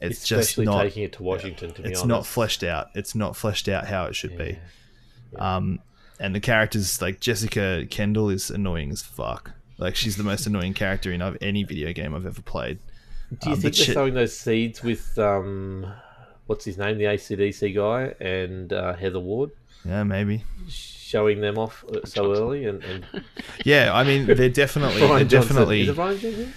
It's 0.01 0.23
especially 0.23 0.65
just 0.65 0.75
not. 0.75 0.81
taking 0.83 1.03
it 1.03 1.13
to 1.13 1.23
Washington. 1.23 1.71
To 1.73 1.81
be 1.81 1.89
It's 1.89 1.99
honest, 1.99 2.07
not 2.07 2.25
fleshed 2.25 2.63
out. 2.63 2.87
It's 2.95 3.15
not 3.15 3.35
fleshed 3.35 3.69
out 3.69 3.87
how 3.87 4.05
it 4.05 4.15
should 4.15 4.37
be. 4.37 4.59
Um, 5.37 5.79
and 6.19 6.33
the 6.33 6.39
characters 6.39 7.01
like 7.01 7.19
Jessica 7.19 7.85
Kendall 7.89 8.29
is 8.29 8.49
annoying 8.49 8.91
as 8.91 9.01
fuck. 9.01 9.51
Like 9.77 9.95
she's 9.95 10.17
the 10.17 10.23
most 10.23 10.47
annoying 10.47 10.73
character 10.73 11.11
in 11.11 11.21
of 11.21 11.37
any 11.41 11.63
video 11.63 11.93
game 11.93 12.13
I've 12.13 12.25
ever 12.25 12.41
played. 12.41 12.79
Do 13.31 13.49
you 13.49 13.55
Um, 13.55 13.61
think 13.61 13.75
they're 13.75 13.85
shit- 13.85 13.93
sowing 13.95 14.13
those 14.13 14.37
seeds 14.37 14.83
with 14.83 15.17
um, 15.17 15.85
what's 16.45 16.65
his 16.65 16.77
name, 16.77 16.97
the 16.97 17.05
ACDC 17.05 17.73
guy, 17.75 18.13
and 18.25 18.71
uh, 18.71 18.93
Heather 18.95 19.19
Ward, 19.19 19.51
Yeah, 19.83 20.03
maybe. 20.03 20.43
showing 20.69 21.41
them 21.41 21.57
off 21.57 21.83
so 22.05 22.33
early? 22.33 22.65
And, 22.65 22.83
and 22.83 23.05
Yeah, 23.65 23.91
I 23.93 24.03
mean 24.03 24.25
they're 24.27 24.49
definitely 24.49 24.99
they're 25.01 25.23
definitely. 25.25 25.81
Is 25.81 25.89
it 25.89 25.95
Brian 25.95 26.19
Johnson? 26.19 26.53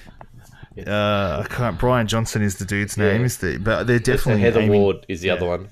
Uh, 0.87 1.43
I 1.45 1.47
can't. 1.53 1.79
Brian 1.79 2.07
Johnson 2.07 2.43
is 2.43 2.57
the 2.57 2.65
dude's 2.65 2.97
Yeah. 2.97 3.13
name, 3.13 3.25
is 3.25 3.39
the 3.39 3.59
but 3.59 3.87
they're 3.87 3.99
definitely 3.99 4.43
Heather 4.43 4.61
aiming- 4.61 4.81
Ward 4.81 5.07
is 5.09 5.23
the 5.23 5.29
yeah. 5.29 5.35
other 5.35 5.47
one. 5.47 5.69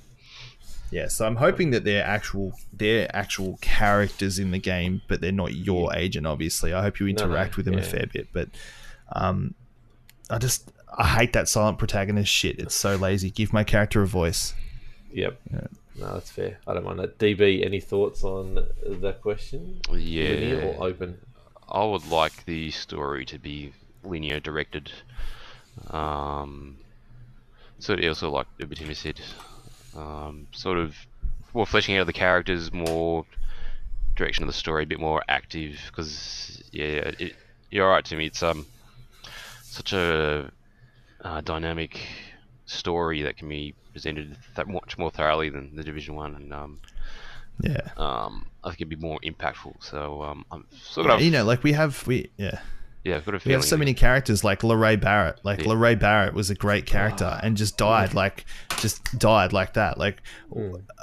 Yeah, 0.92 1.08
so 1.08 1.26
I'm 1.26 1.36
hoping 1.36 1.70
that 1.72 1.84
they're 1.84 2.04
actual 2.04 2.52
they're 2.72 3.08
actual 3.14 3.58
characters 3.60 4.38
in 4.38 4.50
the 4.52 4.58
game, 4.58 5.02
but 5.08 5.20
they're 5.20 5.30
not 5.32 5.52
your 5.54 5.94
agent. 5.94 6.26
Obviously, 6.26 6.72
I 6.72 6.82
hope 6.82 7.00
you 7.00 7.06
No, 7.06 7.12
no, 7.12 7.24
interact 7.24 7.56
with 7.56 7.66
them 7.66 7.76
a 7.76 7.82
fair 7.82 8.06
bit, 8.12 8.28
but 8.32 8.48
um, 9.12 9.54
I 10.30 10.38
just 10.38 10.70
I 10.96 11.06
hate 11.06 11.32
that 11.34 11.48
silent 11.48 11.78
protagonist 11.78 12.32
shit. 12.32 12.58
It's 12.58 12.74
so 12.74 12.96
lazy. 12.96 13.30
Give 13.30 13.52
my 13.52 13.64
character 13.64 14.02
a 14.02 14.06
voice. 14.06 14.54
Yep. 15.12 15.38
No, 15.98 16.12
that's 16.14 16.30
fair. 16.30 16.58
I 16.66 16.74
don't 16.74 16.84
mind 16.84 16.98
that. 16.98 17.18
DB, 17.18 17.64
any 17.64 17.80
thoughts 17.80 18.22
on 18.24 18.54
that 18.86 19.20
question? 19.22 19.80
Yeah. 19.90 20.28
Linear 20.28 20.58
Yeah. 20.60 20.64
or 20.78 20.86
open? 20.88 21.18
I 21.68 21.84
would 21.84 22.06
like 22.08 22.44
the 22.44 22.70
story 22.70 23.24
to 23.26 23.38
be 23.38 23.72
linear 24.04 24.40
directed. 24.40 24.92
Um, 25.90 26.76
sort 27.78 27.98
of 28.00 28.04
also 28.08 28.30
like 28.30 28.46
Uber 28.58 28.74
Timmy 28.74 28.94
said, 28.94 29.20
um, 29.96 30.46
sort 30.52 30.78
of 30.78 30.96
more 31.54 31.66
fleshing 31.66 31.96
out 31.96 32.02
of 32.02 32.06
the 32.06 32.12
characters, 32.12 32.72
more 32.72 33.24
direction 34.14 34.44
of 34.44 34.48
the 34.48 34.52
story, 34.54 34.84
a 34.84 34.86
bit 34.86 35.00
more 35.00 35.22
active. 35.28 35.78
Because 35.88 36.62
yeah, 36.72 37.10
it, 37.18 37.34
you're 37.70 37.88
right 37.88 38.04
to 38.04 38.16
me. 38.16 38.26
It's 38.26 38.42
um 38.42 38.66
such 39.62 39.92
a 39.92 40.50
uh, 41.26 41.40
dynamic 41.40 41.98
story 42.66 43.22
that 43.22 43.36
can 43.36 43.48
be 43.48 43.74
presented 43.92 44.36
that 44.54 44.68
much 44.68 44.96
more 44.98 45.10
thoroughly 45.10 45.50
than 45.50 45.74
the 45.76 45.82
Division 45.84 46.14
One, 46.14 46.34
and 46.34 46.52
um, 46.52 46.80
Yeah, 47.60 47.80
um, 47.96 48.46
I 48.64 48.68
think 48.70 48.82
it'd 48.82 48.88
be 48.88 48.96
more 48.96 49.18
impactful. 49.24 49.82
So 49.82 50.22
um, 50.22 50.44
I'm 50.52 50.66
sort 50.72 51.08
of 51.10 51.20
you 51.20 51.30
know, 51.30 51.44
like 51.44 51.62
we 51.62 51.72
have 51.72 52.06
we 52.06 52.30
yeah 52.36 52.60
yeah, 53.06 53.16
I've 53.16 53.24
got 53.24 53.36
a 53.36 53.40
we 53.46 53.52
have 53.52 53.64
so 53.64 53.76
many 53.76 53.94
characters 53.94 54.42
like 54.42 54.62
LaRae 54.62 55.00
Barrett. 55.00 55.38
Like 55.44 55.60
Yeah. 55.60 55.66
LaRae 55.68 55.98
Barrett 55.98 56.34
was 56.34 56.50
a 56.50 56.56
great 56.56 56.86
character 56.86 57.38
and 57.40 57.56
just 57.56 57.76
died 57.76 58.14
like 58.14 58.44
just 58.78 59.16
died 59.16 59.52
like 59.52 59.74
that. 59.74 59.96
Like 59.96 60.22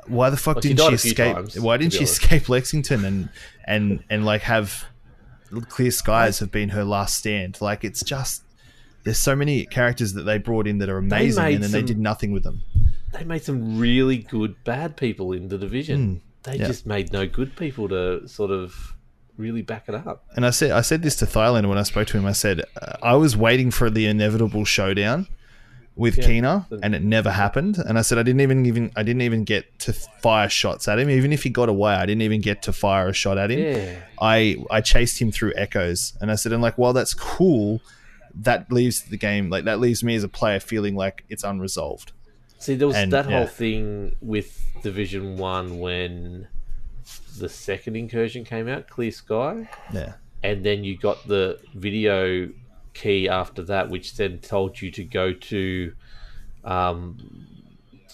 why 0.08 0.30
the 0.30 0.36
fuck 0.36 0.56
Well, 0.56 0.62
didn't 0.62 0.78
died 0.80 1.00
she 1.00 1.10
escape? 1.10 1.36
times, 1.36 1.58
why 1.60 1.78
didn't 1.78 1.94
she 1.94 2.00
honest. 2.00 2.22
escape 2.22 2.50
Lexington 2.50 3.06
and 3.06 3.30
and 3.66 4.04
and 4.10 4.26
like 4.26 4.42
have 4.42 4.86
clear 5.70 5.92
skies 5.92 6.40
have 6.40 6.52
been 6.52 6.70
her 6.70 6.84
last 6.84 7.16
stand? 7.16 7.62
Like 7.62 7.86
it's 7.86 8.04
just 8.04 8.43
there's 9.04 9.18
so 9.20 9.36
many 9.36 9.66
characters 9.66 10.14
that 10.14 10.24
they 10.24 10.38
brought 10.38 10.68
in 10.68 10.78
that 10.80 10.90
are 10.90 10.98
amazing 10.98 11.56
and 11.56 11.64
then 11.64 11.72
they 11.72 11.82
did 11.82 12.00
nothing 12.00 12.32
with 12.32 12.44
them. 12.44 12.62
They 13.14 13.24
made 13.24 13.44
some 13.44 13.78
really 13.78 14.18
good 14.18 14.56
bad 14.64 14.98
people 14.98 15.34
in 15.34 15.50
the 15.50 15.58
division. 15.58 16.22
they 16.44 16.56
Hmm. 16.56 16.62
yeah. 16.62 16.68
just 16.68 16.86
made 16.86 17.12
no 17.14 17.28
good 17.28 17.56
people 17.56 17.88
to 17.90 18.28
sort 18.28 18.52
of 18.52 18.96
really 19.38 19.62
back 19.62 19.86
it 19.88 19.96
up. 19.96 20.26
And 20.36 20.46
I 20.46 20.50
said 20.52 20.72
I 20.72 20.82
said 20.82 21.02
this 21.04 21.16
to 21.18 21.26
Thailand 21.26 21.68
when 21.70 21.78
I 21.78 21.84
spoke 21.84 22.08
to 22.10 22.18
him. 22.18 22.26
I 22.26 22.32
said 22.34 22.62
uh, 22.82 22.98
I 23.02 23.16
was 23.16 23.36
waiting 23.38 23.72
for 23.72 23.90
the 23.90 24.06
inevitable 24.08 24.64
showdown 24.66 25.28
with 25.96 26.18
Yeah. 26.18 26.26
Keener, 26.26 26.66
and 26.82 26.96
it 26.96 27.04
never 27.04 27.30
happened. 27.30 27.78
And 27.78 28.00
I 28.00 28.02
said 28.02 28.18
I 28.18 28.24
didn't 28.24 28.42
even 28.42 28.66
even 28.66 28.92
I 28.96 29.04
didn't 29.04 29.22
even 29.22 29.44
get 29.44 29.78
to 29.80 29.94
fire 29.94 30.50
shots 30.50 30.88
at 30.88 30.98
him. 31.00 31.10
Even 31.10 31.32
if 31.32 31.44
he 31.44 31.50
got 31.50 31.70
away, 31.70 31.94
I 31.94 32.06
didn't 32.08 32.24
even 32.24 32.42
get 32.42 32.64
to 32.64 32.74
fire 32.74 33.10
a 33.10 33.14
shot 33.14 33.38
at 33.38 33.52
him. 33.52 33.60
Yeah. 33.60 33.96
I 34.20 34.58
I 34.72 34.82
chased 34.82 35.22
him 35.22 35.32
through 35.32 35.54
echoes, 35.56 36.14
and 36.20 36.32
I 36.32 36.36
said, 36.36 36.52
and 36.52 36.62
like 36.64 36.78
while 36.80 36.94
that's 36.94 37.14
cool, 37.14 37.80
that 38.36 38.72
leaves 38.72 39.04
the 39.04 39.18
game 39.18 39.50
like 39.50 39.66
that 39.66 39.80
leaves 39.80 40.04
me 40.04 40.16
as 40.16 40.24
a 40.24 40.28
player 40.30 40.60
feeling 40.60 40.96
like 40.96 41.24
it's 41.30 41.44
unresolved. 41.44 42.12
See, 42.60 42.76
there 42.76 42.88
was 42.88 42.96
And, 42.96 43.12
that 43.12 43.30
yeah. 43.30 43.40
whole 43.40 43.48
thing 43.48 44.16
with 44.22 44.66
Division 44.82 45.38
One 45.38 45.80
when 45.80 46.48
the 47.38 47.50
second 47.50 47.96
incursion 47.96 48.46
came 48.46 48.68
out, 48.68 48.88
Clear 48.88 49.12
Sky, 49.12 49.70
Yeah, 49.94 50.14
and 50.42 50.66
then 50.66 50.84
you 50.84 50.98
got 50.98 51.28
the 51.28 51.60
video 51.76 52.50
key 52.94 53.28
after 53.28 53.64
that, 53.64 53.90
which 53.90 54.16
then 54.16 54.40
told 54.40 54.82
you 54.82 54.92
to 54.92 55.04
go 55.04 55.34
to 55.34 55.94
um, 56.64 57.48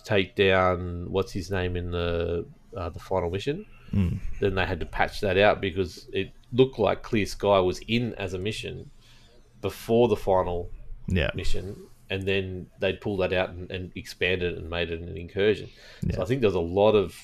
take 0.03 0.35
down 0.35 1.11
what's 1.11 1.31
his 1.31 1.51
name 1.51 1.75
in 1.75 1.91
the 1.91 2.45
uh, 2.75 2.89
the 2.89 2.99
final 2.99 3.29
mission. 3.29 3.65
Mm. 3.93 4.19
Then 4.39 4.55
they 4.55 4.65
had 4.65 4.79
to 4.79 4.85
patch 4.85 5.21
that 5.21 5.37
out 5.37 5.61
because 5.61 6.07
it 6.13 6.31
looked 6.53 6.79
like 6.79 7.03
Clear 7.03 7.25
Sky 7.25 7.59
was 7.59 7.79
in 7.87 8.13
as 8.15 8.33
a 8.33 8.39
mission 8.39 8.89
before 9.61 10.07
the 10.07 10.15
final 10.15 10.69
yeah, 11.07 11.31
mission, 11.35 11.75
and 12.09 12.23
then 12.23 12.67
they'd 12.79 13.01
pull 13.01 13.17
that 13.17 13.33
out 13.33 13.49
and, 13.49 13.69
and 13.71 13.91
expand 13.95 14.43
it 14.43 14.57
and 14.57 14.69
made 14.69 14.91
it 14.91 15.01
an 15.01 15.17
incursion. 15.17 15.69
So 16.13 16.21
I 16.21 16.25
think 16.25 16.41
there's 16.41 16.53
a 16.53 16.59
lot 16.59 16.93
of 16.93 17.15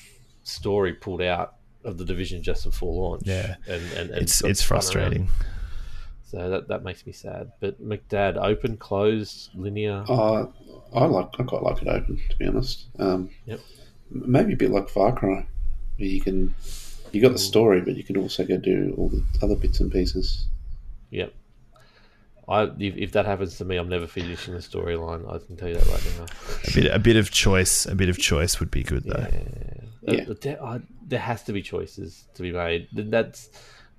story 0.42 0.92
pulled 0.92 1.22
out 1.22 1.54
of 1.84 1.98
the 1.98 2.04
division 2.04 2.42
just 2.42 2.64
before 2.64 2.92
launch. 2.92 3.22
Yeah. 3.24 3.56
and, 3.68 3.82
and, 3.92 4.10
and 4.10 4.22
it's 4.22 4.42
it's 4.42 4.60
spun 4.64 4.76
around. 4.76 4.82
frustrating. 4.82 5.28
So 6.24 6.50
that 6.50 6.68
that 6.68 6.82
makes 6.82 7.06
me 7.06 7.12
sad. 7.12 7.52
But 7.60 7.80
McDad, 7.80 8.36
open, 8.36 8.76
closed, 8.76 9.50
linear. 9.54 10.04
Uh, 10.08 10.46
I 10.92 11.04
like. 11.04 11.28
I 11.38 11.44
quite 11.44 11.62
like 11.62 11.82
it 11.82 11.88
open, 11.88 12.20
to 12.30 12.36
be 12.36 12.46
honest. 12.46 12.86
Um, 12.98 13.30
Yep. 13.46 13.60
Maybe 14.10 14.52
a 14.52 14.56
bit 14.56 14.70
like 14.70 14.88
Far 14.88 15.14
Cry, 15.14 15.46
where 15.96 16.08
you 16.08 16.20
can 16.20 16.54
You 17.12 17.20
got 17.22 17.32
the 17.32 17.38
story, 17.38 17.80
but 17.80 17.96
you 17.96 18.04
can 18.04 18.16
also 18.16 18.44
go 18.44 18.56
do 18.56 18.94
all 18.98 19.08
the 19.08 19.24
other 19.42 19.56
bits 19.56 19.80
and 19.80 19.90
pieces. 19.90 20.46
Yep. 21.10 21.32
I 22.48 22.64
if, 22.78 22.96
if 22.96 23.12
that 23.12 23.26
happens 23.26 23.58
to 23.58 23.64
me, 23.64 23.76
I'm 23.76 23.88
never 23.88 24.06
finishing 24.06 24.54
the 24.54 24.60
storyline. 24.60 25.28
I 25.32 25.38
can 25.44 25.56
tell 25.56 25.68
you 25.68 25.74
that 25.74 25.86
right 25.86 26.18
now. 26.18 26.26
A 26.68 26.74
bit, 26.74 26.94
a 26.94 26.98
bit 26.98 27.16
of 27.16 27.30
choice, 27.30 27.86
a 27.86 27.94
bit 27.94 28.08
of 28.08 28.18
choice 28.18 28.60
would 28.60 28.70
be 28.70 28.82
good 28.82 29.04
though. 29.04 29.26
Yeah. 30.02 30.24
Uh, 30.30 30.34
there, 30.40 30.62
I, 30.62 30.80
there 31.06 31.18
has 31.18 31.42
to 31.44 31.52
be 31.52 31.62
choices 31.62 32.28
to 32.34 32.42
be 32.42 32.52
made. 32.52 32.88
That's 32.92 33.50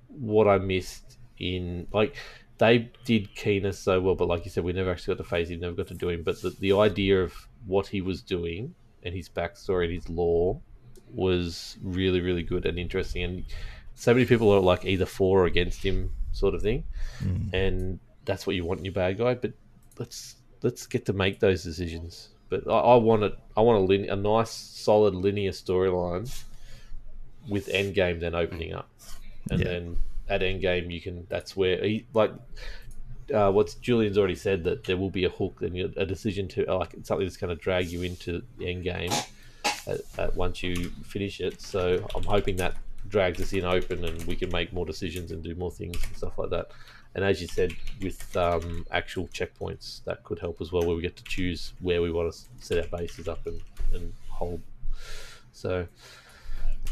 what 0.08 0.48
I 0.48 0.58
missed 0.58 1.18
in 1.38 1.86
like 1.92 2.16
they 2.58 2.90
did 3.04 3.34
Keener 3.34 3.72
so 3.72 4.00
well, 4.00 4.14
but 4.14 4.28
like 4.28 4.44
you 4.44 4.50
said, 4.50 4.64
we 4.64 4.72
never 4.72 4.90
actually 4.90 5.14
got 5.14 5.22
to 5.22 5.28
phase 5.28 5.50
him, 5.50 5.60
never 5.60 5.76
got 5.76 5.86
to 5.88 5.94
do 5.94 6.08
him. 6.08 6.22
But 6.24 6.42
the, 6.42 6.50
the 6.50 6.72
idea 6.72 7.22
of 7.22 7.32
what 7.66 7.86
he 7.86 8.00
was 8.00 8.20
doing 8.20 8.74
and 9.04 9.14
his 9.14 9.28
backstory 9.28 9.84
and 9.84 9.94
his 9.94 10.08
lore 10.08 10.60
was 11.12 11.78
really, 11.82 12.20
really 12.20 12.42
good 12.42 12.66
and 12.66 12.78
interesting. 12.78 13.22
And 13.22 13.44
so 13.94 14.12
many 14.12 14.26
people 14.26 14.50
are 14.50 14.60
like 14.60 14.84
either 14.84 15.06
for 15.06 15.42
or 15.42 15.46
against 15.46 15.82
him, 15.84 16.12
sort 16.32 16.54
of 16.54 16.62
thing. 16.62 16.84
And 17.52 18.00
that's 18.28 18.46
what 18.46 18.54
you 18.54 18.64
want 18.64 18.78
in 18.80 18.84
your 18.84 18.94
bad 18.94 19.18
guy. 19.18 19.34
But 19.34 19.52
let's 19.98 20.36
let's 20.62 20.86
get 20.86 21.06
to 21.06 21.12
make 21.12 21.40
those 21.40 21.64
decisions. 21.64 22.28
But 22.50 22.68
I, 22.68 22.78
I 22.78 22.96
want 22.96 23.22
it. 23.24 23.34
I 23.56 23.60
want 23.62 23.78
a, 23.82 23.84
lin- 23.84 24.10
a 24.10 24.16
nice, 24.16 24.50
solid, 24.50 25.14
linear 25.14 25.50
storyline 25.50 26.30
with 27.48 27.68
Endgame 27.68 28.20
then 28.20 28.34
opening 28.34 28.74
up, 28.74 28.88
and 29.50 29.60
Yeah. 29.60 29.66
then 29.68 29.96
at 30.28 30.42
Endgame 30.42 30.92
you 30.92 31.00
can. 31.00 31.26
That's 31.28 31.56
where 31.56 31.82
he 31.82 32.06
like. 32.14 32.30
Uh, 33.32 33.52
what's 33.52 33.74
Julian's 33.74 34.16
already 34.16 34.34
said 34.34 34.64
that 34.64 34.84
there 34.84 34.96
will 34.96 35.10
be 35.10 35.24
a 35.24 35.28
hook 35.28 35.60
and 35.60 35.76
a 35.98 36.06
decision 36.06 36.48
to 36.48 36.64
uh, 36.66 36.78
like 36.78 36.94
something 37.02 37.26
that's 37.26 37.36
going 37.36 37.54
to 37.54 37.62
drag 37.62 37.88
you 37.90 38.00
into 38.00 38.42
the 38.56 38.66
end 38.70 38.84
game 38.84 39.10
at, 39.12 39.30
uh, 39.86 39.92
at 40.16 40.28
uh, 40.28 40.30
once 40.34 40.62
you 40.62 40.88
finish 41.04 41.38
it. 41.40 41.60
So 41.60 42.06
I'm 42.14 42.22
hoping 42.22 42.56
that 42.56 42.76
drags 43.06 43.38
us 43.42 43.52
in 43.52 43.66
open 43.66 44.02
and 44.06 44.22
we 44.24 44.34
can 44.34 44.50
make 44.50 44.72
more 44.72 44.86
decisions 44.86 45.30
and 45.30 45.42
do 45.44 45.54
more 45.56 45.70
things 45.70 46.02
and 46.06 46.16
stuff 46.16 46.38
like 46.38 46.48
that. 46.48 46.70
And 47.14 47.24
as 47.24 47.40
you 47.40 47.48
said, 47.48 47.72
with 48.00 48.36
um, 48.36 48.86
actual 48.90 49.28
checkpoints, 49.28 50.04
that 50.04 50.22
could 50.24 50.38
help 50.38 50.60
as 50.60 50.70
well, 50.70 50.86
where 50.86 50.94
we 50.94 51.02
get 51.02 51.16
to 51.16 51.24
choose 51.24 51.72
where 51.80 52.00
we 52.02 52.10
want 52.12 52.32
to 52.32 52.38
set 52.60 52.78
our 52.78 52.98
bases 52.98 53.26
up 53.28 53.46
and, 53.46 53.60
and 53.92 54.12
hold. 54.28 54.60
So, 55.52 55.86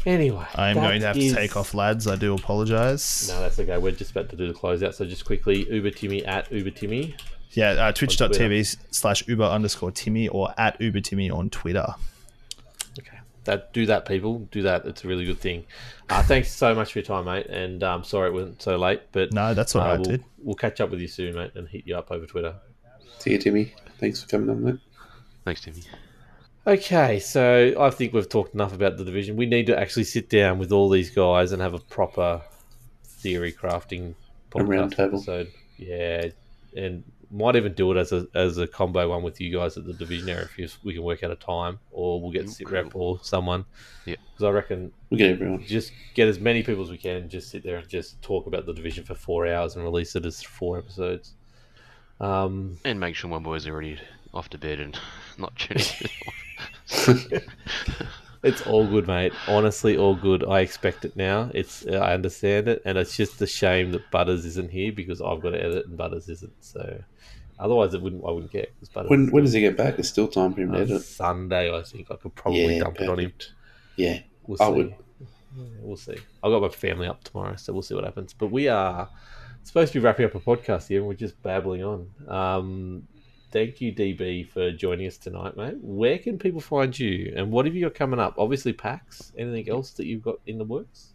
anyway, 0.05 0.45
I 0.55 0.69
am 0.69 0.75
going 0.75 1.01
to 1.01 1.07
have 1.07 1.17
is- 1.17 1.31
to 1.31 1.37
take 1.37 1.55
off, 1.55 1.73
lads. 1.73 2.07
I 2.07 2.15
do 2.15 2.33
apologise. 2.33 3.29
No, 3.29 3.39
that's 3.39 3.59
okay. 3.59 3.77
We're 3.77 3.91
just 3.91 4.11
about 4.11 4.29
to 4.29 4.35
do 4.35 4.47
the 4.47 4.53
closeout. 4.53 4.95
So 4.95 5.05
just 5.05 5.23
quickly, 5.23 5.71
Uber 5.71 5.91
Timmy 5.91 6.25
at 6.25 6.51
Uber 6.51 6.71
Timmy. 6.71 7.15
Yeah, 7.51 7.69
uh, 7.71 7.91
twitch.tv 7.93 8.77
slash 8.91 9.25
uber 9.27 9.45
underscore 9.45 9.91
Timmy 9.91 10.27
or 10.27 10.53
at 10.57 10.79
uber 10.81 10.99
Timmy 10.99 11.29
on 11.29 11.49
Twitter. 11.49 11.87
Okay, 12.99 13.17
that 13.47 13.73
do 13.73 13.85
that, 13.87 14.05
people. 14.05 14.39
Do 14.51 14.61
that. 14.61 14.85
It's 14.85 15.03
a 15.03 15.07
really 15.07 15.25
good 15.25 15.39
thing. 15.39 15.65
Uh, 16.09 16.21
thanks 16.23 16.49
so 16.51 16.73
much 16.75 16.93
for 16.93 16.99
your 16.99 17.05
time, 17.05 17.25
mate. 17.25 17.47
And 17.47 17.83
um, 17.83 18.03
sorry 18.03 18.29
it 18.29 18.33
wasn't 18.33 18.61
so 18.61 18.77
late, 18.77 19.01
but 19.11 19.33
No, 19.33 19.53
that's 19.53 19.75
all 19.75 19.81
uh, 19.81 19.85
right, 19.89 19.99
we'll, 19.99 20.03
dude. 20.17 20.23
we'll 20.37 20.55
catch 20.55 20.79
up 20.79 20.89
with 20.91 21.01
you 21.01 21.07
soon, 21.07 21.35
mate, 21.35 21.51
and 21.55 21.67
hit 21.67 21.83
you 21.85 21.97
up 21.97 22.11
over 22.11 22.25
Twitter. 22.25 22.53
See 23.19 23.31
you, 23.31 23.39
Timmy. 23.39 23.73
Thanks 23.99 24.21
for 24.21 24.29
coming 24.29 24.49
on, 24.49 24.63
mate. 24.63 24.75
Thanks, 25.43 25.61
Timmy. 25.61 25.81
Okay, 26.67 27.19
so 27.19 27.73
I 27.79 27.89
think 27.89 28.13
we've 28.13 28.27
talked 28.29 28.53
enough 28.53 28.73
about 28.73 28.97
the 28.97 29.03
division. 29.05 29.37
We 29.37 29.45
need 29.45 29.67
to 29.67 29.79
actually 29.79 30.03
sit 30.03 30.29
down 30.29 30.59
with 30.59 30.71
all 30.71 30.89
these 30.89 31.09
guys 31.09 31.51
and 31.51 31.61
have 31.61 31.73
a 31.73 31.79
proper 31.79 32.41
theory 33.03 33.51
crafting 33.53 34.13
A 34.55 34.63
round 34.63 34.91
podcast 34.93 34.97
table. 34.97 35.15
episode. 35.17 35.51
Yeah, 35.77 36.27
and 36.75 37.03
might 37.29 37.55
even 37.55 37.73
do 37.73 37.91
it 37.91 37.97
as 37.97 38.11
a 38.11 38.25
as 38.35 38.57
a 38.57 38.65
combo 38.67 39.09
one 39.09 39.21
with 39.23 39.39
you 39.41 39.51
guys 39.57 39.75
at 39.77 39.85
the 39.85 39.93
Divisionary 39.93 40.47
if 40.57 40.77
we 40.83 40.93
can 40.93 41.03
work 41.03 41.23
out 41.23 41.31
a 41.31 41.35
time, 41.35 41.79
or 41.91 42.21
we'll 42.21 42.31
get 42.31 42.49
sit 42.49 42.69
rep 42.69 42.95
or 42.95 43.19
someone. 43.21 43.65
Yeah. 44.05 44.15
because 44.33 44.45
I 44.45 44.49
reckon 44.51 44.91
We'll 45.09 45.17
get 45.17 45.31
everyone. 45.31 45.63
just 45.65 45.91
get 46.13 46.27
as 46.27 46.39
many 46.39 46.63
people 46.63 46.83
as 46.83 46.89
we 46.89 46.97
can. 46.97 47.27
Just 47.29 47.49
sit 47.49 47.63
there 47.63 47.77
and 47.77 47.87
just 47.87 48.21
talk 48.21 48.47
about 48.47 48.65
the 48.65 48.73
division 48.73 49.03
for 49.03 49.15
four 49.15 49.47
hours 49.47 49.75
and 49.75 49.83
release 49.83 50.15
it 50.15 50.25
as 50.25 50.41
four 50.41 50.77
episodes. 50.77 51.33
Um, 52.19 52.77
And 52.85 52.99
make 52.99 53.15
sure 53.15 53.29
my 53.29 53.39
boys 53.39 53.67
are 53.67 53.71
already 53.73 53.99
off 54.33 54.49
to 54.49 54.57
bed 54.57 54.79
and 54.79 54.97
not 55.37 55.55
tuning 55.55 55.85
in. 57.31 57.41
It's 58.43 58.61
all 58.61 58.87
good, 58.87 59.07
mate. 59.07 59.33
Honestly, 59.47 59.97
all 59.97 60.15
good. 60.15 60.45
I 60.45 60.59
expect 60.59 61.03
it 61.05 61.15
now. 61.17 61.49
It's 61.55 61.85
I 61.87 62.13
understand 62.13 62.67
it, 62.67 62.81
and 62.85 62.95
it's 62.97 63.17
just 63.17 63.41
a 63.41 63.47
shame 63.47 63.91
that 63.91 64.09
Butters 64.11 64.45
isn't 64.45 64.69
here 64.71 64.91
because 64.91 65.21
I've 65.21 65.41
got 65.41 65.49
to 65.49 65.61
edit 65.61 65.87
and 65.87 65.97
Butters 65.97 66.29
isn't. 66.29 66.53
So, 66.63 67.01
otherwise, 67.59 67.93
it 67.93 68.01
wouldn't. 68.01 68.23
I 68.27 68.31
wouldn't 68.31 68.51
care. 68.51 68.67
'cause 68.79 68.89
Butters 68.89 69.09
When 69.09 69.25
is 69.27 69.31
when 69.31 69.43
does 69.43 69.53
he 69.53 69.61
get 69.61 69.77
back? 69.77 69.95
There's 69.95 70.09
still 70.09 70.27
time 70.27 70.53
for 70.53 70.61
him 70.61 70.71
to 70.73 70.79
edit. 70.79 71.01
Sunday, 71.01 71.73
I 71.75 71.81
think 71.83 72.11
I 72.11 72.15
could 72.15 72.35
probably 72.35 72.75
Yeah, 72.77 72.83
dump 72.83 72.99
it 73.01 73.09
on 73.09 73.19
him. 73.19 73.31
perfect. 73.31 73.53
Yeah. 73.95 74.19
We'll 74.45 74.57
see. 74.57 74.63
I 74.63 74.67
would. 74.69 74.95
Yeah, 75.57 75.65
we'll 75.81 75.97
see. 75.97 76.15
I've 76.43 76.51
got 76.51 76.61
my 76.61 76.69
family 76.69 77.07
up 77.07 77.23
tomorrow, 77.23 77.55
so 77.55 77.73
we'll 77.73 77.81
see 77.81 77.95
what 77.95 78.03
happens. 78.03 78.33
But 78.33 78.51
we 78.51 78.67
are 78.67 79.09
supposed 79.63 79.91
to 79.93 79.99
be 79.99 80.03
wrapping 80.05 80.25
up 80.25 80.35
a 80.35 80.39
podcast 80.39 80.87
here, 80.87 80.99
and 80.99 81.07
we're 81.07 81.15
just 81.15 81.41
babbling 81.41 81.83
on. 81.83 82.07
Um, 82.27 83.07
thank 83.51 83.81
you, 83.81 83.91
DB, 83.91 84.47
for 84.47 84.71
joining 84.71 85.07
us 85.07 85.17
tonight, 85.17 85.57
mate. 85.57 85.77
Where 85.81 86.19
can 86.19 86.37
people 86.37 86.61
find 86.61 86.97
you, 86.97 87.33
and 87.35 87.51
what 87.51 87.65
have 87.65 87.73
you 87.75 87.81
got 87.85 87.95
coming 87.95 88.19
up? 88.19 88.35
Obviously, 88.37 88.71
PAX. 88.73 89.33
Anything 89.37 89.67
else 89.69 89.91
that 89.93 90.05
you've 90.05 90.21
got 90.21 90.35
in 90.45 90.59
the 90.59 90.63
works? 90.63 91.13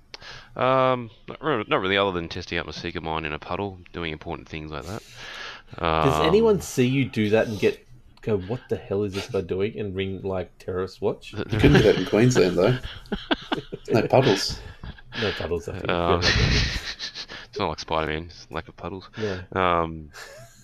Um, 0.57 1.11
not 1.29 1.43
re- 1.43 1.65
not 1.69 1.81
really, 1.81 1.97
other 1.97 2.13
than 2.13 2.29
testing 2.29 2.59
out 2.59 2.67
my 2.67 2.73
Seeker 2.73 3.01
mine 3.01 3.25
in 3.25 3.33
a 3.33 3.39
puddle, 3.39 3.79
doing 3.93 4.13
important 4.13 4.49
things 4.49 4.71
like 4.71 4.85
that. 4.87 5.03
Does 5.79 6.21
Um, 6.21 6.27
anyone 6.27 6.61
see 6.61 6.87
you 6.87 7.05
do 7.07 7.31
that 7.31 7.47
and 7.49 7.59
get 7.59 7.85
go, 8.21 8.39
"What 8.39 8.61
the 8.69 8.77
hell 8.77 9.03
is 9.05 9.15
this 9.15 9.29
guy 9.29 9.41
doing?" 9.41 9.79
and 9.79 9.95
ring 9.95 10.23
like 10.23 10.57
terrorist 10.59 11.01
watch? 11.03 11.33
You 11.33 11.45
couldn't 11.45 11.73
do 11.75 11.83
that 11.83 11.97
in 11.97 12.07
Queensland 12.07 12.57
though. 12.57 12.79
No 13.91 14.07
puddles. 14.07 14.59
No 15.21 15.31
puddles. 15.33 15.69
I 15.69 15.73
think. 15.79 15.91
Um, 15.91 16.21
it's 16.23 17.59
not 17.59 17.69
like 17.69 17.79
Spider 17.81 18.07
Man, 18.13 18.25
it's 18.25 18.47
lack 18.51 18.69
of 18.69 18.77
puddles. 18.77 19.09
yeah. 19.19 19.43
Um, 19.53 20.09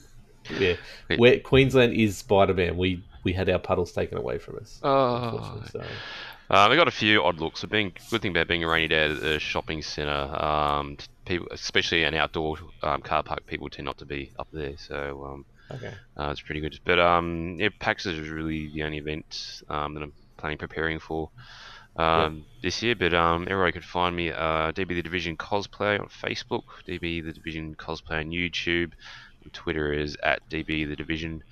yeah. 0.59 0.75
Where 1.17 1.39
Queensland 1.41 1.93
is 1.93 2.17
Spider 2.17 2.55
Man, 2.55 2.77
we 2.79 3.03
we 3.25 3.33
had 3.35 3.51
our 3.51 3.59
puddles 3.59 3.93
taken 3.93 4.17
away 4.17 4.39
from 4.39 4.57
us. 4.57 4.81
oh, 4.83 5.15
unfortunately, 5.25 5.69
so. 5.73 5.83
Um, 6.51 6.73
I 6.73 6.77
got 6.77 6.89
a 6.89 6.93
few 6.93 7.23
odd 7.23 7.39
looks. 7.41 7.61
So 7.61 7.69
being 7.69 7.93
good 8.11 8.23
thing 8.23 8.31
about 8.31 8.49
being 8.49 8.65
a 8.65 8.69
rainy 8.69 8.89
day 8.89 9.05
at 9.05 9.11
a 9.23 9.39
shopping 9.39 9.83
centre, 9.83 10.11
um, 10.11 10.97
people, 11.27 11.49
especially 11.51 12.05
an 12.05 12.15
outdoor 12.15 12.57
um, 12.83 13.03
car 13.03 13.23
park, 13.23 13.47
people 13.47 13.69
tend 13.69 13.85
not 13.87 13.99
to 13.99 14.07
be 14.07 14.33
up 14.39 14.49
there. 14.53 14.77
So 14.79 15.27
um, 15.31 15.45
Okay. 15.71 15.93
uh, 16.17 16.29
it's 16.31 16.41
pretty 16.41 16.61
good. 16.61 16.81
But 16.85 16.99
um, 16.99 17.57
yeah, 17.59 17.69
PAX 17.79 18.07
is 18.07 18.31
really 18.31 18.69
the 18.69 18.83
only 18.85 18.97
event 18.99 19.63
um, 19.69 19.93
that 19.95 20.03
I'm 20.03 20.13
planning 20.39 20.57
preparing 20.57 20.99
for 20.99 21.29
um, 21.97 22.47
this 22.63 22.83
year. 22.83 22.95
But 22.95 23.13
um, 23.13 23.43
everywhere 23.43 23.71
could 23.73 23.85
find 23.85 24.17
me, 24.17 24.31
uh, 24.31 24.73
DB 24.73 24.89
the 24.89 25.03
Division 25.03 25.37
Cosplay 25.37 26.01
on 26.01 26.09
Facebook, 26.09 26.63
DB 26.87 27.23
the 27.23 27.33
Division 27.33 27.75
Cosplay 27.75 28.21
on 28.21 28.31
YouTube. 28.31 28.93
Twitter 29.53 29.93
is 29.93 30.17
at 30.23 30.49
DB 30.51 30.89
the 30.89 30.97
Division. 30.97 31.43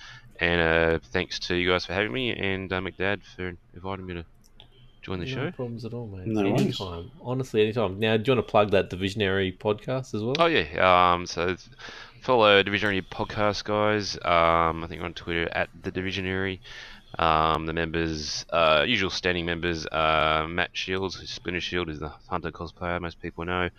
And 0.41 0.61
uh, 0.61 0.99
thanks 1.13 1.39
to 1.41 1.55
you 1.55 1.71
guys 1.71 1.87
for 1.87 1.95
having 1.95 2.13
me, 2.13 2.31
and 2.31 2.71
uh, 2.73 2.81
McDad 2.81 3.21
for 3.37 3.55
inviting 3.75 4.05
me 4.07 4.15
to 4.15 4.25
join 5.07 5.21
the 5.21 5.25
no 5.27 5.33
show. 5.35 5.51
problems 5.53 5.85
at 5.85 5.95
all, 5.95 6.07
mate. 6.09 6.27
No 6.27 6.43
worries. 6.51 6.61
anytime. 6.81 7.11
Honestly, 7.23 7.63
anytime. 7.63 7.99
Now, 8.01 8.17
do 8.17 8.25
you 8.31 8.37
want 8.37 8.47
to 8.47 8.51
plug 8.51 8.71
that 8.73 8.91
Divisionary 8.91 9.57
podcast 9.57 10.15
as 10.15 10.23
well? 10.23 10.35
Oh 10.39 10.47
yeah. 10.47 11.13
Um. 11.15 11.27
So 11.27 11.57
follow 12.23 12.63
Divisionary 12.63 13.03
podcast, 13.09 13.65
guys. 13.65 14.17
Um. 14.17 14.83
I 14.83 14.87
think 14.89 15.01
we're 15.01 15.07
on 15.07 15.15
Twitter 15.15 15.49
at 15.53 15.69
the 15.81 15.93
Divisionary. 15.93 16.59
Um. 17.19 17.67
The 17.67 17.73
members, 17.73 18.45
uh, 18.51 18.85
usual 18.87 19.11
standing 19.11 19.47
members. 19.47 19.87
Uh, 19.87 20.47
Matt 20.49 20.71
Shields, 20.73 21.15
who's 21.15 21.31
Splinter 21.31 21.61
Shield, 21.61 21.89
is 21.89 22.01
the 22.01 22.09
Hunter 22.29 22.51
cosplayer. 22.51 23.01
Most 23.01 23.21
people 23.23 23.45
know. 23.45 23.71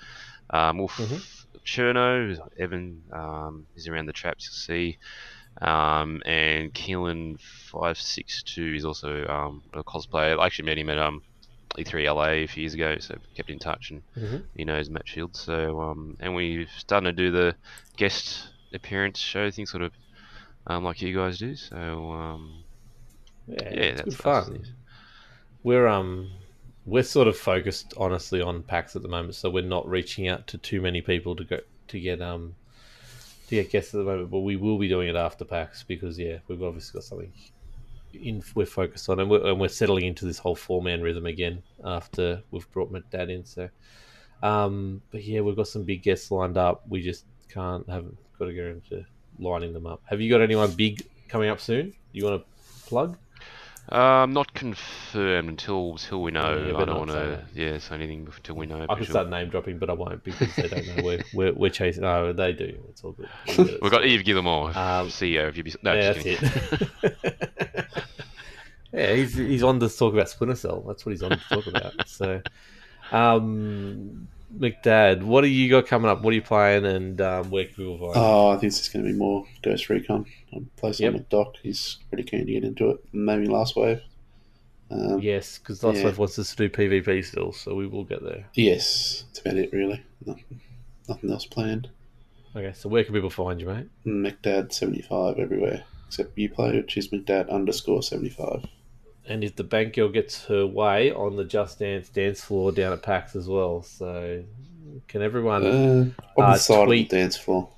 Um. 0.50 0.78
Wolf 0.78 0.98
Mhm. 0.98 1.22
Cherno, 1.66 2.40
Evan. 2.58 3.04
Um. 3.12 3.68
He's 3.76 3.88
around 3.90 4.06
the 4.06 4.14
traps. 4.14 4.46
You'll 4.46 4.54
see. 4.78 4.98
Um. 5.62 6.22
And 6.26 6.74
Keelan 6.74 7.40
five 7.40 8.00
six 8.00 8.44
two 8.44 8.74
is 8.76 8.86
also 8.86 9.26
um 9.28 9.64
a 9.74 9.84
cosplayer. 9.84 10.40
I 10.40 10.46
actually 10.46 10.66
met 10.66 10.78
him 10.78 10.90
at 10.90 10.98
um. 11.00 11.22
E3 11.78 12.06
LA 12.08 12.30
a 12.30 12.48
few 12.48 12.62
years 12.64 12.74
ago, 12.74 12.98
so 12.98 13.16
kept 13.36 13.52
in 13.52 13.60
touch 13.60 13.92
and 13.92 14.02
Mhm. 14.18 14.46
he 14.56 14.64
knows 14.66 14.90
Matt 14.90 15.08
Shields. 15.08 15.40
So 15.40 15.80
um, 15.82 16.18
and 16.20 16.34
we're 16.34 16.66
starting 16.78 17.06
to 17.06 17.12
do 17.14 17.30
the 17.30 17.56
guest 17.98 18.48
appearance 18.74 19.20
show 19.20 19.52
thing, 19.52 19.68
sort 19.68 19.84
of 19.84 19.92
um, 20.66 20.84
like 20.84 21.02
you 21.02 21.14
guys 21.16 21.38
do. 21.38 21.56
So 21.56 21.76
um, 22.14 22.64
Yeah, 23.48 23.74
yeah, 23.74 23.96
that's 23.96 24.16
fun. 24.16 24.66
We're 25.64 25.88
um 25.88 26.32
we're 26.86 27.04
sort 27.04 27.28
of 27.28 27.38
focused 27.38 27.94
honestly 27.98 28.42
on 28.42 28.64
PAX 28.64 28.96
at 28.96 29.02
the 29.02 29.08
moment, 29.10 29.36
so 29.36 29.50
we're 29.50 29.64
not 29.64 29.88
reaching 29.88 30.28
out 30.28 30.48
to 30.48 30.58
too 30.58 30.82
many 30.82 31.02
people 31.02 31.36
to 31.36 31.44
go 31.44 31.60
to 31.90 32.00
get 32.00 32.22
um 32.22 32.56
to 33.48 33.56
get 33.56 33.72
guests 33.72 33.94
at 33.94 34.00
the 34.00 34.04
moment. 34.04 34.30
But 34.30 34.40
we 34.40 34.56
will 34.56 34.78
be 34.78 34.88
doing 34.88 35.10
it 35.10 35.16
after 35.16 35.46
PAX 35.46 35.84
because 35.84 36.18
yeah, 36.18 36.38
we've 36.48 36.64
obviously 36.64 37.00
got 37.00 37.04
something 37.04 37.32
in 38.14 38.44
we're 38.56 38.66
focused 38.66 39.10
on, 39.10 39.20
and 39.20 39.30
we're, 39.30 39.46
and 39.46 39.60
we're 39.60 39.68
settling 39.68 40.06
into 40.06 40.26
this 40.26 40.38
whole 40.38 40.56
four 40.56 40.82
man 40.82 41.02
rhythm 41.02 41.26
again 41.26 41.62
after 41.84 42.42
we've 42.52 42.70
brought 42.72 42.92
my 42.92 43.02
dad 43.12 43.30
in. 43.30 43.46
So, 43.46 43.70
um, 44.44 45.02
but 45.12 45.24
yeah, 45.24 45.42
we've 45.42 45.56
got 45.56 45.68
some 45.68 45.84
big 45.84 46.04
guests 46.04 46.32
lined 46.32 46.58
up. 46.58 46.84
We 46.88 47.02
just 47.02 47.26
can't 47.50 47.88
haven't 47.90 48.18
got 48.38 48.46
to 48.46 48.54
go 48.54 48.64
into 48.68 49.06
lining 49.40 49.74
them 49.74 49.86
up. 49.86 50.02
Have 50.06 50.22
you 50.22 50.30
got 50.30 50.42
anyone 50.42 50.72
big 50.72 51.06
coming 51.28 51.50
up 51.50 51.60
soon? 51.60 51.94
You 52.12 52.26
want 52.26 52.42
to 52.42 52.88
plug? 52.88 53.18
Um, 53.90 54.34
not 54.34 54.54
confirmed 54.54 55.48
until 55.48 55.92
until 55.92 56.22
we 56.22 56.32
know. 56.32 56.58
Yeah, 56.58 56.78
I 56.78 56.86
don't 56.86 56.98
want 56.98 57.12
to 57.12 57.46
yeah 57.54 57.78
say 57.78 57.96
anything 57.96 58.28
until 58.36 58.56
we 58.56 58.66
know. 58.66 58.84
I 58.84 58.96
can 58.96 59.06
sure. 59.06 59.14
start 59.14 59.30
name 59.30 59.50
dropping, 59.50 59.78
but 59.78 59.90
I 59.90 59.94
won't 59.94 60.24
because 60.26 60.54
they 60.56 60.68
don't 60.68 60.88
know 60.88 61.04
we're 61.04 61.24
we're, 61.34 61.54
we're 61.54 61.70
chasing. 61.70 62.02
No, 62.02 62.34
they 62.34 62.52
do. 62.52 62.78
It's 62.90 63.02
all 63.04 63.14
good. 63.14 63.30
We've 63.82 63.92
got 63.92 64.04
Yves 64.06 64.24
Guillemot, 64.24 64.76
Um, 64.76 65.08
CEO 65.08 65.48
of 65.48 65.56
Ubisoft. 65.56 65.84
No, 65.84 65.94
yeah, 65.94 66.12
that's 66.12 66.26
it. 66.26 67.88
yeah, 68.92 69.14
he's 69.14 69.36
he's 69.36 69.64
on 69.64 69.80
to 69.80 69.88
talk 69.88 70.14
about 70.14 70.28
Splinter 70.28 70.56
Cell. 70.56 70.84
That's 70.86 71.06
what 71.06 71.12
he's 71.14 71.24
on 71.24 71.32
to 71.32 71.42
talk 71.50 71.68
about. 71.68 72.10
So, 72.10 72.42
um, 73.14 74.28
McDad, 74.56 75.24
what 75.24 75.42
do 75.42 75.48
you 75.48 75.70
got 75.70 75.88
coming 75.88 76.10
up? 76.10 76.22
What 76.22 76.32
are 76.32 76.36
you 76.36 76.42
playing, 76.42 76.86
and 76.86 77.20
um, 77.22 77.50
where 77.50 77.66
can 77.66 77.74
people 77.76 77.98
find? 77.98 78.14
Oh, 78.16 78.50
I 78.50 78.58
think 78.58 78.72
it's 78.72 78.88
going 78.90 79.06
to 79.06 79.12
be 79.12 79.18
more 79.18 79.46
Ghost 79.62 79.90
Recon. 79.90 80.26
I'm 80.54 80.70
playing 80.78 80.96
Yep. 81.00 81.14
with 81.14 81.30
Doc. 81.30 81.56
He's 81.62 81.98
pretty 82.10 82.24
keen 82.24 82.46
to 82.46 82.52
get 82.54 82.64
into 82.64 82.90
it. 82.92 82.98
Maybe 83.12 83.46
Last 83.48 83.76
Wave. 83.76 84.02
Um, 84.90 85.20
yes, 85.20 85.58
because 85.58 85.84
Last 85.84 85.98
yeah. 85.98 86.06
Life 86.06 86.18
wants 86.18 86.40
us 86.40 86.56
to 86.56 86.68
do 86.68 86.70
PvP 86.70 87.26
still, 87.26 87.52
so 87.52 87.76
we 87.76 87.88
will 87.88 88.06
get 88.06 88.24
there. 88.24 88.46
Yes, 88.54 89.26
that's 89.28 89.40
about 89.42 89.58
it, 89.58 89.74
really. 89.74 90.02
Nothing, 90.26 90.62
nothing 91.10 91.30
else 91.30 91.46
planned. 91.46 91.90
Okay, 92.56 92.72
so 92.74 92.88
where 92.88 93.04
can 93.04 93.14
people 93.14 93.30
find 93.30 93.60
you, 93.60 93.68
mate? 93.68 93.88
McDad75 94.06 95.40
everywhere, 95.40 95.84
except 96.08 96.36
Uplay, 96.38 96.76
which 96.78 96.96
is 96.98 97.10
McDad 97.10 97.50
underscore 97.50 98.02
75. 98.02 98.66
And 99.30 99.44
if 99.44 99.56
the 99.56 99.64
bank 99.64 99.96
girl 99.96 100.10
gets 100.10 100.46
her 100.46 100.66
way 100.66 101.12
on 101.12 101.36
the 101.36 101.44
Just 101.44 101.80
Dance 101.80 102.10
dance 102.10 102.42
floor 102.42 102.72
down 102.72 102.94
at 102.94 103.02
PAX 103.04 103.36
as 103.36 103.48
well, 103.48 103.82
so 103.84 104.44
can 105.08 105.22
everyone? 105.22 105.66
Uh, 105.66 106.06
on 106.42 106.44
Uh, 106.44 106.54
the 106.54 106.58
side 106.60 106.86
tweet- 106.86 107.06
of 107.06 107.10
the 107.10 107.16
dance 107.18 107.38
floor. 107.38 107.70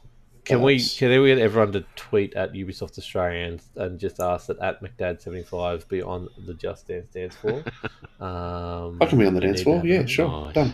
Can 0.46 0.62
we 0.64 0.80
can 0.84 1.22
we 1.22 1.28
get 1.28 1.38
everyone 1.38 1.72
to 1.74 1.86
tweet 1.96 2.34
at 2.34 2.54
Ubisoft 2.54 2.98
Australia 2.98 3.46
and, 3.46 3.62
and 3.76 4.00
just 4.00 4.20
ask 4.20 4.48
that 4.48 4.58
at 4.60 4.82
McDad75 4.82 5.88
be 5.88 6.02
on 6.02 6.28
the 6.48 6.56
Just 6.56 6.88
Dance 6.88 7.08
dance 7.14 7.36
floor? 7.36 7.64
Um, 8.20 8.98
I 9.00 9.06
can 9.06 9.18
be 9.18 9.26
on 9.26 9.34
the 9.34 9.40
dance 9.40 9.64
floor. 9.64 9.82
Yeah, 9.86 10.06
sure. 10.06 10.28
Nice. 10.28 10.54
Done. 10.56 10.74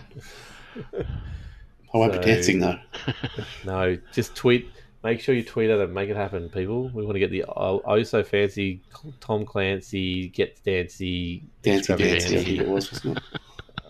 I 1.94 1.98
won't 1.98 2.14
So- 2.14 2.20
be 2.20 2.26
dancing, 2.26 2.60
though. 2.60 2.80
No, 3.66 3.98
just 4.14 4.36
tweet. 4.36 4.68
Make 5.06 5.20
sure 5.20 5.36
you 5.36 5.44
tweet 5.44 5.70
at 5.70 5.78
it. 5.78 5.92
Make 5.92 6.10
it 6.10 6.16
happen, 6.16 6.50
people. 6.50 6.90
We 6.90 7.06
want 7.06 7.14
to 7.14 7.20
get 7.20 7.30
the 7.30 7.44
oh, 7.44 7.80
oh 7.86 8.02
so 8.02 8.24
fancy 8.24 8.82
Tom 9.20 9.46
Clancy 9.46 10.30
get 10.30 10.60
dancy. 10.64 11.44
Dancy, 11.62 11.78
extravaganza. 11.94 12.30
dancing, 12.30 12.40
I 12.40 12.44
think 12.44 12.60
it 12.62 12.68
was, 12.68 12.92
wasn't 12.92 13.18
it? 13.36 13.40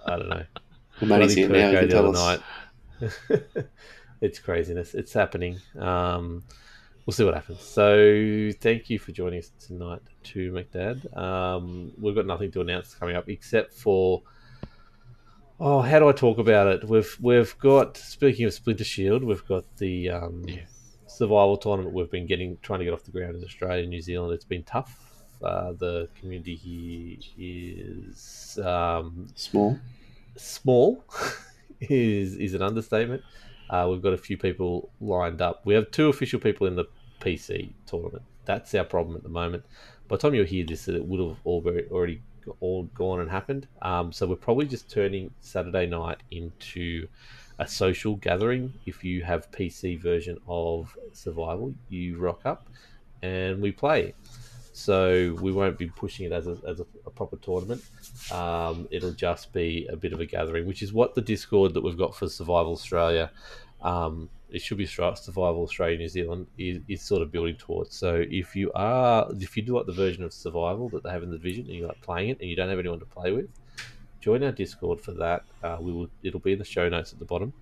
I 0.06 0.18
don't 0.18 0.28
know. 0.28 0.44
Well, 1.00 1.10
Matty's 1.10 1.36
Bloody 1.36 1.36
here 1.36 1.50
now. 1.50 1.70
He 1.70 1.76
Kirko 1.78 1.80
can 1.80 1.90
tell 1.90 2.18
us. 2.18 2.42
night. 3.00 3.66
it's 4.22 4.40
craziness. 4.40 4.94
It's 4.94 5.14
happening. 5.14 5.58
Um, 5.80 6.44
we'll 7.06 7.14
see 7.14 7.24
what 7.24 7.34
happens. 7.34 7.62
So, 7.62 8.52
thank 8.60 8.90
you 8.90 9.00
for 9.00 9.14
joining 9.14 9.40
us 9.40 9.52
tonight, 9.66 10.02
to 10.24 10.52
McDad. 10.52 11.18
Um, 11.18 11.94
we've 11.98 12.16
got 12.16 12.26
nothing 12.26 12.52
to 12.52 12.60
announce 12.60 12.94
coming 12.94 13.16
up 13.16 13.30
except 13.30 13.74
for. 13.74 14.22
Oh, 15.62 15.80
how 15.80 16.00
do 16.00 16.10
I 16.10 16.12
talk 16.12 16.40
about 16.40 16.68
it? 16.68 16.90
We've 16.90 17.18
we've 17.22 17.58
got 17.60 17.96
speaking 17.96 18.48
of 18.48 18.54
Splinter 18.54 18.84
Shield, 18.84 19.24
we've 19.24 19.48
got 19.48 19.64
the 19.78 20.10
um, 20.10 20.44
Yeah. 20.46 20.64
Survival 21.08 21.58
tournament. 21.58 21.94
We've 21.96 22.10
been 22.10 22.26
getting 22.28 22.58
trying 22.62 22.80
to 22.80 22.86
get 22.86 22.94
off 22.94 23.04
the 23.04 23.12
ground 23.12 23.36
in 23.36 23.44
Australia 23.44 23.82
and 23.82 23.90
New 23.90 24.02
Zealand. 24.02 24.34
It's 24.34 24.46
been 24.46 24.64
tough. 24.64 25.00
Uh, 25.44 25.74
the 25.74 26.08
community 26.20 26.56
here 26.56 27.18
is 27.38 28.58
um, 28.64 29.28
Small. 29.36 29.80
small 30.38 31.04
is 31.82 32.36
is 32.36 32.54
an 32.54 32.62
understatement. 32.62 33.22
Uh, 33.70 33.88
we've 33.90 34.02
got 34.02 34.14
a 34.14 34.18
few 34.18 34.38
people 34.38 34.90
lined 35.02 35.42
up. 35.42 35.62
We 35.66 35.74
have 35.74 35.92
two 35.92 36.08
official 36.10 36.40
people 36.40 36.68
in 36.68 36.76
the 36.76 36.86
PC 37.20 37.74
tournament. 37.86 38.24
That's 38.46 38.74
our 38.76 38.84
problem 38.84 39.16
at 39.18 39.24
the 39.24 39.30
moment. 39.30 39.66
By 40.08 40.18
the 40.18 40.22
time 40.22 40.36
you 40.36 40.44
hear 40.44 40.66
this, 40.66 40.88
it 40.88 41.04
would 41.04 41.20
have 41.20 41.38
all 41.44 41.62
very, 41.62 41.88
already 41.90 42.22
all 42.60 42.84
gone 42.94 43.22
and 43.22 43.30
happened. 43.30 43.68
Um, 43.82 44.12
so 44.12 44.28
we're 44.28 44.36
probably 44.36 44.68
just 44.68 44.90
turning 44.90 45.32
Saturday 45.40 45.88
night 45.88 46.18
into 46.30 47.08
a 47.60 47.68
social 47.68 48.16
gathering. 48.16 48.74
If 48.86 49.04
you 49.04 49.24
have 49.24 49.52
PC 49.52 50.00
version 50.00 50.38
of 50.48 50.96
Survival, 51.14 51.74
you 51.90 52.18
rock 52.18 52.42
up 52.46 52.68
and 53.22 53.62
we 53.62 53.72
play. 53.72 54.14
So 54.74 55.38
we 55.40 55.54
won't 55.54 55.78
be 55.78 55.88
pushing 55.88 56.26
it 56.26 56.34
as 56.34 56.48
a, 56.48 56.58
as 56.68 56.82
a, 56.82 56.86
a 57.06 57.10
proper 57.10 57.38
tournament. 57.38 57.82
Um, 58.30 58.90
it'll 58.92 59.14
just 59.14 59.54
be 59.54 59.88
a 59.90 59.96
bit 59.96 60.12
of 60.12 60.20
a 60.20 60.26
gathering, 60.26 60.68
which 60.68 60.84
is 60.84 60.92
what 60.92 61.16
the 61.16 61.22
Discord 61.22 61.74
that 61.76 61.82
we've 61.82 61.98
got 61.98 62.14
for 62.14 62.28
Survival 62.28 62.74
Australia. 62.74 63.32
Um, 63.82 64.30
it 64.50 64.62
should 64.62 64.78
be 64.78 64.86
Survival 64.86 65.64
Australia 65.64 65.98
New 65.98 66.10
Zealand 66.10 66.48
is, 66.58 66.80
is 66.88 67.02
sort 67.02 67.22
of 67.22 67.32
building 67.32 67.56
towards. 67.56 67.96
So 67.96 68.24
if 68.30 68.56
you 68.56 68.72
are 68.74 69.28
if 69.40 69.56
you 69.56 69.64
do 69.64 69.78
like 69.78 69.86
the 69.86 69.94
version 69.94 70.24
of 70.24 70.34
Survival 70.34 70.90
that 70.90 71.04
they 71.04 71.10
have 71.10 71.24
in 71.24 71.32
the 71.32 71.38
division 71.38 71.66
and 71.66 71.74
you 71.74 71.88
like 71.88 72.02
playing 72.02 72.30
it 72.30 72.40
and 72.42 72.50
you 72.50 72.56
don't 72.56 72.70
have 72.70 72.80
anyone 72.80 73.00
to 73.00 73.06
play 73.06 73.32
with, 73.32 73.48
join 74.26 74.44
our 74.44 74.52
Discord 74.52 75.00
for 75.00 75.12
that. 75.12 75.44
Uh, 75.64 75.78
we 75.80 75.92
will 75.92 76.10
it'll 76.24 76.40
be 76.40 76.54
in 76.54 76.58
the 76.58 76.66
show 76.66 76.90
notes 76.90 77.14
at 77.14 77.20
the 77.20 77.26
bottom. 77.26 77.54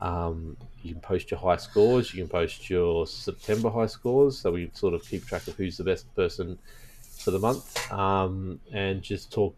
Um, 0.00 0.56
you 0.82 0.92
can 0.92 1.00
post 1.00 1.30
your 1.30 1.38
high 1.38 1.56
scores. 1.56 2.12
You 2.12 2.22
can 2.24 2.28
post 2.28 2.68
your 2.68 3.06
September 3.06 3.70
high 3.70 3.86
scores, 3.86 4.36
so 4.36 4.50
we 4.50 4.68
sort 4.74 4.94
of 4.94 5.04
keep 5.08 5.24
track 5.24 5.46
of 5.46 5.54
who's 5.54 5.76
the 5.76 5.84
best 5.84 6.12
person 6.16 6.58
for 7.20 7.30
the 7.30 7.38
month, 7.38 7.92
um, 7.92 8.58
and 8.72 9.00
just 9.00 9.32
talk, 9.32 9.54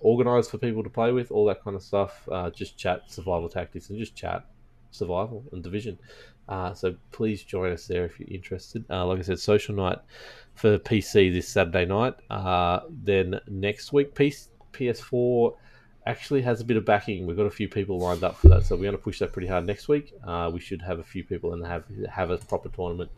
organise 0.00 0.50
for 0.50 0.58
people 0.58 0.82
to 0.82 0.90
play 0.90 1.10
with, 1.10 1.30
all 1.30 1.46
that 1.46 1.64
kind 1.64 1.74
of 1.74 1.82
stuff. 1.82 2.28
Uh, 2.30 2.50
just 2.50 2.76
chat 2.76 3.10
survival 3.10 3.48
tactics 3.48 3.88
and 3.88 3.98
just 3.98 4.14
chat 4.14 4.44
survival 4.90 5.42
and 5.52 5.62
division. 5.62 5.98
Uh, 6.50 6.74
so 6.74 6.94
please 7.12 7.42
join 7.42 7.72
us 7.72 7.86
there 7.86 8.04
if 8.04 8.20
you're 8.20 8.28
interested. 8.28 8.84
Uh, 8.90 9.06
like 9.06 9.20
I 9.20 9.22
said, 9.22 9.38
social 9.38 9.74
night 9.74 9.98
for 10.54 10.78
PC 10.78 11.32
this 11.32 11.48
Saturday 11.48 11.86
night. 11.86 12.14
Uh, 12.28 12.80
then 12.90 13.40
next 13.48 13.94
week, 13.94 14.14
PC, 14.14 14.48
PS4 14.74 15.54
actually 16.06 16.42
has 16.42 16.60
a 16.60 16.64
bit 16.64 16.76
of 16.76 16.84
backing. 16.84 17.26
We've 17.26 17.36
got 17.36 17.46
a 17.46 17.50
few 17.50 17.68
people 17.68 17.98
lined 17.98 18.22
up 18.24 18.36
for 18.36 18.48
that, 18.48 18.64
so 18.64 18.76
we're 18.76 18.82
going 18.82 18.96
to 18.96 19.02
push 19.02 19.18
that 19.20 19.32
pretty 19.32 19.48
hard 19.48 19.66
next 19.66 19.88
week. 19.88 20.12
Uh, 20.26 20.50
we 20.52 20.60
should 20.60 20.82
have 20.82 20.98
a 20.98 21.02
few 21.04 21.24
people 21.24 21.52
and 21.54 21.64
have 21.66 21.84
have 22.10 22.30
a 22.30 22.36
proper 22.38 22.68
tournament. 22.68 23.10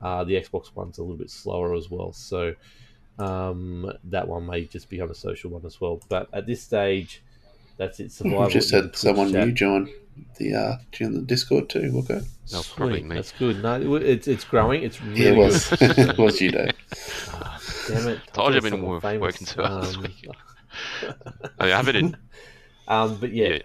Uh, 0.00 0.24
the 0.24 0.34
Xbox 0.34 0.74
one's 0.74 0.98
a 0.98 1.02
little 1.02 1.16
bit 1.16 1.30
slower 1.30 1.74
as 1.74 1.90
well, 1.90 2.12
so 2.12 2.54
um, 3.18 3.92
that 4.04 4.26
one 4.26 4.46
may 4.46 4.64
just 4.64 4.88
become 4.88 5.10
a 5.10 5.14
social 5.14 5.50
one 5.50 5.64
as 5.66 5.80
well. 5.80 6.00
But 6.08 6.28
at 6.32 6.46
this 6.46 6.62
stage, 6.62 7.22
that's 7.76 8.00
it. 8.00 8.10
Survival. 8.12 8.42
We've 8.44 8.50
just 8.52 8.70
had 8.72 8.96
someone 8.96 9.30
chat. 9.32 9.46
new 9.46 9.52
join 9.52 9.88
the 10.38 10.54
uh, 10.54 10.76
join 10.90 11.12
the 11.12 11.20
Discord 11.22 11.68
too. 11.68 11.90
Wilco. 11.92 12.24
No, 12.52 12.62
probably 12.76 13.00
Sweet, 13.00 13.06
me. 13.08 13.14
That's 13.16 13.32
good. 13.32 13.62
No, 13.62 13.94
it's 13.96 14.26
it's 14.26 14.44
growing. 14.44 14.82
It's 14.82 15.00
really 15.02 15.22
Yeah, 15.22 15.30
it 15.30 15.36
was. 15.36 15.68
good. 15.70 15.98
it 15.98 16.18
was 16.18 16.40
you, 16.40 16.50
Dave. 16.50 16.70
Damn 17.88 18.08
it! 18.08 18.20
Told 18.32 18.52
you 18.52 18.56
I've 18.56 18.62
been 18.62 18.72
someone 18.72 18.90
wo- 18.90 19.00
famous. 19.00 19.20
working 19.20 19.46
too 19.46 19.62
hard 19.62 19.84
this 19.84 19.96
Um, 19.96 20.02
week. 20.02 20.26
I 21.58 21.68
have 21.68 21.88
it 21.88 21.96
in. 21.96 22.16
Um, 22.88 23.16
but 23.18 23.32
yeah, 23.32 23.48
Yeah. 23.48 23.58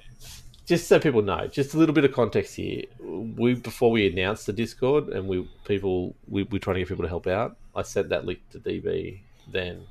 just 0.68 0.88
so 0.88 0.99
people 0.99 1.24
know, 1.24 1.47
just 1.47 1.74
a 1.74 1.78
little 1.78 1.95
bit 1.95 2.05
of 2.05 2.14
context 2.14 2.55
here. 2.55 2.84
We 3.01 3.55
before 3.55 3.89
we 3.89 4.08
announced 4.08 4.45
the 4.45 4.53
Discord 4.53 5.10
and 5.10 5.28
we 5.28 5.49
people 5.66 6.16
we 6.28 6.43
we're 6.43 6.60
trying 6.60 6.76
to 6.76 6.82
get 6.82 6.88
people 6.88 7.03
to 7.03 7.10
help 7.10 7.26
out. 7.26 7.58
I 7.76 7.82
sent 7.82 8.10
that 8.10 8.26
link 8.26 8.39
to 8.51 8.60
DB 8.60 9.22
then, 9.51 9.88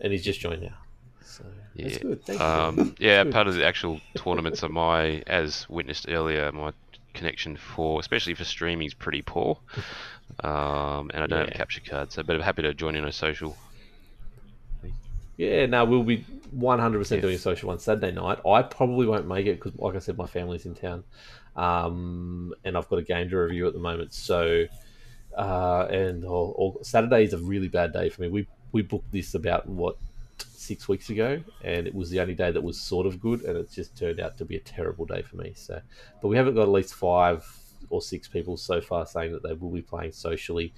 and 0.00 0.12
he's 0.12 0.22
just 0.22 0.38
joined 0.38 0.62
now. 0.62 0.76
So 1.22 1.44
that's 1.76 1.94
Yeah. 1.96 2.02
good. 2.02 2.26
Thank 2.26 2.40
you. 2.40 2.46
Um, 2.46 2.94
yeah, 2.98 3.24
Good. 3.24 3.32
part 3.32 3.48
of 3.48 3.54
the 3.54 3.64
actual 3.64 4.00
tournaments 4.14 4.62
of 4.62 4.70
my, 4.70 5.22
as 5.26 5.66
witnessed 5.70 6.06
earlier, 6.08 6.52
my 6.52 6.72
connection 7.14 7.56
for, 7.56 8.00
especially 8.00 8.34
for 8.34 8.44
streaming, 8.44 8.86
is 8.86 8.94
pretty 8.94 9.22
poor. 9.22 9.58
Um, 10.42 11.10
and 11.14 11.22
I 11.22 11.26
don't 11.26 11.38
have 11.38 11.48
a 11.48 11.52
capture 11.52 11.80
card, 11.80 12.10
so 12.10 12.22
but 12.22 12.34
I'm 12.34 12.42
happy 12.42 12.62
to 12.62 12.74
join 12.74 12.96
in 12.96 13.04
a 13.04 13.12
social. 13.12 13.56
Yeah, 15.36 15.66
no, 15.66 15.84
we'll 15.84 16.04
be 16.04 16.24
100% 16.54 17.16
Yeah. 17.16 17.20
doing 17.22 17.34
a 17.34 17.38
social 17.38 17.68
one 17.68 17.78
Saturday 17.78 18.12
night. 18.12 18.38
I 18.46 18.62
probably 18.62 19.06
won't 19.06 19.26
make 19.26 19.46
it 19.46 19.60
because, 19.60 19.78
like 19.78 19.96
I 19.96 19.98
said, 19.98 20.16
my 20.16 20.26
family's 20.26 20.66
in 20.66 20.74
town. 20.74 21.04
Um, 21.56 22.54
and 22.64 22.76
I've 22.76 22.88
got 22.88 22.98
a 22.98 23.02
game 23.02 23.28
to 23.30 23.36
review 23.38 23.66
at 23.66 23.72
the 23.72 23.80
moment. 23.80 24.12
So, 24.12 24.66
uh, 25.36 25.86
and 25.90 26.24
or, 26.24 26.54
or 26.56 26.78
Saturday 26.82 27.24
is 27.24 27.32
a 27.32 27.38
really 27.38 27.68
bad 27.68 27.92
day 27.92 28.08
for 28.10 28.22
me. 28.22 28.28
We, 28.28 28.46
we 28.72 28.82
booked 28.82 29.10
this 29.10 29.34
about, 29.34 29.68
what, 29.68 29.96
six 30.38 30.88
weeks 30.88 31.10
ago, 31.10 31.42
and 31.62 31.86
it 31.86 31.94
was 31.94 32.10
the 32.10 32.20
only 32.20 32.34
day 32.34 32.50
that 32.50 32.62
was 32.62 32.80
sort 32.80 33.06
of 33.06 33.20
good, 33.20 33.42
and 33.42 33.56
it's 33.56 33.74
just 33.74 33.96
turned 33.96 34.20
out 34.20 34.38
to 34.38 34.44
be 34.44 34.56
a 34.56 34.60
terrible 34.60 35.04
day 35.04 35.22
for 35.22 35.36
me. 35.36 35.52
So, 35.54 35.80
but 36.22 36.28
we 36.28 36.36
haven't 36.36 36.54
got 36.54 36.62
at 36.62 36.68
least 36.68 36.94
five 36.94 37.46
or 37.90 38.00
six 38.00 38.28
people 38.28 38.56
so 38.56 38.80
far 38.80 39.04
saying 39.06 39.32
that 39.32 39.42
they 39.42 39.52
will 39.52 39.70
be 39.70 39.82
playing 39.82 40.12
socially 40.12 40.72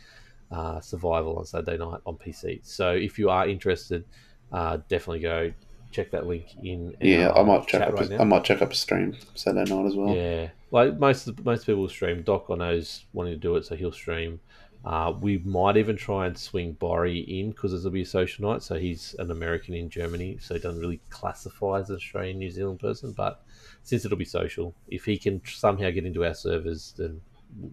uh, 0.50 0.80
survival 0.80 1.36
on 1.38 1.44
Saturday 1.46 1.78
night 1.78 2.00
on 2.04 2.16
PC. 2.16 2.60
So, 2.64 2.92
if 2.92 3.18
you 3.18 3.30
are 3.30 3.48
interested, 3.48 4.04
uh, 4.52 4.78
definitely 4.88 5.20
go 5.20 5.52
check 5.90 6.10
that 6.10 6.26
link 6.26 6.46
in. 6.62 6.94
Yeah, 7.00 7.32
I 7.32 7.42
might 7.42 7.66
check 7.66 7.82
up. 7.82 7.94
right 7.94 8.10
a. 8.10 8.20
I 8.20 8.24
might 8.24 8.44
check 8.44 8.62
up 8.62 8.72
a 8.72 8.74
stream 8.74 9.16
Saturday 9.34 9.72
night 9.72 9.86
as 9.86 9.96
well. 9.96 10.14
Yeah, 10.14 10.48
like 10.70 10.98
most 10.98 11.44
most 11.44 11.66
people 11.66 11.88
stream. 11.88 12.22
Doc, 12.22 12.46
I 12.50 12.56
know, 12.56 12.72
is 12.72 13.04
wanting 13.12 13.34
to 13.34 13.38
do 13.38 13.56
it, 13.56 13.64
so 13.64 13.76
he'll 13.76 13.92
stream. 13.92 14.40
Uh, 14.84 15.12
we 15.20 15.38
might 15.38 15.76
even 15.76 15.96
try 15.96 16.26
and 16.26 16.38
swing 16.38 16.72
Borry 16.74 17.18
in 17.40 17.50
because 17.50 17.74
it'll 17.74 17.90
be 17.90 18.02
a 18.02 18.06
social 18.06 18.48
night. 18.48 18.62
So 18.62 18.76
he's 18.78 19.16
an 19.18 19.32
American 19.32 19.74
in 19.74 19.90
Germany, 19.90 20.38
so 20.40 20.54
he 20.54 20.60
doesn't 20.60 20.80
really 20.80 21.00
classify 21.10 21.80
as 21.80 21.90
an 21.90 21.96
Australian 21.96 22.38
New 22.38 22.50
Zealand 22.50 22.78
person. 22.78 23.12
But 23.12 23.42
since 23.82 24.04
it'll 24.04 24.16
be 24.16 24.24
social, 24.24 24.74
if 24.86 25.04
he 25.04 25.18
can 25.18 25.42
somehow 25.44 25.90
get 25.90 26.06
into 26.06 26.24
our 26.24 26.34
servers, 26.34 26.94
then 26.96 27.20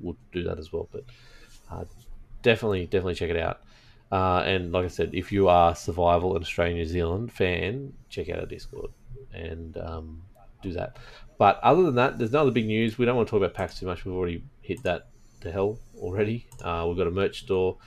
we'll 0.01 0.17
do 0.31 0.43
that 0.43 0.57
as 0.57 0.73
well. 0.73 0.89
But 0.91 1.03
uh, 1.69 1.83
definitely, 2.41 2.85
definitely 2.85 3.15
check 3.15 3.29
it 3.29 3.37
out. 3.37 3.61
Uh, 4.13 4.43
and 4.45 4.71
like 4.71 4.85
I 4.85 4.89
said, 4.89 5.09
if 5.13 5.31
you 5.31 5.47
are 5.47 5.73
survival 5.73 6.35
and 6.35 6.43
Australia 6.43 6.75
New 6.75 6.85
Zealand 6.85 7.33
fan, 7.33 7.93
check 8.09 8.29
out 8.29 8.41
our 8.41 8.45
Discord 8.45 8.91
and 9.33 9.75
um, 9.77 10.21
do 10.61 10.71
that. 10.73 10.97
But 11.39 11.59
other 11.63 11.81
than 11.81 11.95
that, 11.95 12.19
there's 12.19 12.31
no 12.31 12.41
other 12.41 12.51
big 12.51 12.67
news. 12.67 12.99
We 12.99 13.05
don't 13.05 13.15
want 13.15 13.27
to 13.27 13.31
talk 13.31 13.39
about 13.39 13.55
PAX 13.55 13.79
too 13.79 13.87
much. 13.87 14.05
We've 14.05 14.13
already 14.13 14.43
hit 14.61 14.83
that 14.83 15.07
to 15.41 15.51
hell 15.51 15.79
already. 15.97 16.45
Uh, 16.61 16.85
we've 16.87 16.95
got 16.95 17.07
a 17.07 17.11
merch 17.11 17.39
store 17.39 17.77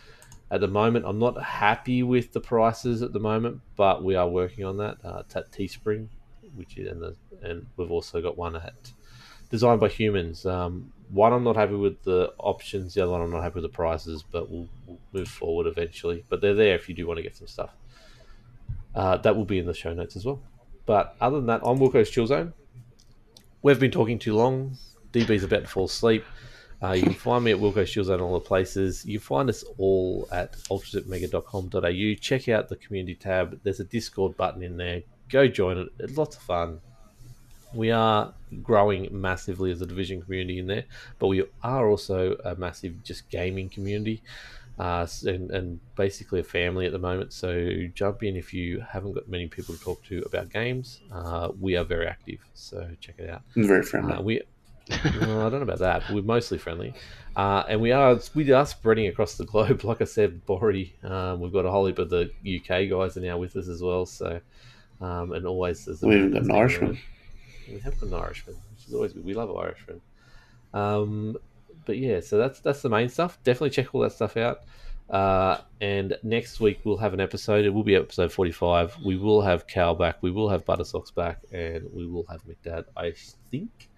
at 0.51 0.61
the 0.61 0.67
moment. 0.67 1.05
I'm 1.07 1.21
not 1.21 1.41
happy 1.41 2.03
with 2.03 2.33
the 2.33 2.41
prices 2.41 3.03
at 3.03 3.13
the 3.13 3.21
moment, 3.21 3.61
but 3.77 4.03
we 4.03 4.17
are 4.17 4.29
working 4.29 4.65
on 4.65 4.79
that. 4.79 4.97
Uh, 5.05 5.19
it's 5.21 5.37
at 5.37 5.53
Teespring, 5.53 6.09
which 6.57 6.77
is 6.77 6.91
and, 6.91 7.01
the, 7.01 7.15
and 7.41 7.67
we've 7.77 7.93
also 7.93 8.21
got 8.21 8.37
one 8.37 8.57
at 8.57 8.91
Designed 9.49 9.79
by 9.79 9.89
Humans. 9.91 10.45
Um, 10.45 10.93
one 11.11 11.33
I'm 11.33 11.45
not 11.45 11.57
happy 11.57 11.75
with 11.75 12.03
the 12.03 12.33
options. 12.39 12.95
The 12.95 13.03
other 13.03 13.13
one 13.13 13.23
I'm 13.23 13.31
not 13.31 13.43
happy 13.43 13.55
with 13.57 13.65
the 13.65 13.69
prices, 13.69 14.23
but 14.23 14.51
we'll, 14.51 14.69
we'll 14.87 14.99
move 15.13 15.29
forward 15.29 15.67
eventually. 15.67 16.25
But 16.29 16.41
they're 16.41 16.55
there 16.55 16.75
if 16.75 16.89
you 16.89 16.95
do 16.95 17.07
want 17.07 17.19
to 17.19 17.23
get 17.23 17.37
some 17.37 17.47
stuff. 17.47 17.71
Uh, 18.95 19.17
that 19.19 19.37
will 19.37 19.45
be 19.45 19.59
in 19.59 19.67
the 19.67 19.75
show 19.75 19.93
notes 19.93 20.17
as 20.17 20.25
well. 20.25 20.41
But 20.87 21.17
other 21.21 21.37
than 21.37 21.47
that, 21.47 21.61
I'm 21.65 21.79
Wilco's 21.79 22.11
Chill 22.11 22.27
Zone. 22.27 22.53
We've 23.63 23.81
been 23.81 23.91
talking 23.91 24.19
too 24.19 24.35
long. 24.35 24.77
DB's 25.13 25.45
about 25.45 25.63
to 25.63 25.69
fall 25.69 25.85
asleep. 25.87 26.25
Uh, 26.83 26.93
you 26.93 27.03
can 27.03 27.15
find 27.15 27.43
me 27.43 27.51
at 27.51 27.59
Wilco's 27.59 27.89
Shields 27.89 28.11
on 28.11 28.21
all 28.21 28.35
the 28.35 28.41
places. 28.41 29.05
You 29.05 29.19
find 29.19 29.49
us 29.49 29.65
all 29.79 30.29
at 30.31 30.53
ultrazipmega.com.au. 30.71 32.21
Check 32.21 32.49
out 32.49 32.69
the 32.69 32.77
community 32.77 33.15
tab. 33.15 33.59
There's 33.63 33.81
a 33.81 33.85
Discord 33.85 34.37
button 34.37 34.63
in 34.63 34.77
there. 34.77 35.03
Go 35.31 35.49
join 35.49 35.79
it. 35.79 35.89
It's 35.99 36.17
lots 36.17 36.37
of 36.37 36.43
fun. 36.43 36.81
We 37.75 37.91
are 37.91 38.33
growing 38.63 39.09
massively 39.11 39.71
as 39.71 39.81
a 39.83 39.87
division 39.87 40.23
community 40.23 40.59
in 40.59 40.67
there, 40.67 40.85
but 41.19 41.29
we 41.29 41.45
are 41.63 41.89
also 41.89 42.37
a 42.45 42.55
massive 42.55 43.03
just 43.03 43.29
gaming 43.31 43.69
community 43.69 44.23
uh, 44.79 45.07
and, 45.25 45.51
and 45.51 45.81
basically 45.95 46.41
a 46.41 46.45
family 46.45 46.87
at 46.87 46.93
the 46.93 46.99
moment. 46.99 47.33
So 47.33 47.87
jump 47.95 48.23
in 48.23 48.37
if 48.37 48.53
you 48.53 48.85
haven't 48.89 49.13
got 49.13 49.29
many 49.29 49.47
people 49.49 49.75
to 49.75 49.81
talk 49.81 50.05
to 50.05 50.23
about 50.27 50.51
games. 50.51 51.01
Uh, 51.13 51.49
we 51.61 51.77
are 51.77 51.85
very 51.85 52.07
active, 52.07 52.39
so 52.55 52.87
check 53.01 53.17
it 53.19 53.31
out. 53.31 53.43
Very 53.55 53.83
friendly. 53.83 54.13
Uh, 54.15 54.23
we, 54.23 54.43
I 54.91 54.97
don't 55.13 55.53
know 55.53 55.63
about 55.63 55.79
that. 55.79 56.03
But 56.07 56.15
we're 56.15 56.23
mostly 56.23 56.59
friendly, 56.59 56.95
uh, 57.35 57.65
and 57.69 57.81
we 57.81 57.93
are 57.93 58.21
we 58.35 58.51
are 58.53 58.67
spreading 58.67 59.09
across 59.09 59.37
the 59.37 59.45
globe. 59.45 59.81
Like 59.85 60.01
I 60.01 60.05
said 60.05 60.45
Bori, 60.47 60.95
um, 61.03 61.41
we've 61.41 61.53
got 61.53 61.65
a 61.65 61.71
whole 61.71 61.87
heap 61.87 61.99
of 61.99 62.11
the 62.11 62.31
UK 62.45 62.91
guys 62.91 63.17
are 63.17 63.21
now 63.21 63.39
with 63.39 63.57
us 63.57 63.69
as 63.69 63.83
well. 63.83 64.07
So, 64.07 64.41
um, 65.01 65.33
and 65.33 65.47
always 65.47 65.87
there's 65.87 66.03
we 66.03 66.17
even 66.17 66.33
got 66.33 66.43
an 66.43 66.53
Irishman. 66.53 66.99
We 67.69 67.81
have 67.81 67.99
got 68.01 68.09
an 68.09 68.15
Irishman, 68.15 68.57
which 68.75 68.87
is 68.89 68.95
always 68.95 69.13
good. 69.13 69.25
We 69.25 69.35
love 69.35 69.55
Irishmen. 69.57 70.01
Um, 70.75 71.37
but 71.85 71.99
yeah, 71.99 72.21
so 72.21 72.39
that's 72.39 72.61
that's 72.61 72.83
the 72.83 72.89
main 72.89 73.09
stuff. 73.09 73.39
Definitely 73.45 73.71
check 73.71 73.95
all 73.95 74.01
that 74.03 74.13
stuff 74.13 74.37
out. 74.37 74.61
Uh, 75.09 75.59
and 75.81 76.17
next 76.25 76.59
week 76.59 76.81
we'll 76.85 76.97
have 76.97 77.15
an 77.15 77.21
episode. 77.21 77.65
It 77.65 77.71
will 77.71 77.85
be 77.85 77.95
episode 77.95 78.33
forty-five. 78.33 78.97
We 79.05 79.17
will 79.17 79.41
have 79.43 79.67
Cal 79.69 79.95
back. 79.95 80.17
We 80.23 80.31
will 80.33 80.49
have 80.49 80.65
Butterscotch 80.65 81.15
back, 81.15 81.41
and 81.53 81.89
we 81.93 82.07
will 82.07 82.25
have 82.27 82.43
McDad. 82.45 82.87
I 82.97 83.13
think. 83.51 83.89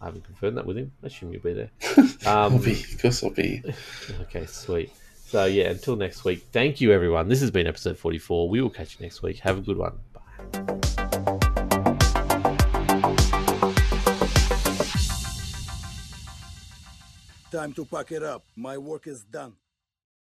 I 0.00 0.04
haven't 0.06 0.24
confirmed 0.24 0.56
that 0.58 0.64
with 0.64 0.76
him. 0.78 0.92
I 1.02 1.08
assume 1.08 1.32
you'll 1.32 1.42
be 1.42 1.54
there. 1.54 1.70
I'll 2.26 2.52
Um, 2.54 2.58
be, 2.62 2.72
of 2.72 3.02
course, 3.02 3.24
I'll 3.24 3.30
be. 3.30 3.64
okay, 4.22 4.46
sweet. 4.46 4.92
So 5.26 5.46
yeah, 5.46 5.70
until 5.70 5.96
next 5.96 6.24
week. 6.24 6.46
Thank 6.52 6.80
you, 6.80 6.92
everyone. 6.92 7.28
This 7.28 7.40
has 7.40 7.50
been 7.50 7.66
episode 7.66 7.98
forty-four. 7.98 8.48
We 8.48 8.62
will 8.62 8.70
catch 8.70 8.96
you 8.98 9.04
next 9.04 9.22
week. 9.22 9.40
Have 9.40 9.58
a 9.58 9.60
good 9.60 9.76
one. 9.76 9.98
Bye. 10.12 11.48
Time 17.50 17.72
to 17.72 17.84
pack 17.86 18.12
it 18.12 18.22
up. 18.22 18.44
My 18.56 18.76
work 18.76 19.06
is 19.06 19.24
done. 19.24 19.54